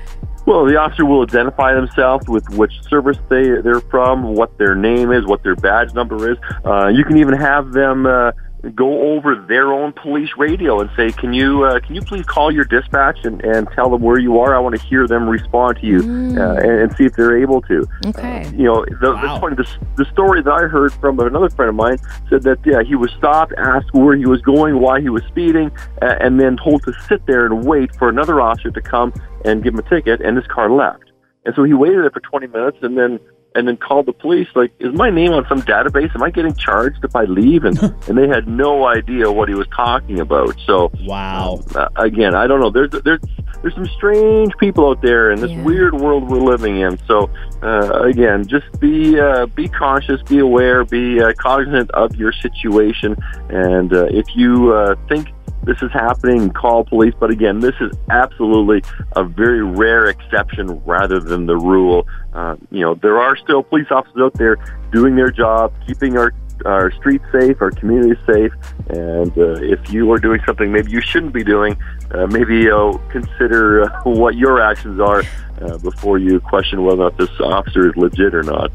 Well, 0.46 0.64
the 0.64 0.76
officer 0.76 1.04
will 1.04 1.22
identify 1.22 1.74
themselves 1.74 2.28
with 2.28 2.48
which 2.50 2.80
service 2.88 3.18
they 3.28 3.60
they're 3.62 3.80
from, 3.80 4.34
what 4.34 4.56
their 4.58 4.76
name 4.76 5.10
is, 5.10 5.26
what 5.26 5.42
their 5.42 5.56
badge 5.56 5.92
number 5.92 6.30
is. 6.30 6.38
Uh, 6.64 6.86
you 6.86 7.04
can 7.04 7.18
even 7.18 7.34
have 7.34 7.72
them 7.72 8.06
uh, 8.06 8.30
go 8.74 9.12
over 9.14 9.34
their 9.34 9.72
own 9.72 9.92
police 9.92 10.30
radio 10.36 10.80
and 10.80 10.90
say, 10.96 11.12
"Can 11.12 11.32
you 11.32 11.64
uh, 11.64 11.80
can 11.80 11.94
you 11.94 12.02
please 12.02 12.24
call 12.26 12.50
your 12.50 12.64
dispatch 12.64 13.18
and, 13.24 13.42
and 13.44 13.68
tell 13.74 13.90
them 13.90 14.02
where 14.02 14.18
you 14.18 14.38
are? 14.40 14.54
I 14.56 14.58
want 14.58 14.74
to 14.80 14.86
hear 14.86 15.06
them 15.06 15.28
respond 15.28 15.78
to 15.80 15.86
you 15.86 16.00
uh, 16.38 16.54
and, 16.56 16.80
and 16.80 16.96
see 16.96 17.04
if 17.04 17.14
they're 17.14 17.38
able 17.40 17.62
to." 17.62 17.84
Okay. 18.06 18.48
you 18.56 18.64
know, 18.64 18.84
the, 19.00 19.12
Wow. 19.12 19.34
the, 19.34 19.40
funny, 19.40 19.56
the, 19.56 20.04
the 20.04 20.10
story 20.12 20.42
that 20.42 20.52
I 20.52 20.62
heard 20.66 20.92
from 20.94 21.18
another 21.20 21.50
friend 21.50 21.68
of 21.68 21.74
mine 21.74 21.98
said 22.28 22.42
that 22.42 22.58
yeah, 22.64 22.82
he 22.82 22.94
was 22.94 23.10
stopped, 23.12 23.52
asked 23.58 23.92
where 23.92 24.16
he 24.16 24.26
was 24.26 24.40
going, 24.42 24.80
why 24.80 25.00
he 25.00 25.08
was 25.08 25.22
speeding, 25.28 25.70
uh, 26.02 26.16
and 26.20 26.40
then 26.40 26.56
told 26.56 26.82
to 26.84 26.92
sit 27.08 27.24
there 27.26 27.46
and 27.46 27.64
wait 27.64 27.94
for 27.96 28.08
another 28.08 28.40
officer 28.40 28.70
to 28.70 28.80
come 28.80 29.12
and 29.44 29.62
give 29.62 29.74
him 29.74 29.80
a 29.80 29.88
ticket, 29.88 30.20
and 30.20 30.36
this 30.36 30.46
car 30.48 30.70
left. 30.70 31.04
And 31.44 31.54
so 31.54 31.62
he 31.62 31.72
waited 31.74 31.98
there 32.02 32.10
for 32.10 32.20
20 32.20 32.48
minutes, 32.48 32.78
and 32.82 32.98
then 32.98 33.20
and 33.56 33.66
then 33.66 33.76
called 33.76 34.06
the 34.06 34.12
police. 34.12 34.48
Like, 34.54 34.70
is 34.78 34.94
my 34.94 35.10
name 35.10 35.32
on 35.32 35.46
some 35.48 35.62
database? 35.62 36.14
Am 36.14 36.22
I 36.22 36.30
getting 36.30 36.54
charged 36.54 37.04
if 37.04 37.16
I 37.16 37.24
leave? 37.24 37.64
And 37.64 37.76
and 38.08 38.16
they 38.18 38.28
had 38.28 38.46
no 38.46 38.86
idea 38.86 39.30
what 39.32 39.48
he 39.48 39.54
was 39.54 39.66
talking 39.74 40.20
about. 40.20 40.54
So 40.66 40.92
Wow. 41.04 41.60
uh, 41.74 41.88
again, 41.96 42.34
I 42.34 42.46
don't 42.46 42.60
know. 42.60 42.70
There's 42.70 42.90
there's 43.04 43.20
there's 43.62 43.74
some 43.74 43.86
strange 43.96 44.52
people 44.58 44.88
out 44.90 45.00
there 45.02 45.30
in 45.32 45.40
this 45.40 45.50
Yeah. 45.50 45.62
weird 45.64 45.94
world 45.94 46.28
we're 46.30 46.38
living 46.38 46.76
in. 46.80 46.98
So 47.06 47.30
uh, 47.62 48.02
again, 48.02 48.46
just 48.46 48.66
be 48.78 49.18
uh, 49.18 49.46
be 49.46 49.68
cautious, 49.68 50.22
be 50.24 50.38
aware, 50.38 50.84
be 50.84 51.20
uh, 51.22 51.32
cognizant 51.38 51.90
of 51.92 52.14
your 52.16 52.32
situation, 52.32 53.16
and 53.48 53.92
uh, 53.92 54.06
if 54.10 54.26
you 54.36 54.72
uh, 54.74 54.94
think 55.08 55.28
this 55.66 55.82
is 55.82 55.92
happening, 55.92 56.50
call 56.50 56.84
police. 56.84 57.12
But 57.18 57.30
again, 57.30 57.60
this 57.60 57.74
is 57.80 57.92
absolutely 58.08 58.82
a 59.16 59.24
very 59.24 59.62
rare 59.62 60.06
exception 60.06 60.80
rather 60.84 61.20
than 61.20 61.46
the 61.46 61.56
rule. 61.56 62.06
Uh, 62.32 62.56
you 62.70 62.80
know, 62.80 62.94
there 62.94 63.18
are 63.18 63.36
still 63.36 63.62
police 63.62 63.88
officers 63.90 64.22
out 64.22 64.34
there 64.34 64.56
doing 64.92 65.16
their 65.16 65.30
job, 65.30 65.74
keeping 65.86 66.16
our 66.16 66.32
our 66.64 66.90
streets 66.92 67.24
safe, 67.32 67.60
our 67.60 67.70
communities 67.70 68.16
safe, 68.26 68.50
and 68.88 69.36
uh, 69.36 69.60
if 69.60 69.92
you 69.92 70.10
are 70.10 70.18
doing 70.18 70.40
something 70.46 70.72
maybe 70.72 70.90
you 70.90 71.02
shouldn't 71.02 71.34
be 71.34 71.44
doing, 71.44 71.76
uh, 72.12 72.26
maybe 72.28 72.70
uh, 72.70 72.92
consider 73.10 73.86
what 74.04 74.36
your 74.36 74.62
actions 74.62 74.98
are 74.98 75.22
uh, 75.60 75.76
before 75.78 76.16
you 76.16 76.40
question 76.40 76.82
whether 76.82 77.02
or 77.02 77.10
not 77.10 77.18
this 77.18 77.28
officer 77.40 77.90
is 77.90 77.96
legit 77.96 78.34
or 78.34 78.42
not. 78.42 78.70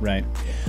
Right. 0.00 0.24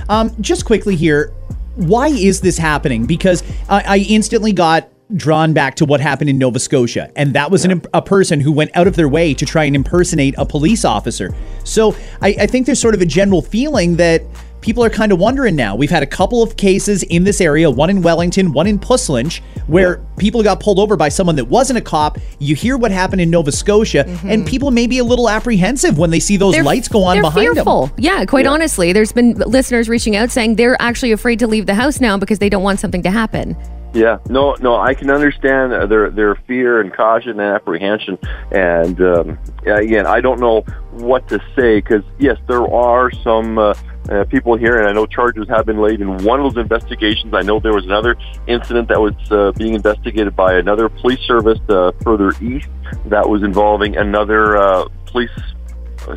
Um, 0.09 0.32
just 0.41 0.65
quickly 0.65 0.95
here, 0.95 1.32
why 1.76 2.07
is 2.07 2.41
this 2.41 2.57
happening? 2.57 3.05
Because 3.05 3.43
I, 3.70 3.84
I 3.84 3.97
instantly 3.97 4.51
got 4.51 4.89
drawn 5.16 5.53
back 5.53 5.76
to 5.76 5.86
what 5.86 6.01
happened 6.01 6.30
in 6.30 6.38
Nova 6.38 6.60
Scotia, 6.60 7.12
and 7.16 7.34
that 7.34 7.49
was 7.49 7.64
an, 7.64 7.72
imp- 7.72 7.88
a 7.93 8.01
person 8.01 8.39
who 8.41 8.51
went 8.51 8.72
out 8.76 8.88
of 8.88 8.95
their 8.95 9.08
way 9.08 9.34
to 9.34 9.45
try 9.45 9.64
and 9.64 9.76
impersonate 9.76 10.36
a 10.38 10.45
police 10.45 10.84
officer. 10.84 11.34
So 11.64 11.95
I, 12.22 12.36
I 12.41 12.47
think 12.47 12.66
there's 12.66 12.80
sort 12.80 12.93
of 12.95 13.01
a 13.01 13.05
general 13.05 13.41
feeling 13.41 13.95
that 13.97 14.22
people 14.60 14.84
are 14.84 14.89
kind 14.89 15.12
of 15.14 15.20
wondering 15.20 15.55
now. 15.55 15.76
We've 15.76 15.89
had 15.89 16.03
a 16.03 16.08
couple 16.08 16.43
of 16.43 16.58
cases 16.58 17.03
in 17.03 17.24
this 17.24 17.39
area, 17.39 17.70
one 17.70 17.89
in 17.89 18.01
Wellington, 18.01 18.51
one 18.51 18.68
in 18.68 18.80
Puslinch, 18.80 19.39
where 19.68 20.01
people 20.18 20.43
got 20.43 20.60
pulled 20.60 20.80
over 20.80 20.97
by 20.97 21.08
someone 21.08 21.38
that 21.38 21.45
wasn't 21.45 21.78
a 21.78 21.82
cop. 21.82 22.18
You 22.39 22.55
hear 22.55 22.76
what 22.76 22.91
happened 22.91 23.22
in 23.22 23.30
Nova 23.30 23.51
Scotia, 23.51 24.03
mm-hmm. 24.03 24.30
and 24.30 24.45
people 24.45 24.72
may 24.72 24.88
be 24.88 24.97
a 24.97 25.03
little 25.05 25.30
apprehensive 25.30 25.97
when 25.97 26.10
they 26.10 26.20
see 26.20 26.36
those 26.36 26.55
They're- 26.55 26.64
lights 26.64 26.89
go 26.89 27.03
on 27.03 27.16
they're 27.16 27.22
behind 27.22 27.53
fearful. 27.55 27.88
them. 27.88 27.95
Yeah, 27.99 28.26
quite 28.26 28.45
honestly, 28.45 28.91
there's 28.91 29.14
been 29.14 29.36
listeners 29.36 29.88
reaching 29.88 30.18
out 30.18 30.32
saying 30.32 30.55
they're 30.55 30.80
actually 30.82 31.14
afraid 31.14 31.39
to 31.39 31.47
leave 31.47 31.66
the 31.66 31.76
house 31.76 32.01
now 32.01 32.18
because 32.18 32.39
they 32.39 32.49
don't 32.49 32.64
want 32.64 32.82
something 32.82 33.03
to 33.03 33.12
happen. 33.12 33.55
Yeah, 33.98 34.20
no, 34.30 34.56
no, 34.62 34.76
I 34.76 34.93
can 34.93 35.10
understand 35.10 35.74
uh, 35.74 35.88
their 35.88 36.12
their 36.12 36.36
fear 36.36 36.82
and 36.82 36.93
caution 36.93 37.32
and 37.32 37.41
apprehension, 37.41 38.20
and 38.52 39.02
um, 39.02 39.39
again, 39.66 40.06
I 40.06 40.22
don't 40.22 40.39
know 40.39 40.62
what 40.91 41.28
to 41.30 41.39
say 41.56 41.82
because 41.82 42.04
yes, 42.20 42.38
there 42.48 42.62
are 42.72 43.10
some 43.24 43.58
uh, 43.58 43.74
uh, 44.08 44.24
people 44.26 44.56
here, 44.56 44.78
and 44.78 44.88
I 44.88 44.91
know 44.91 45.08
charges 45.08 45.50
have 45.50 45.66
been 45.66 45.82
laid 45.82 46.00
in 46.00 46.24
one 46.24 46.39
of 46.39 46.54
those 46.54 46.62
investigations. 46.62 47.34
I 47.34 47.41
know 47.41 47.60
there 47.60 47.74
was 47.74 47.86
another 47.86 48.16
incident 48.45 48.88
that 48.89 49.02
was 49.02 49.16
uh, 49.32 49.52
being 49.54 49.74
investigated 49.74 50.36
by 50.36 50.54
another 50.60 50.89
police 50.89 51.22
service 51.22 51.60
uh, 51.68 51.91
further 52.04 52.34
east 52.39 52.70
that 53.08 53.28
was 53.28 53.41
involving 53.41 53.98
another 53.98 54.58
uh, 54.58 54.88
police 55.08 55.32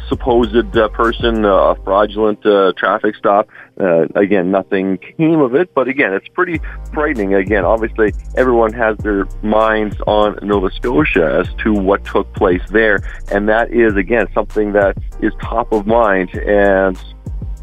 supposed 0.09 0.77
uh, 0.77 0.89
person, 0.89 1.45
uh, 1.45 1.49
a 1.49 1.75
fraudulent 1.85 2.45
uh, 2.47 2.73
traffic 2.77 3.17
stop. 3.17 3.49
Uh, 3.81 4.07
again, 4.15 4.51
nothing 4.51 4.99
came 4.99 5.41
of 5.41 5.55
it, 5.55 5.75
but 5.75 5.89
again, 5.89 6.13
it's 6.13 6.29
pretty 6.29 6.61
frightening. 6.93 7.35
Again, 7.35 7.65
obviously, 7.65 8.13
everyone 8.37 8.73
has 8.73 8.97
their 8.99 9.27
minds 9.43 9.97
on 10.07 10.39
Nova 10.43 10.71
Scotia 10.71 11.41
as 11.41 11.55
to 11.63 11.73
what 11.73 12.05
took 12.05 12.33
place 12.35 12.63
there, 12.71 12.99
and 13.31 13.49
that 13.49 13.73
is 13.73 13.97
again 13.97 14.27
something 14.35 14.73
that 14.73 14.97
is 15.21 15.33
top 15.41 15.73
of 15.73 15.87
mind. 15.87 16.35
And 16.35 16.99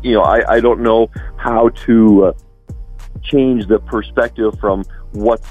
you 0.02 0.14
know, 0.14 0.22
I, 0.22 0.56
I 0.56 0.60
don't 0.60 0.82
know 0.82 1.10
how 1.38 1.70
to 1.70 2.26
uh, 2.26 2.34
change 3.24 3.68
the 3.68 3.80
perspective 3.80 4.58
from 4.60 4.84
what's 5.12 5.48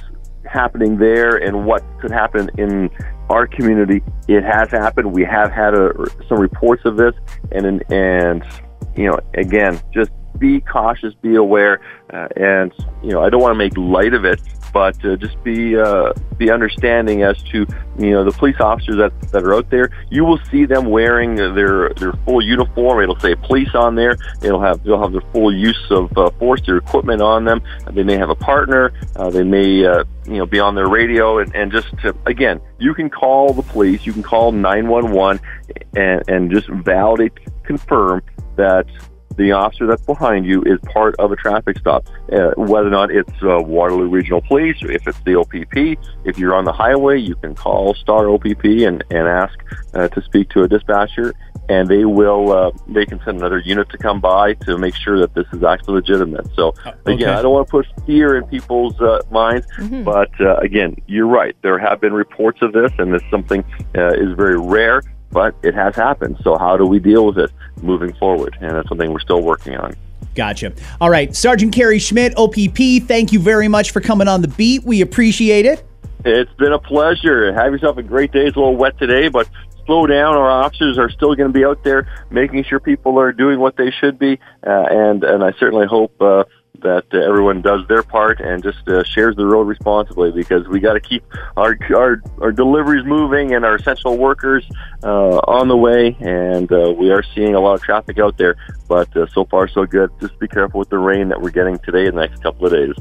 happening 0.47 0.99
there 0.99 1.37
and 1.37 1.67
what 1.67 1.83
could 2.01 2.11
happen 2.11 2.51
in 2.59 2.91
our 3.31 3.47
community. 3.47 4.03
It 4.29 4.45
has 4.45 4.71
happened. 4.71 5.13
We 5.13 5.25
have 5.25 5.51
had 5.51 5.75
a, 5.75 5.93
some 6.29 6.39
reports 6.39 6.83
of 6.85 6.97
this, 6.97 7.15
and 7.53 7.83
and 7.93 8.45
you 8.97 9.11
know, 9.11 9.19
again, 9.35 9.81
just 9.93 10.11
be 10.39 10.61
cautious, 10.61 11.15
be 11.23 11.37
aware, 11.37 11.81
uh, 12.13 12.29
and 12.37 12.73
you 13.03 13.11
know, 13.11 13.23
I 13.23 13.31
don't 13.31 13.41
want 13.41 13.53
to 13.53 13.59
make 13.59 13.77
light 13.77 14.15
of 14.15 14.25
it, 14.25 14.41
but 14.77 15.03
uh, 15.07 15.17
just 15.17 15.43
be 15.43 15.75
uh, 15.75 16.13
be 16.37 16.51
understanding 16.51 17.23
as 17.23 17.43
to 17.45 17.67
you 17.99 18.11
know 18.11 18.25
the 18.25 18.33
police 18.33 18.61
officers 18.61 18.97
that, 18.97 19.11
that 19.33 19.43
are 19.43 19.55
out 19.55 19.71
there. 19.71 19.89
You 20.11 20.23
will 20.27 20.39
see 20.51 20.67
them 20.67 20.85
wearing 20.91 21.35
their 21.35 21.95
their 21.95 22.13
full 22.27 22.43
uniform. 22.43 23.03
It'll 23.03 23.19
say 23.19 23.35
police 23.37 23.75
on 23.75 23.95
there. 23.95 24.19
It'll 24.43 24.61
have 24.61 24.85
they'll 24.85 25.01
have 25.01 25.13
their 25.13 25.27
full 25.33 25.51
use 25.51 25.83
of 25.89 26.15
uh, 26.19 26.29
force, 26.39 26.61
their 26.67 26.77
equipment 26.77 27.23
on 27.23 27.47
them. 27.47 27.63
They 27.91 28.03
may 28.03 28.19
have 28.19 28.29
a 28.29 28.35
partner. 28.35 28.93
Uh, 29.17 29.31
they 29.31 29.45
may 29.45 29.87
uh, 29.87 30.05
you 30.27 30.37
know 30.37 30.45
be 30.45 30.61
on 30.61 30.75
their 30.75 30.91
radio 30.91 31.39
and, 31.39 31.57
and 31.57 31.73
just 31.73 31.89
to, 32.03 32.15
again, 32.27 32.61
you 32.79 32.93
can 32.93 33.09
call 33.09 33.55
the 33.55 33.63
police. 33.63 34.05
You 34.05 34.13
can 34.13 34.23
call 34.23 34.53
nine 34.53 34.89
one 34.89 35.11
one 35.11 35.41
and 35.97 36.23
and 36.29 36.51
just 36.51 36.69
validate, 36.69 37.33
confirm 37.65 38.21
that 38.57 38.85
the 39.37 39.53
officer 39.53 39.87
that's 39.87 40.03
behind 40.03 40.47
you 40.47 40.63
is 40.63 40.79
part 40.93 41.15
of 41.19 41.33
a 41.33 41.37
traffic 41.37 41.79
stop. 41.79 42.07
Uh, 42.33 42.53
whether 42.57 42.89
or 42.89 42.91
not 42.91 43.11
it's 43.11 43.33
uh, 43.43 43.61
Waterloo 43.61 44.09
Regional 44.09 44.41
Police, 44.43 44.77
if 44.83 45.07
it's 45.07 45.21
the 45.21 45.37
OPP, 45.37 45.99
if 46.25 46.39
you're 46.39 46.55
on 46.55 46.65
the 46.65 46.73
highway, 46.73 47.19
you 47.19 47.35
can 47.37 47.55
call 47.55 47.95
Star 47.95 48.29
OPP 48.29 48.65
and, 48.65 49.05
and 49.11 49.29
ask 49.29 49.59
uh, 49.95 50.09
to 50.09 50.23
speak 50.23 50.49
to 50.51 50.63
a 50.63 50.69
dispatcher, 50.69 51.35
and 51.69 51.89
they 51.89 52.05
will 52.05 52.53
uh, 52.53 52.71
they 52.89 53.05
can 53.05 53.21
send 53.25 53.39
another 53.39 53.59
unit 53.59 53.89
to 53.91 53.99
come 53.99 54.21
by 54.21 54.55
to 54.55 54.79
make 54.79 54.95
sure 54.95 55.19
that 55.21 55.35
this 55.35 55.47
is 55.53 55.63
actually 55.63 55.95
legitimate. 55.95 56.47
So 56.55 56.73
again, 57.07 57.29
I 57.39 57.43
don't 57.43 57.53
want 57.53 57.67
to 57.67 57.71
put 57.71 57.87
fear 58.07 58.37
in 58.37 58.45
people's 58.45 58.99
uh, 59.01 59.21
minds, 59.31 59.67
but 60.05 60.31
uh, 60.41 60.57
again, 60.57 60.97
you're 61.07 61.27
right. 61.27 61.57
There 61.63 61.79
have 61.79 62.01
been 62.01 62.13
reports 62.15 62.61
of 62.63 62.73
this, 62.73 62.93
and 62.99 63.13
this 63.13 63.23
something 63.31 63.65
uh, 63.97 64.15
is 64.15 64.35
very 64.37 64.59
rare 64.59 65.03
but 65.37 65.55
it 65.63 65.75
has 65.75 65.95
happened. 65.95 66.39
So 66.43 66.57
how 66.57 66.79
do 66.79 66.87
we 66.87 66.99
deal 66.99 67.27
with 67.27 67.37
it 67.37 67.51
moving 67.83 68.15
forward? 68.15 68.57
And 68.63 68.71
that's 68.71 68.89
something 68.89 69.13
we're 69.13 69.21
still 69.21 69.43
working 69.43 69.77
on. 69.77 69.95
Gotcha. 70.35 70.73
All 70.99 71.11
right, 71.11 71.37
Sergeant 71.37 71.75
Kerry 71.75 71.99
Schmidt, 71.99 72.33
OPP, 72.39 73.07
thank 73.07 73.33
you 73.33 73.39
very 73.39 73.69
much 73.69 73.91
for 73.91 74.01
coming 74.01 74.29
on 74.29 74.41
the 74.41 74.49
beat. 74.49 74.85
We 74.85 75.03
appreciate 75.03 75.67
it. 75.67 75.87
It's 76.25 76.53
been 76.55 76.73
a 76.73 76.79
pleasure. 76.79 77.53
Have 77.53 77.71
yourself 77.71 77.99
a 77.99 78.03
great 78.03 78.33
day. 78.33 78.47
It's 78.47 78.57
a 78.57 78.61
little 78.61 78.77
wet 78.77 78.99
today, 78.99 79.29
but 79.29 79.47
slow 79.85 80.07
down. 80.07 80.37
Our 80.37 80.49
officers 80.49 80.99
are 80.99 81.11
still 81.11 81.35
going 81.35 81.53
to 81.53 81.53
be 81.53 81.67
out 81.67 81.85
there 81.85 82.09
making 82.31 82.65
sure 82.65 82.81
people 82.81 83.21
are 83.21 83.31
doing 83.31 83.61
what 83.61 83.77
they 83.77 83.91
should 83.91 84.19
be, 84.19 84.39
uh, 84.67 84.87
and 84.89 85.23
and 85.23 85.45
I 85.45 85.53
certainly 85.61 85.87
hope. 85.87 86.19
Uh, 86.19 86.45
that 86.87 87.05
uh, 87.13 87.19
everyone 87.19 87.61
does 87.63 87.81
their 87.89 88.03
part 88.05 88.41
and 88.41 88.63
just 88.63 88.87
uh, 88.89 89.03
shares 89.03 89.35
the 89.35 89.45
road 89.45 89.67
responsibly 89.67 90.31
because 90.31 90.67
we 90.69 90.79
got 90.79 90.95
to 90.95 91.01
keep 91.01 91.25
our, 91.57 91.77
our 91.95 92.23
our 92.41 92.53
deliveries 92.53 93.05
moving 93.05 93.55
and 93.55 93.65
our 93.65 93.75
essential 93.75 94.17
workers 94.17 94.65
uh, 95.03 95.39
on 95.59 95.67
the 95.67 95.77
way 95.77 96.17
and 96.21 96.71
uh, 96.73 96.95
we 96.97 97.11
are 97.11 97.25
seeing 97.35 97.55
a 97.55 97.61
lot 97.61 97.75
of 97.75 97.83
traffic 97.83 98.19
out 98.21 98.39
there 98.39 98.55
but 98.89 99.15
uh, 99.17 99.27
so 99.33 99.45
far 99.47 99.67
so 99.67 99.85
good 99.85 100.11
just 100.21 100.39
be 100.39 100.47
careful 100.47 100.79
with 100.79 100.89
the 100.89 100.99
rain 100.99 101.29
that 101.29 101.41
we're 101.41 101.51
getting 101.51 101.77
today 101.81 102.07
and 102.07 102.17
the 102.17 102.21
next 102.21 102.41
couple 102.43 102.65
of 102.67 102.73
days 102.73 102.95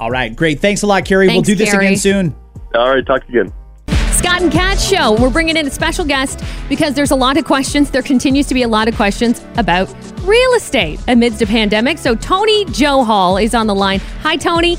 All 0.00 0.10
right, 0.10 0.34
great. 0.34 0.60
Thanks 0.60 0.82
a 0.82 0.86
lot, 0.86 1.04
Kerry. 1.04 1.28
we'll 1.28 1.42
do 1.42 1.54
this 1.54 1.70
Kerry. 1.70 1.86
again 1.86 1.96
soon. 1.96 2.34
all 2.74 2.92
right 2.94 3.06
talk 3.06 3.24
to 3.26 3.32
you 3.32 3.42
again 3.42 3.52
Scott 4.18 4.42
and 4.42 4.50
Kat 4.50 4.80
show. 4.80 5.12
We're 5.22 5.30
bringing 5.30 5.56
in 5.56 5.68
a 5.68 5.70
special 5.70 6.04
guest 6.04 6.42
because 6.68 6.94
there's 6.94 7.12
a 7.12 7.16
lot 7.16 7.36
of 7.36 7.44
questions. 7.44 7.88
There 7.92 8.02
continues 8.02 8.48
to 8.48 8.54
be 8.54 8.62
a 8.62 8.68
lot 8.68 8.88
of 8.88 8.96
questions 8.96 9.40
about 9.56 9.88
real 10.24 10.52
estate 10.54 10.98
amidst 11.06 11.40
a 11.40 11.46
pandemic. 11.46 11.98
So 11.98 12.16
Tony 12.16 12.64
Joe 12.64 13.04
Hall 13.04 13.36
is 13.36 13.54
on 13.54 13.68
the 13.68 13.76
line. 13.76 14.00
Hi, 14.22 14.36
Tony. 14.36 14.76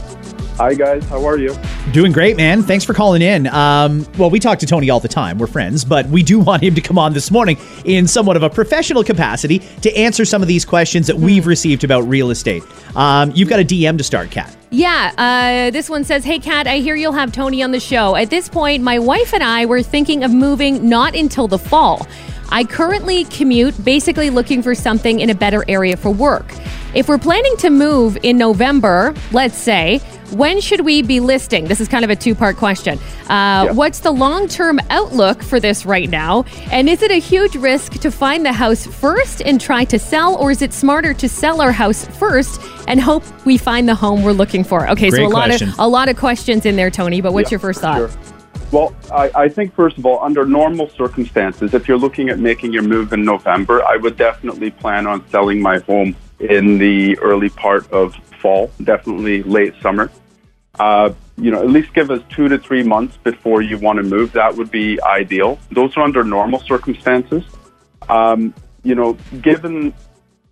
Hi 0.60 0.74
guys, 0.74 1.06
how 1.06 1.26
are 1.26 1.38
you? 1.38 1.56
Doing 1.94 2.12
great, 2.12 2.36
man. 2.36 2.64
Thanks 2.64 2.84
for 2.84 2.94
calling 2.94 3.22
in. 3.22 3.48
Um, 3.48 4.06
well, 4.18 4.30
we 4.30 4.42
talk 4.42 4.60
to 4.60 4.66
Tony 4.66 4.90
all 4.90 5.00
the 5.00 5.08
time. 5.08 5.38
We're 5.38 5.48
friends, 5.48 5.86
but 5.86 6.06
we 6.08 6.22
do 6.22 6.38
want 6.42 6.62
him 6.62 6.76
to 6.76 6.82
come 6.82 6.98
on 6.98 7.14
this 7.14 7.32
morning 7.32 7.58
in 7.86 8.10
somewhat 8.10 8.36
of 8.36 8.44
a 8.44 8.50
professional 8.50 9.02
capacity 9.02 9.60
to 9.60 9.96
answer 9.96 10.26
some 10.26 10.42
of 10.42 10.50
these 10.50 10.66
questions 10.66 11.08
that 11.08 11.16
we've 11.16 11.48
received 11.48 11.86
about 11.86 12.02
real 12.02 12.30
estate. 12.30 12.62
Um, 12.94 13.32
you've 13.34 13.48
got 13.48 13.62
a 13.62 13.64
DM 13.64 13.98
to 14.00 14.04
start, 14.04 14.32
Kat. 14.32 14.54
Yeah, 14.70 15.14
uh, 15.18 15.72
this 15.72 15.90
one 15.90 16.04
says, 16.04 16.26
Hey, 16.26 16.40
Kat, 16.40 16.68
I 16.68 16.80
hear 16.80 16.94
you'll 16.94 17.14
have 17.14 17.32
Tony 17.32 17.64
on 17.64 17.72
the 17.72 17.80
show. 17.80 18.18
At 18.18 18.30
this 18.30 18.50
point, 18.50 18.84
my 18.84 19.00
wife 19.00 19.34
and 19.34 19.42
I 19.42 19.66
were 19.66 19.82
thinking 19.82 20.26
of 20.26 20.34
moving 20.34 20.90
not 20.90 21.16
until 21.16 21.48
the 21.48 21.58
fall. 21.58 22.06
I 22.50 22.66
currently 22.66 23.24
commute, 23.24 23.82
basically 23.86 24.30
looking 24.30 24.62
for 24.62 24.76
something 24.76 25.22
in 25.22 25.30
a 25.30 25.36
better 25.36 25.64
area 25.70 25.96
for 25.96 26.10
work. 26.10 26.54
If 26.96 27.08
we're 27.08 27.20
planning 27.20 27.56
to 27.58 27.70
move 27.70 28.18
in 28.24 28.38
November, 28.38 29.14
let's 29.32 29.56
say, 29.56 30.00
when 30.32 30.60
should 30.60 30.82
we 30.82 31.04
be 31.04 31.20
listing? 31.20 31.66
This 31.66 31.80
is 31.80 31.88
kind 31.88 32.04
of 32.04 32.10
a 32.10 32.16
two 32.16 32.34
part 32.34 32.58
question. 32.58 32.98
Uh, 33.28 33.74
What's 33.74 34.00
the 34.00 34.12
long 34.12 34.48
term 34.48 34.80
outlook 34.90 35.44
for 35.44 35.60
this 35.60 35.86
right 35.86 36.10
now? 36.10 36.46
And 36.72 36.90
is 36.90 37.04
it 37.04 37.12
a 37.12 37.20
huge 37.20 37.56
risk 37.56 37.94
to 37.94 38.10
find 38.10 38.44
the 38.44 38.54
house 38.54 38.88
first 38.88 39.42
and 39.42 39.62
try 39.62 39.86
to 39.86 40.00
sell, 40.00 40.36
or 40.38 40.50
is 40.50 40.64
it 40.64 40.74
smarter 40.74 41.14
to 41.14 41.30
sell 41.30 41.62
our 41.62 41.72
house 41.72 42.06
first 42.18 42.60
and 42.88 43.00
hope 43.00 43.24
we 43.46 43.58
find 43.58 43.88
the 43.88 43.96
home 43.96 44.24
we're 44.24 44.32
looking 44.32 44.64
for? 44.64 44.90
Okay, 44.90 45.12
Great 45.12 45.20
so 45.20 45.28
a 45.28 45.30
lot 45.30 45.62
of 45.62 45.80
a 45.80 45.88
lot 45.88 46.10
of 46.10 46.18
questions 46.18 46.66
in 46.66 46.76
there, 46.76 46.90
Tony. 46.90 47.22
But 47.22 47.34
what's 47.34 47.52
your 47.52 47.60
first 47.60 47.82
thought? 47.82 47.98
Sure. 47.98 48.12
Well, 48.72 48.96
I, 49.12 49.32
I 49.36 49.50
think, 49.50 49.74
first 49.74 49.98
of 49.98 50.06
all, 50.06 50.24
under 50.24 50.46
normal 50.46 50.90
circumstances, 50.90 51.74
if 51.74 51.88
you're 51.88 51.98
looking 51.98 52.30
at 52.30 52.40
making 52.40 52.72
your 52.72 52.84
move 52.84 53.14
in 53.14 53.24
November, 53.24 53.84
I 53.84 53.96
would 53.96 54.16
definitely 54.16 54.70
plan 54.70 55.08
on 55.08 55.28
selling 55.30 55.60
my 55.60 55.80
home 55.80 56.16
in 56.40 56.78
the 56.78 57.18
early 57.20 57.50
part 57.50 57.92
of 57.92 58.16
fall, 58.42 58.72
definitely 58.84 59.44
late 59.44 59.74
summer. 59.82 60.12
Uh, 60.80 61.12
you 61.38 61.52
know, 61.52 61.60
at 61.60 61.70
least 61.70 61.94
give 61.94 62.10
us 62.12 62.22
two 62.30 62.48
to 62.48 62.58
three 62.58 62.84
months 62.84 63.18
before 63.18 63.62
you 63.62 63.78
want 63.78 63.98
to 63.98 64.04
move. 64.04 64.32
That 64.34 64.56
would 64.56 64.72
be 64.72 65.02
ideal. 65.04 65.60
Those 65.72 65.96
are 65.98 66.04
under 66.04 66.24
normal 66.24 66.60
circumstances. 66.60 67.44
Um, 68.08 68.54
you 68.84 68.96
know, 68.96 69.18
given, 69.42 69.94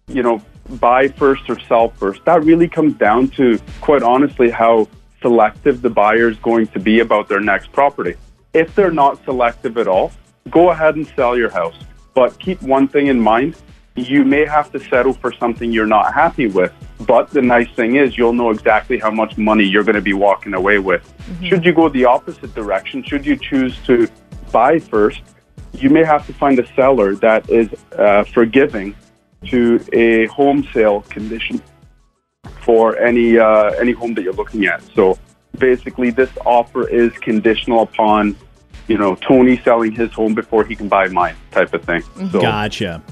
you 0.08 0.24
know, 0.24 0.42
buy 0.82 1.08
first 1.08 1.50
or 1.50 1.60
sell 1.62 1.90
first, 1.90 2.24
that 2.26 2.44
really 2.44 2.68
comes 2.68 2.96
down 2.96 3.30
to, 3.30 3.60
quite 3.80 4.04
honestly, 4.04 4.50
how 4.50 4.88
selective 5.22 5.82
the 5.82 5.90
buyer 5.90 6.30
is 6.30 6.38
going 6.38 6.68
to 6.68 6.80
be 6.80 7.00
about 7.00 7.28
their 7.30 7.40
next 7.40 7.72
property. 7.72 8.16
If 8.54 8.76
they're 8.76 8.92
not 8.92 9.24
selective 9.24 9.78
at 9.78 9.88
all, 9.88 10.12
go 10.50 10.72
ahead 10.72 10.96
and 10.96 11.08
sell 11.16 11.38
your 11.38 11.50
house. 11.50 11.76
But 12.14 12.38
keep 12.40 12.62
one 12.62 12.88
thing 12.88 13.08
in 13.08 13.20
mind 13.20 13.56
you 13.98 14.24
may 14.24 14.46
have 14.46 14.72
to 14.72 14.80
settle 14.80 15.14
for 15.14 15.32
something 15.34 15.72
you're 15.72 15.88
not 15.88 16.14
happy 16.14 16.48
with. 16.48 16.74
But 17.06 17.30
the 17.30 17.42
nice 17.42 17.70
thing 17.72 17.96
is, 17.96 18.18
you'll 18.18 18.34
know 18.34 18.50
exactly 18.50 18.98
how 19.00 19.12
much 19.12 19.38
money 19.38 19.64
you're 19.64 19.84
going 19.84 19.96
to 19.96 20.02
be 20.02 20.14
walking 20.14 20.54
away 20.54 20.80
with. 20.80 21.04
Mm-hmm. 21.04 21.46
Should 21.46 21.66
you 21.66 21.74
go 21.74 21.90
the 21.90 22.06
opposite 22.06 22.54
direction, 22.56 23.04
should 23.04 23.26
you 23.26 23.38
choose 23.38 23.78
to 23.86 24.08
buy 24.52 24.80
first, 24.80 25.22
you 25.74 25.90
may 25.90 26.04
have 26.04 26.26
to 26.28 26.34
find 26.34 26.58
a 26.60 26.68
seller 26.74 27.16
that 27.16 27.50
is 27.50 27.70
uh, 27.98 28.24
forgiving 28.24 28.96
to 29.46 29.80
a 29.94 30.26
home 30.28 30.68
sale 30.74 31.02
condition 31.02 31.62
for 32.62 32.98
any 32.98 33.38
uh, 33.38 33.70
any 33.80 33.92
home 33.92 34.14
that 34.16 34.24
you're 34.24 34.34
looking 34.34 34.66
at. 34.66 34.82
So 34.96 35.18
basically, 35.60 36.10
this 36.10 36.30
offer 36.46 36.88
is 36.88 37.12
conditional 37.20 37.84
upon 37.84 38.36
you 38.88 38.98
know 38.98 39.16
Tony 39.16 39.58
selling 39.64 39.92
his 39.92 40.12
home 40.12 40.34
before 40.34 40.66
he 40.66 40.76
can 40.76 40.88
buy 40.88 41.08
mine, 41.08 41.36
type 41.52 41.74
of 41.74 41.84
thing. 41.84 42.02
So, 42.32 42.42
gotcha. 42.42 43.04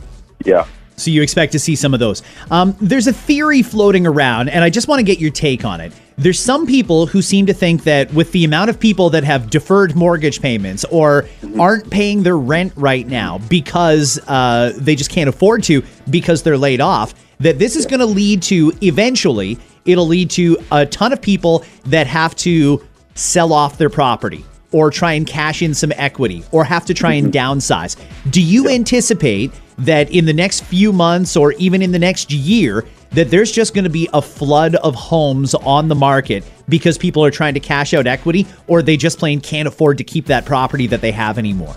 Yeah. 0.46 0.66
So 0.98 1.12
you 1.12 1.22
expect 1.22 1.52
to 1.52 1.60
see 1.60 1.76
some 1.76 1.94
of 1.94 2.00
those. 2.00 2.22
Um, 2.52 2.76
there's 2.80 3.08
a 3.08 3.14
theory 3.14 3.62
floating 3.62 4.08
around, 4.08 4.50
and 4.50 4.64
I 4.64 4.70
just 4.70 4.88
want 4.88 5.00
to 5.00 5.04
get 5.04 5.20
your 5.20 5.32
take 5.32 5.66
on 5.66 5.82
it. 5.82 5.94
There's 6.18 6.40
some 6.40 6.66
people 6.66 7.08
who 7.08 7.22
seem 7.22 7.46
to 7.48 7.54
think 7.54 7.84
that 7.84 8.14
with 8.14 8.32
the 8.32 8.46
amount 8.46 8.70
of 8.70 8.80
people 8.80 9.10
that 9.10 9.26
have 9.26 9.50
deferred 9.50 9.96
mortgage 9.96 10.42
payments 10.42 10.86
or 10.86 11.26
aren't 11.60 11.90
paying 11.90 12.24
their 12.24 12.38
rent 12.38 12.72
right 12.78 13.06
now 13.06 13.40
because 13.50 14.18
uh, 14.30 14.72
they 14.78 14.96
just 14.96 15.10
can't 15.10 15.28
afford 15.28 15.64
to 15.64 15.84
because 16.10 16.42
they're 16.42 16.58
laid 16.58 16.80
off, 16.80 17.14
that 17.40 17.60
this 17.60 17.76
is 17.76 17.86
going 17.86 18.00
to 18.00 18.06
lead 18.06 18.42
to 18.44 18.72
eventually, 18.82 19.58
it'll 19.84 20.08
lead 20.08 20.30
to 20.32 20.58
a 20.72 20.86
ton 20.86 21.12
of 21.12 21.22
people 21.22 21.66
that 21.88 22.08
have 22.08 22.34
to 22.36 22.82
sell 23.16 23.52
off 23.52 23.78
their 23.78 23.90
property 23.90 24.46
or 24.72 24.92
try 24.92 25.14
and 25.14 25.26
cash 25.28 25.62
in 25.62 25.74
some 25.74 25.92
equity 25.96 26.44
or 26.52 26.64
have 26.64 26.86
to 26.86 26.94
try 26.94 27.14
and 27.14 27.32
downsize. 27.32 27.96
Do 28.32 28.42
you 28.42 28.70
anticipate 28.70 29.52
that 29.78 30.12
in 30.12 30.26
the 30.26 30.34
next 30.34 30.64
few 30.64 30.94
months 30.94 31.36
or 31.36 31.54
even 31.54 31.82
in 31.82 31.92
the 31.92 32.00
next 32.00 32.32
year 32.32 32.86
that 33.12 33.30
there's 33.30 33.52
just 33.52 33.74
going 33.74 33.84
to 33.84 33.90
be 33.90 34.10
a 34.14 34.22
flood 34.22 34.76
of 34.76 34.94
homes 34.96 35.54
on 35.56 35.88
the 35.88 35.96
market 35.96 36.44
because 36.68 36.98
people 36.98 37.24
are 37.24 37.32
trying 37.32 37.54
to 37.54 37.60
cash 37.60 37.94
out 37.94 38.08
equity 38.08 38.46
or 38.68 38.82
they 38.82 38.98
just 38.98 39.20
plain 39.20 39.40
can't 39.40 39.68
afford 39.68 39.98
to 39.98 40.04
keep 40.04 40.26
that 40.26 40.46
property 40.46 40.88
that 40.88 41.02
they 41.02 41.12
have 41.12 41.38
anymore? 41.38 41.76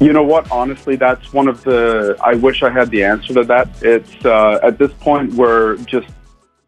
You 0.00 0.12
know 0.12 0.22
what? 0.24 0.50
Honestly, 0.50 0.96
that's 0.96 1.32
one 1.32 1.46
of 1.46 1.62
the. 1.62 2.16
I 2.20 2.34
wish 2.34 2.64
I 2.64 2.70
had 2.70 2.90
the 2.90 3.04
answer 3.04 3.34
to 3.34 3.44
that. 3.44 3.68
It's 3.82 4.24
uh, 4.24 4.58
at 4.62 4.76
this 4.76 4.92
point 4.94 5.32
we're 5.34 5.76
just 5.78 6.08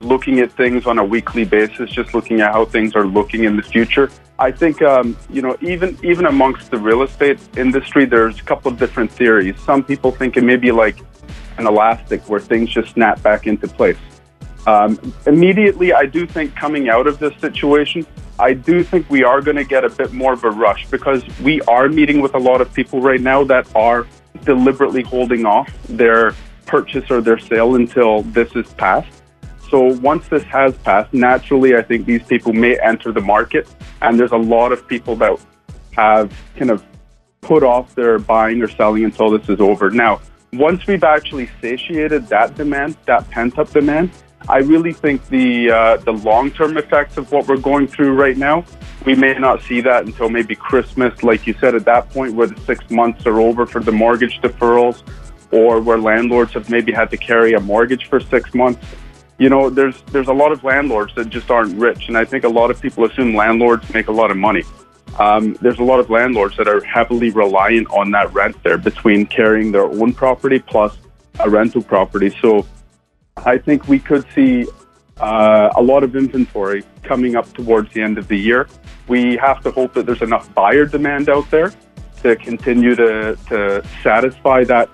looking 0.00 0.40
at 0.40 0.52
things 0.52 0.86
on 0.86 0.98
a 0.98 1.04
weekly 1.04 1.44
basis, 1.44 1.90
just 1.90 2.14
looking 2.14 2.40
at 2.40 2.52
how 2.52 2.64
things 2.64 2.94
are 2.94 3.06
looking 3.06 3.44
in 3.44 3.56
the 3.56 3.62
future. 3.62 4.10
I 4.38 4.50
think 4.50 4.82
um, 4.82 5.16
you 5.30 5.42
know 5.42 5.56
even 5.60 5.96
even 6.02 6.26
amongst 6.26 6.70
the 6.70 6.78
real 6.78 7.02
estate 7.02 7.38
industry, 7.56 8.04
there's 8.04 8.40
a 8.40 8.42
couple 8.42 8.72
of 8.72 8.78
different 8.78 9.10
theories. 9.10 9.58
Some 9.60 9.84
people 9.84 10.10
think 10.10 10.36
it 10.36 10.44
may 10.44 10.56
be 10.56 10.72
like 10.72 10.98
an 11.58 11.66
elastic 11.66 12.28
where 12.28 12.40
things 12.40 12.70
just 12.70 12.92
snap 12.94 13.22
back 13.22 13.46
into 13.46 13.68
place. 13.68 13.98
Um, 14.66 14.98
immediately, 15.26 15.92
I 15.92 16.06
do 16.06 16.26
think 16.26 16.56
coming 16.56 16.88
out 16.88 17.06
of 17.06 17.18
this 17.18 17.38
situation, 17.40 18.06
I 18.38 18.54
do 18.54 18.82
think 18.82 19.08
we 19.10 19.22
are 19.22 19.40
going 19.40 19.56
to 19.56 19.64
get 19.64 19.84
a 19.84 19.90
bit 19.90 20.12
more 20.12 20.32
of 20.32 20.42
a 20.42 20.50
rush 20.50 20.88
because 20.90 21.22
we 21.40 21.60
are 21.62 21.88
meeting 21.88 22.20
with 22.20 22.34
a 22.34 22.38
lot 22.38 22.60
of 22.60 22.72
people 22.72 23.00
right 23.00 23.20
now 23.20 23.44
that 23.44 23.68
are 23.76 24.06
deliberately 24.44 25.02
holding 25.02 25.46
off 25.46 25.70
their 25.84 26.34
purchase 26.66 27.10
or 27.10 27.20
their 27.20 27.38
sale 27.38 27.76
until 27.76 28.22
this 28.22 28.54
is 28.56 28.66
passed. 28.74 29.22
So 29.74 29.86
once 30.02 30.28
this 30.28 30.44
has 30.44 30.72
passed, 30.78 31.12
naturally, 31.12 31.74
I 31.74 31.82
think 31.82 32.06
these 32.06 32.22
people 32.22 32.52
may 32.52 32.78
enter 32.78 33.10
the 33.10 33.20
market. 33.20 33.66
And 34.02 34.20
there's 34.20 34.30
a 34.30 34.36
lot 34.36 34.70
of 34.70 34.86
people 34.86 35.16
that 35.16 35.36
have 35.96 36.32
kind 36.56 36.70
of 36.70 36.86
put 37.40 37.64
off 37.64 37.92
their 37.96 38.20
buying 38.20 38.62
or 38.62 38.68
selling 38.68 39.02
until 39.02 39.30
this 39.36 39.48
is 39.48 39.58
over. 39.58 39.90
Now, 39.90 40.20
once 40.52 40.86
we've 40.86 41.02
actually 41.02 41.50
satiated 41.60 42.28
that 42.28 42.54
demand, 42.54 42.96
that 43.06 43.28
pent 43.30 43.58
up 43.58 43.68
demand, 43.70 44.12
I 44.48 44.58
really 44.58 44.92
think 44.92 45.26
the 45.26 45.72
uh, 45.72 45.96
the 45.96 46.12
long 46.12 46.52
term 46.52 46.76
effects 46.76 47.16
of 47.16 47.32
what 47.32 47.48
we're 47.48 47.56
going 47.56 47.88
through 47.88 48.14
right 48.14 48.36
now, 48.36 48.64
we 49.04 49.16
may 49.16 49.34
not 49.34 49.60
see 49.62 49.80
that 49.80 50.06
until 50.06 50.28
maybe 50.28 50.54
Christmas, 50.54 51.24
like 51.24 51.48
you 51.48 51.54
said, 51.54 51.74
at 51.74 51.84
that 51.86 52.10
point 52.10 52.34
where 52.34 52.46
the 52.46 52.60
six 52.60 52.88
months 52.90 53.26
are 53.26 53.40
over 53.40 53.66
for 53.66 53.80
the 53.80 53.90
mortgage 53.90 54.40
deferrals, 54.40 55.02
or 55.50 55.80
where 55.80 55.98
landlords 55.98 56.52
have 56.52 56.70
maybe 56.70 56.92
had 56.92 57.10
to 57.10 57.16
carry 57.16 57.54
a 57.54 57.60
mortgage 57.60 58.08
for 58.08 58.20
six 58.20 58.54
months 58.54 58.78
you 59.38 59.48
know, 59.48 59.68
there's 59.68 60.00
there's 60.12 60.28
a 60.28 60.32
lot 60.32 60.52
of 60.52 60.62
landlords 60.62 61.14
that 61.16 61.28
just 61.28 61.50
aren't 61.50 61.76
rich, 61.76 62.08
and 62.08 62.16
I 62.16 62.24
think 62.24 62.44
a 62.44 62.48
lot 62.48 62.70
of 62.70 62.80
people 62.80 63.04
assume 63.04 63.34
landlords 63.34 63.92
make 63.92 64.08
a 64.08 64.12
lot 64.12 64.30
of 64.30 64.36
money. 64.36 64.62
Um, 65.18 65.54
there's 65.60 65.78
a 65.78 65.84
lot 65.84 66.00
of 66.00 66.10
landlords 66.10 66.56
that 66.56 66.68
are 66.68 66.82
heavily 66.84 67.30
reliant 67.30 67.88
on 67.90 68.10
that 68.12 68.32
rent 68.32 68.60
there 68.62 68.78
between 68.78 69.26
carrying 69.26 69.70
their 69.72 69.84
own 69.84 70.12
property 70.12 70.58
plus 70.58 70.96
a 71.40 71.48
rental 71.48 71.82
property. 71.82 72.34
So 72.40 72.66
I 73.36 73.58
think 73.58 73.88
we 73.88 73.98
could 73.98 74.24
see 74.34 74.66
uh, 75.18 75.70
a 75.76 75.82
lot 75.82 76.02
of 76.02 76.16
inventory 76.16 76.84
coming 77.02 77.36
up 77.36 77.52
towards 77.54 77.92
the 77.92 78.02
end 78.02 78.18
of 78.18 78.28
the 78.28 78.36
year. 78.36 78.68
We 79.06 79.36
have 79.36 79.62
to 79.62 79.70
hope 79.70 79.94
that 79.94 80.06
there's 80.06 80.22
enough 80.22 80.52
buyer 80.54 80.86
demand 80.86 81.28
out 81.28 81.48
there 81.50 81.72
to 82.22 82.36
continue 82.36 82.94
to, 82.96 83.36
to 83.48 83.84
satisfy 84.02 84.64
that 84.64 84.88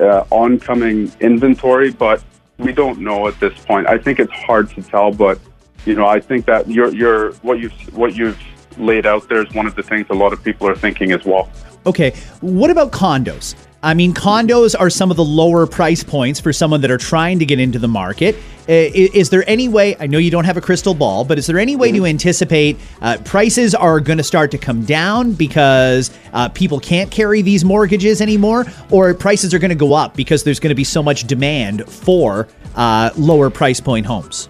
uh, 0.00 0.24
oncoming 0.30 1.12
inventory, 1.20 1.90
but 1.90 2.22
we 2.58 2.72
don't 2.72 3.00
know 3.00 3.26
at 3.28 3.38
this 3.40 3.56
point. 3.64 3.88
I 3.88 3.98
think 3.98 4.20
it's 4.20 4.32
hard 4.32 4.70
to 4.70 4.82
tell, 4.82 5.12
but 5.12 5.38
you 5.86 5.94
know, 5.94 6.06
I 6.06 6.20
think 6.20 6.46
that 6.46 6.68
your 6.68 6.94
your 6.94 7.32
what 7.34 7.58
you've 7.58 7.72
what 7.96 8.14
you've 8.14 8.38
laid 8.78 9.06
out 9.06 9.28
there 9.28 9.44
is 9.44 9.52
one 9.54 9.66
of 9.66 9.74
the 9.74 9.82
things 9.82 10.06
a 10.10 10.14
lot 10.14 10.32
of 10.32 10.42
people 10.42 10.68
are 10.68 10.74
thinking 10.76 11.12
as 11.12 11.24
well. 11.24 11.50
Okay, 11.86 12.12
what 12.40 12.70
about 12.70 12.92
condos? 12.92 13.54
I 13.84 13.92
mean, 13.92 14.14
condos 14.14 14.74
are 14.78 14.88
some 14.88 15.10
of 15.10 15.18
the 15.18 15.24
lower 15.24 15.66
price 15.66 16.02
points 16.02 16.40
for 16.40 16.54
someone 16.54 16.80
that 16.80 16.90
are 16.90 16.96
trying 16.96 17.38
to 17.40 17.44
get 17.44 17.60
into 17.60 17.78
the 17.78 17.86
market. 17.86 18.34
Is, 18.66 19.10
is 19.10 19.28
there 19.28 19.44
any 19.46 19.68
way, 19.68 19.94
I 20.00 20.06
know 20.06 20.16
you 20.16 20.30
don't 20.30 20.46
have 20.46 20.56
a 20.56 20.62
crystal 20.62 20.94
ball, 20.94 21.22
but 21.22 21.36
is 21.36 21.46
there 21.46 21.58
any 21.58 21.76
way 21.76 21.90
mm-hmm. 21.90 21.98
to 21.98 22.06
anticipate 22.06 22.78
uh, 23.02 23.18
prices 23.26 23.74
are 23.74 24.00
going 24.00 24.16
to 24.16 24.24
start 24.24 24.50
to 24.52 24.58
come 24.58 24.86
down 24.86 25.34
because 25.34 26.10
uh, 26.32 26.48
people 26.48 26.80
can't 26.80 27.10
carry 27.10 27.42
these 27.42 27.62
mortgages 27.62 28.22
anymore, 28.22 28.64
or 28.90 29.12
prices 29.12 29.52
are 29.52 29.58
going 29.58 29.68
to 29.68 29.74
go 29.74 29.92
up 29.92 30.16
because 30.16 30.44
there's 30.44 30.58
going 30.58 30.70
to 30.70 30.74
be 30.74 30.82
so 30.82 31.02
much 31.02 31.24
demand 31.24 31.86
for 31.86 32.48
uh, 32.76 33.10
lower 33.18 33.50
price 33.50 33.80
point 33.80 34.06
homes? 34.06 34.48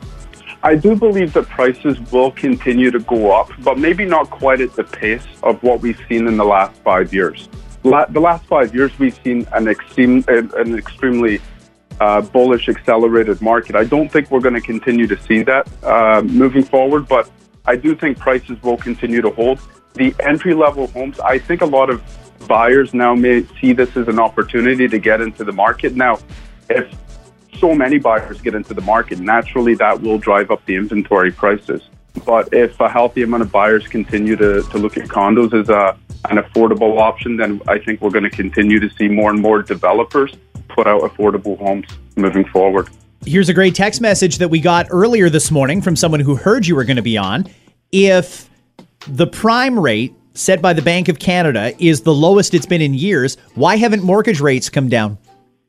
I 0.62 0.76
do 0.76 0.94
believe 0.94 1.32
that 1.32 1.48
prices 1.48 1.98
will 2.12 2.30
continue 2.30 2.92
to 2.92 3.00
go 3.00 3.32
up, 3.32 3.50
but 3.64 3.78
maybe 3.80 4.04
not 4.04 4.30
quite 4.30 4.60
at 4.60 4.74
the 4.74 4.84
pace 4.84 5.26
of 5.42 5.60
what 5.64 5.80
we've 5.80 6.00
seen 6.08 6.28
in 6.28 6.36
the 6.36 6.44
last 6.44 6.80
five 6.82 7.12
years 7.12 7.48
la- 7.84 8.06
the 8.06 8.20
last 8.20 8.44
five 8.46 8.74
years, 8.74 8.98
we've 8.98 9.18
seen 9.22 9.46
an, 9.52 9.68
extreme, 9.68 10.24
an 10.28 10.76
extremely 10.76 11.40
uh, 12.00 12.20
bullish, 12.20 12.68
accelerated 12.68 13.40
market. 13.40 13.76
I 13.76 13.84
don't 13.84 14.10
think 14.10 14.30
we're 14.30 14.40
going 14.40 14.54
to 14.54 14.60
continue 14.60 15.06
to 15.06 15.20
see 15.22 15.42
that 15.44 15.68
uh, 15.84 16.22
moving 16.22 16.64
forward, 16.64 17.06
but 17.06 17.30
I 17.66 17.76
do 17.76 17.94
think 17.94 18.18
prices 18.18 18.60
will 18.62 18.76
continue 18.76 19.22
to 19.22 19.30
hold. 19.30 19.60
The 19.94 20.14
entry 20.18 20.54
level 20.54 20.88
homes, 20.88 21.20
I 21.20 21.38
think 21.38 21.60
a 21.60 21.66
lot 21.66 21.88
of 21.88 22.02
buyers 22.48 22.92
now 22.92 23.14
may 23.14 23.44
see 23.60 23.72
this 23.72 23.96
as 23.96 24.08
an 24.08 24.18
opportunity 24.18 24.88
to 24.88 24.98
get 24.98 25.20
into 25.20 25.44
the 25.44 25.52
market. 25.52 25.94
Now, 25.94 26.18
if 26.68 26.92
so 27.58 27.74
many 27.74 27.98
buyers 27.98 28.40
get 28.40 28.54
into 28.54 28.74
the 28.74 28.82
market, 28.82 29.20
naturally 29.20 29.74
that 29.76 30.02
will 30.02 30.18
drive 30.18 30.50
up 30.50 30.64
the 30.66 30.74
inventory 30.74 31.30
prices. 31.30 31.82
But 32.24 32.52
if 32.52 32.78
a 32.80 32.88
healthy 32.88 33.22
amount 33.22 33.42
of 33.42 33.52
buyers 33.52 33.86
continue 33.88 34.36
to, 34.36 34.62
to 34.62 34.78
look 34.78 34.96
at 34.96 35.08
condos 35.08 35.52
as 35.52 35.68
a, 35.68 35.98
an 36.30 36.38
affordable 36.38 36.98
option, 36.98 37.36
then 37.36 37.60
I 37.66 37.78
think 37.78 38.00
we're 38.00 38.10
going 38.10 38.24
to 38.24 38.30
continue 38.30 38.78
to 38.80 38.88
see 38.90 39.08
more 39.08 39.30
and 39.30 39.40
more 39.40 39.62
developers 39.62 40.34
put 40.68 40.86
out 40.86 41.02
affordable 41.02 41.58
homes 41.58 41.86
moving 42.16 42.44
forward. 42.44 42.88
Here's 43.26 43.48
a 43.48 43.54
great 43.54 43.74
text 43.74 44.00
message 44.00 44.38
that 44.38 44.48
we 44.48 44.60
got 44.60 44.86
earlier 44.90 45.30
this 45.30 45.50
morning 45.50 45.80
from 45.80 45.96
someone 45.96 46.20
who 46.20 46.36
heard 46.36 46.66
you 46.66 46.76
were 46.76 46.84
going 46.84 46.96
to 46.96 47.02
be 47.02 47.16
on. 47.16 47.46
If 47.90 48.48
the 49.08 49.26
prime 49.26 49.78
rate 49.78 50.14
set 50.34 50.60
by 50.60 50.72
the 50.72 50.82
Bank 50.82 51.08
of 51.08 51.18
Canada 51.18 51.72
is 51.78 52.02
the 52.02 52.12
lowest 52.12 52.54
it's 52.54 52.66
been 52.66 52.82
in 52.82 52.94
years, 52.94 53.36
why 53.54 53.76
haven't 53.76 54.02
mortgage 54.02 54.40
rates 54.40 54.68
come 54.68 54.88
down? 54.88 55.16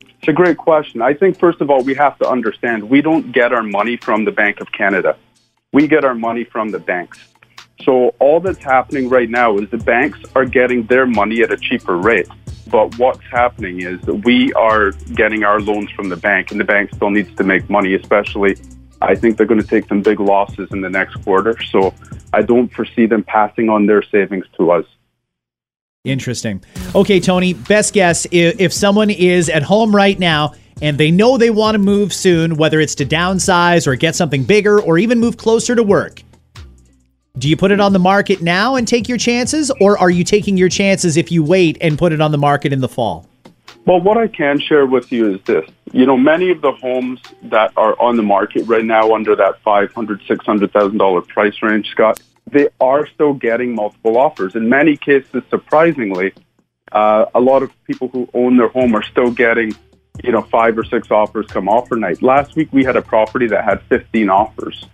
It's 0.00 0.28
a 0.28 0.32
great 0.32 0.58
question. 0.58 1.02
I 1.02 1.14
think, 1.14 1.38
first 1.38 1.60
of 1.60 1.70
all, 1.70 1.82
we 1.82 1.94
have 1.94 2.18
to 2.18 2.28
understand 2.28 2.88
we 2.90 3.00
don't 3.00 3.32
get 3.32 3.52
our 3.52 3.62
money 3.62 3.96
from 3.96 4.24
the 4.24 4.32
Bank 4.32 4.60
of 4.60 4.72
Canada 4.72 5.16
we 5.72 5.86
get 5.88 6.04
our 6.04 6.14
money 6.14 6.44
from 6.44 6.70
the 6.70 6.78
banks. 6.78 7.18
So 7.82 8.14
all 8.18 8.40
that's 8.40 8.62
happening 8.62 9.08
right 9.08 9.28
now 9.28 9.58
is 9.58 9.68
the 9.70 9.78
banks 9.78 10.18
are 10.34 10.44
getting 10.44 10.86
their 10.86 11.06
money 11.06 11.42
at 11.42 11.52
a 11.52 11.56
cheaper 11.56 11.96
rate. 11.96 12.28
But 12.68 12.98
what's 12.98 13.22
happening 13.30 13.82
is 13.82 14.00
that 14.02 14.14
we 14.14 14.52
are 14.54 14.90
getting 15.14 15.44
our 15.44 15.60
loans 15.60 15.90
from 15.90 16.08
the 16.08 16.16
bank, 16.16 16.50
and 16.50 16.58
the 16.58 16.64
bank 16.64 16.90
still 16.94 17.10
needs 17.10 17.32
to 17.36 17.44
make 17.44 17.68
money, 17.70 17.94
especially. 17.94 18.56
I 19.00 19.14
think 19.14 19.36
they're 19.36 19.46
going 19.46 19.60
to 19.60 19.66
take 19.66 19.86
some 19.88 20.02
big 20.02 20.20
losses 20.20 20.68
in 20.72 20.80
the 20.80 20.90
next 20.90 21.16
quarter. 21.22 21.56
So 21.70 21.94
I 22.32 22.42
don't 22.42 22.72
foresee 22.72 23.06
them 23.06 23.22
passing 23.22 23.68
on 23.68 23.86
their 23.86 24.02
savings 24.02 24.46
to 24.56 24.70
us. 24.70 24.86
Interesting. 26.04 26.64
Okay, 26.94 27.20
Tony, 27.20 27.52
best 27.52 27.92
guess 27.92 28.26
if, 28.30 28.60
if 28.60 28.72
someone 28.72 29.10
is 29.10 29.48
at 29.48 29.62
home 29.62 29.94
right 29.94 30.18
now 30.18 30.54
and 30.82 30.98
they 30.98 31.10
know 31.10 31.38
they 31.38 31.50
want 31.50 31.74
to 31.74 31.78
move 31.78 32.12
soon, 32.12 32.56
whether 32.56 32.80
it's 32.80 32.94
to 32.96 33.06
downsize 33.06 33.86
or 33.86 33.94
get 33.96 34.14
something 34.14 34.44
bigger 34.44 34.80
or 34.80 34.98
even 34.98 35.18
move 35.18 35.36
closer 35.36 35.74
to 35.74 35.82
work, 35.82 36.22
do 37.38 37.48
you 37.50 37.56
put 37.56 37.70
it 37.70 37.80
on 37.80 37.92
the 37.92 37.98
market 37.98 38.40
now 38.40 38.76
and 38.76 38.88
take 38.88 39.08
your 39.08 39.18
chances, 39.18 39.70
or 39.80 39.98
are 39.98 40.08
you 40.08 40.24
taking 40.24 40.56
your 40.56 40.70
chances 40.70 41.18
if 41.18 41.30
you 41.30 41.44
wait 41.44 41.76
and 41.82 41.98
put 41.98 42.12
it 42.12 42.20
on 42.20 42.32
the 42.32 42.38
market 42.38 42.72
in 42.72 42.80
the 42.80 42.88
fall? 42.88 43.26
Well, 43.84 44.00
what 44.00 44.16
I 44.16 44.26
can 44.26 44.58
share 44.58 44.86
with 44.86 45.12
you 45.12 45.34
is 45.34 45.42
this. 45.42 45.68
You 45.92 46.06
know, 46.06 46.16
many 46.16 46.50
of 46.50 46.60
the 46.62 46.72
homes 46.72 47.20
that 47.42 47.72
are 47.76 47.94
on 48.00 48.16
the 48.16 48.22
market 48.22 48.66
right 48.66 48.84
now 48.84 49.14
under 49.14 49.36
that 49.36 49.62
$500,000, 49.64 50.26
$600,000 50.26 51.28
price 51.28 51.54
range, 51.62 51.88
Scott, 51.90 52.20
they 52.50 52.68
are 52.80 53.06
still 53.06 53.34
getting 53.34 53.74
multiple 53.74 54.16
offers. 54.16 54.56
In 54.56 54.68
many 54.68 54.96
cases, 54.96 55.42
surprisingly, 55.50 56.32
uh, 56.92 57.26
a 57.34 57.40
lot 57.40 57.62
of 57.62 57.70
people 57.84 58.08
who 58.08 58.28
own 58.32 58.56
their 58.56 58.68
home 58.68 58.94
are 58.94 59.02
still 59.02 59.30
getting, 59.30 59.74
you 60.24 60.32
know, 60.32 60.42
five 60.42 60.76
or 60.78 60.84
six 60.84 61.10
offers 61.10 61.46
come 61.46 61.68
offer 61.68 61.96
night. 61.96 62.22
Last 62.22 62.56
week, 62.56 62.68
we 62.72 62.84
had 62.84 62.96
a 62.96 63.02
property 63.02 63.46
that 63.48 63.64
had 63.64 63.82
15 63.82 64.28
offers. 64.30 64.86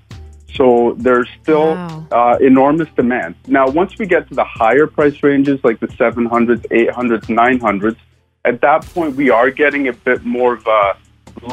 So 0.55 0.95
there's 0.99 1.29
still 1.43 1.77
Wow. 1.77 2.07
uh, 2.11 2.37
enormous 2.41 2.89
demand. 2.95 3.37
Now, 3.47 3.68
once 3.68 3.99
we 3.99 4.07
get 4.07 4.29
to 4.29 4.35
the 4.35 4.45
higher 4.45 4.87
price 4.87 5.23
ranges, 5.23 5.61
like 5.64 5.81
the 5.81 5.89
700s, 5.89 6.66
800s, 6.70 7.29
900s, 7.29 7.97
at 8.45 8.61
that 8.61 8.85
point 8.93 9.16
we 9.16 9.31
are 9.31 9.51
getting 9.51 9.89
a 9.89 9.93
bit 9.93 10.25
more 10.25 10.55
of 10.55 10.66
a 10.66 10.97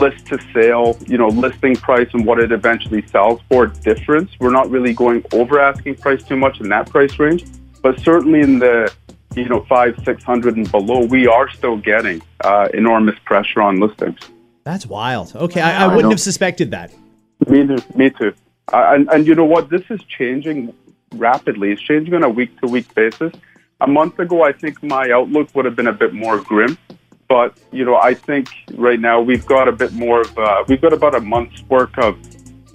list 0.01 0.25
to 0.27 0.37
sale, 0.53 0.97
you 1.07 1.17
know, 1.17 1.29
listing 1.29 1.75
price 1.75 2.09
and 2.13 2.25
what 2.25 2.39
it 2.39 2.51
eventually 2.51 3.05
sells 3.07 3.39
for 3.49 3.67
difference. 3.67 4.31
We're 4.39 4.51
not 4.51 4.69
really 4.69 4.93
going 4.93 5.23
over 5.31 5.59
asking 5.59 5.95
price 5.95 6.21
too 6.23 6.35
much 6.35 6.59
in 6.59 6.69
that 6.69 6.89
price 6.89 7.17
range, 7.17 7.45
but 7.81 7.99
certainly 7.99 8.41
in 8.41 8.59
the 8.59 8.91
you 9.35 9.49
know 9.49 9.65
five, 9.69 9.99
six 10.03 10.23
hundred 10.23 10.57
and 10.57 10.69
below, 10.71 11.05
we 11.05 11.27
are 11.27 11.49
still 11.49 11.77
getting 11.77 12.21
uh, 12.43 12.67
enormous 12.73 13.17
pressure 13.25 13.61
on 13.61 13.79
listings. 13.79 14.19
That's 14.63 14.85
wild. 14.85 15.35
Okay, 15.35 15.61
I, 15.61 15.71
I 15.71 15.83
I 15.83 15.87
wouldn't 15.87 16.03
know. 16.03 16.09
have 16.11 16.21
suspected 16.21 16.71
that. 16.71 16.91
Me 17.47 17.65
too. 17.65 17.77
Me 17.95 18.09
too. 18.09 18.33
Uh, 18.71 18.91
and, 18.93 19.09
and 19.09 19.25
you 19.25 19.33
know 19.33 19.45
what? 19.45 19.69
This 19.69 19.83
is 19.89 20.01
changing 20.03 20.73
rapidly. 21.13 21.71
It's 21.71 21.81
changing 21.81 22.13
on 22.13 22.23
a 22.23 22.29
week 22.29 22.59
to 22.61 22.67
week 22.67 22.93
basis. 22.93 23.33
A 23.81 23.87
month 23.87 24.19
ago, 24.19 24.43
I 24.43 24.51
think 24.51 24.83
my 24.83 25.09
outlook 25.09 25.49
would 25.55 25.65
have 25.65 25.75
been 25.75 25.87
a 25.87 25.93
bit 25.93 26.13
more 26.13 26.39
grim. 26.39 26.77
But, 27.27 27.57
you 27.71 27.85
know, 27.85 27.95
I 27.95 28.13
think 28.13 28.49
right 28.73 28.99
now 28.99 29.21
we've 29.21 29.45
got 29.45 29.67
a 29.67 29.71
bit 29.71 29.93
more 29.93 30.21
of, 30.21 30.37
uh, 30.37 30.63
we've 30.67 30.81
got 30.81 30.93
about 30.93 31.15
a 31.15 31.19
month's 31.21 31.61
worth 31.63 31.97
of 31.97 32.15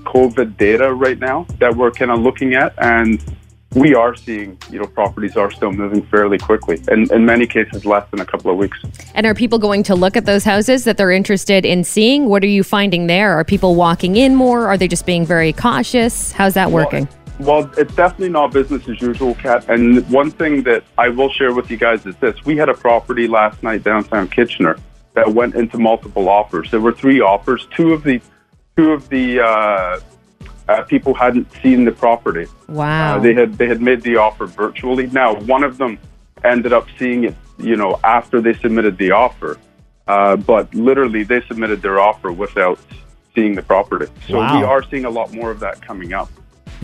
COVID 0.05 0.57
data 0.57 0.95
right 0.95 1.19
now 1.19 1.47
that 1.59 1.75
we're 1.77 1.91
kind 1.91 2.11
of 2.11 2.21
looking 2.21 2.55
at. 2.55 2.73
And 2.79 3.23
we 3.75 3.95
are 3.95 4.15
seeing, 4.15 4.57
you 4.71 4.79
know, 4.79 4.87
properties 4.87 5.37
are 5.37 5.51
still 5.51 5.73
moving 5.73 6.03
fairly 6.07 6.39
quickly. 6.39 6.81
And 6.89 7.11
in 7.11 7.27
many 7.27 7.47
cases, 7.47 7.85
less 7.85 8.09
than 8.11 8.21
a 8.21 8.27
couple 8.27 8.51
of 8.51 8.57
weeks. 8.57 8.79
And 9.15 9.27
are 9.27 9.35
people 9.35 9.59
going 9.59 9.83
to 9.85 9.95
look 9.95 10.17
at 10.17 10.27
those 10.27 10.45
houses 10.45 10.85
that 10.85 10.97
they're 10.97 11.11
interested 11.11 11.65
in 11.65 11.85
seeing? 11.85 12.27
What 12.29 12.45
are 12.45 12.49
you 12.49 12.63
finding 12.63 13.07
there? 13.07 13.33
Are 13.33 13.45
people 13.45 13.75
walking 13.75 14.17
in 14.17 14.35
more? 14.35 14.67
Are 14.67 14.79
they 14.79 14.89
just 14.89 15.07
being 15.07 15.27
very 15.27 15.53
cautious? 15.53 16.33
How's 16.33 16.55
that 16.55 16.71
working? 16.71 17.09
Well, 17.41 17.69
it's 17.77 17.95
definitely 17.97 18.29
not 18.29 18.53
business 18.53 18.89
as 18.89 19.01
usual, 19.01 19.35
Kat. 19.35 19.69
And 19.69 20.09
one 20.09 20.31
thing 20.31 20.63
that 20.65 20.85
I 20.97 21.09
will 21.09 21.31
share 21.31 21.53
with 21.53 21.69
you 21.69 21.77
guys 21.77 22.07
is 22.07 22.15
this: 22.17 22.45
we 22.45 22.57
had 22.57 22.69
a 22.69 22.75
property 22.75 23.27
last 23.27 23.61
night 23.63 23.83
downtown 23.83 24.29
Kitchener 24.29 24.77
that 25.15 25.29
went 25.29 25.57
into 25.57 25.79
multiple 25.79 26.29
offers. 26.29 26.71
There 26.71 26.81
were 26.81 26.93
three 26.93 27.21
offers. 27.21 27.67
Two 27.75 27.93
of 27.93 28.05
the 28.05 28.21
two 28.77 28.93
of 28.93 29.09
the 29.09 29.41
uh, 29.41 30.01
uh, 30.69 30.83
people 30.83 31.15
hadn't 31.15 31.51
seen 31.63 31.85
the 31.85 31.93
property. 31.93 32.47
Wow. 32.69 33.17
Uh, 33.17 33.21
they 33.21 33.35
had 33.35 33.55
they 33.55 33.69
had 33.69 33.81
made 33.81 34.03
the 34.03 34.17
offer 34.17 34.47
virtually. 34.47 35.07
Now, 35.09 35.35
one 35.35 35.65
of 35.65 35.79
them 35.79 35.99
ended 36.43 36.73
up 36.73 36.87
seeing 36.99 37.25
it, 37.25 37.35
you 37.59 37.77
know, 37.77 37.99
after 38.05 38.41
they 38.41 38.55
submitted 38.55 38.97
the 38.99 39.11
offer. 39.13 39.59
Uh, 40.07 40.37
but 40.37 40.75
literally, 40.75 41.23
they 41.23 41.41
submitted 41.43 41.81
their 41.83 41.99
offer 41.99 42.31
without 42.31 42.79
seeing 43.35 43.55
the 43.55 43.63
property. 43.63 44.07
So 44.29 44.39
Wow. 44.39 44.59
we 44.59 44.65
are 44.65 44.83
seeing 44.91 45.05
a 45.07 45.11
lot 45.11 45.33
more 45.33 45.51
of 45.51 45.61
that 45.61 45.81
coming 45.81 46.13
up. 46.13 46.29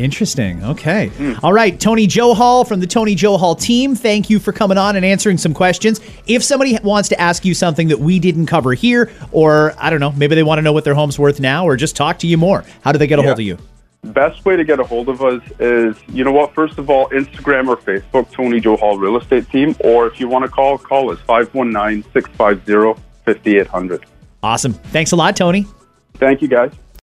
Interesting. 0.01 0.64
Okay. 0.64 1.09
Hmm. 1.09 1.34
All 1.42 1.53
right. 1.53 1.78
Tony 1.78 2.07
Joe 2.07 2.34
Hall 2.34 2.64
from 2.64 2.80
the 2.80 2.86
Tony 2.86 3.14
Joe 3.14 3.36
Hall 3.36 3.55
team. 3.55 3.94
Thank 3.94 4.30
you 4.30 4.38
for 4.38 4.53
coming 4.53 4.78
on 4.78 4.96
and 4.96 5.05
answering 5.05 5.36
some 5.38 5.53
questions. 5.55 6.01
If 6.26 6.42
somebody 6.42 6.78
wants 6.82 7.09
to 7.11 7.20
ask 7.20 7.44
you 7.44 7.55
something 7.55 7.88
that 7.88 7.98
we 8.01 8.18
didn't 8.18 8.46
cover 8.46 8.72
here, 8.72 9.11
or 9.30 9.74
I 9.78 9.90
don't 9.90 10.01
know, 10.01 10.12
maybe 10.12 10.34
they 10.34 10.42
want 10.42 10.59
to 10.59 10.62
know 10.62 10.72
what 10.72 10.84
their 10.84 10.94
home's 10.94 11.18
worth 11.18 11.38
now, 11.40 11.66
or 11.66 11.76
just 11.76 11.96
talk 11.96 12.18
to 12.20 12.26
you 12.26 12.38
more, 12.38 12.64
how 12.82 12.92
do 12.92 12.98
they 12.98 13.07
get 13.07 13.18
a 13.18 13.22
Yeah. 13.22 13.28
hold 13.28 13.38
of 13.40 13.44
you? 13.44 13.59
Best 14.03 14.44
way 14.46 14.57
to 14.57 14.64
get 14.64 14.80
a 14.80 14.84
hold 14.84 15.11
of 15.11 15.22
us 15.22 15.42
is, 15.59 15.94
you 16.11 16.24
know 16.24 16.32
what, 16.32 16.55
first 16.55 16.78
of 16.78 16.88
all, 16.88 17.09
Instagram 17.11 17.68
or 17.68 17.76
Facebook, 17.76 18.30
Tony 18.32 18.59
Joe 18.59 18.76
Hall 18.76 18.98
Real 18.98 19.18
Estate 19.18 19.51
Team, 19.51 19.76
or 19.80 20.07
if 20.07 20.18
you 20.18 20.26
want 20.26 20.42
to 20.46 20.51
call, 20.51 20.78
call 20.78 21.11
us 21.11 21.18
519 21.26 22.03
650 22.14 22.98
5800. 23.26 24.07
Awesome. 24.42 24.72
Thanks 24.72 25.12
a 25.12 25.16
lot, 25.16 25.36
Tony. 25.36 25.66
Thank 26.14 26.40
you, 26.40 26.48
guys. 26.48 26.72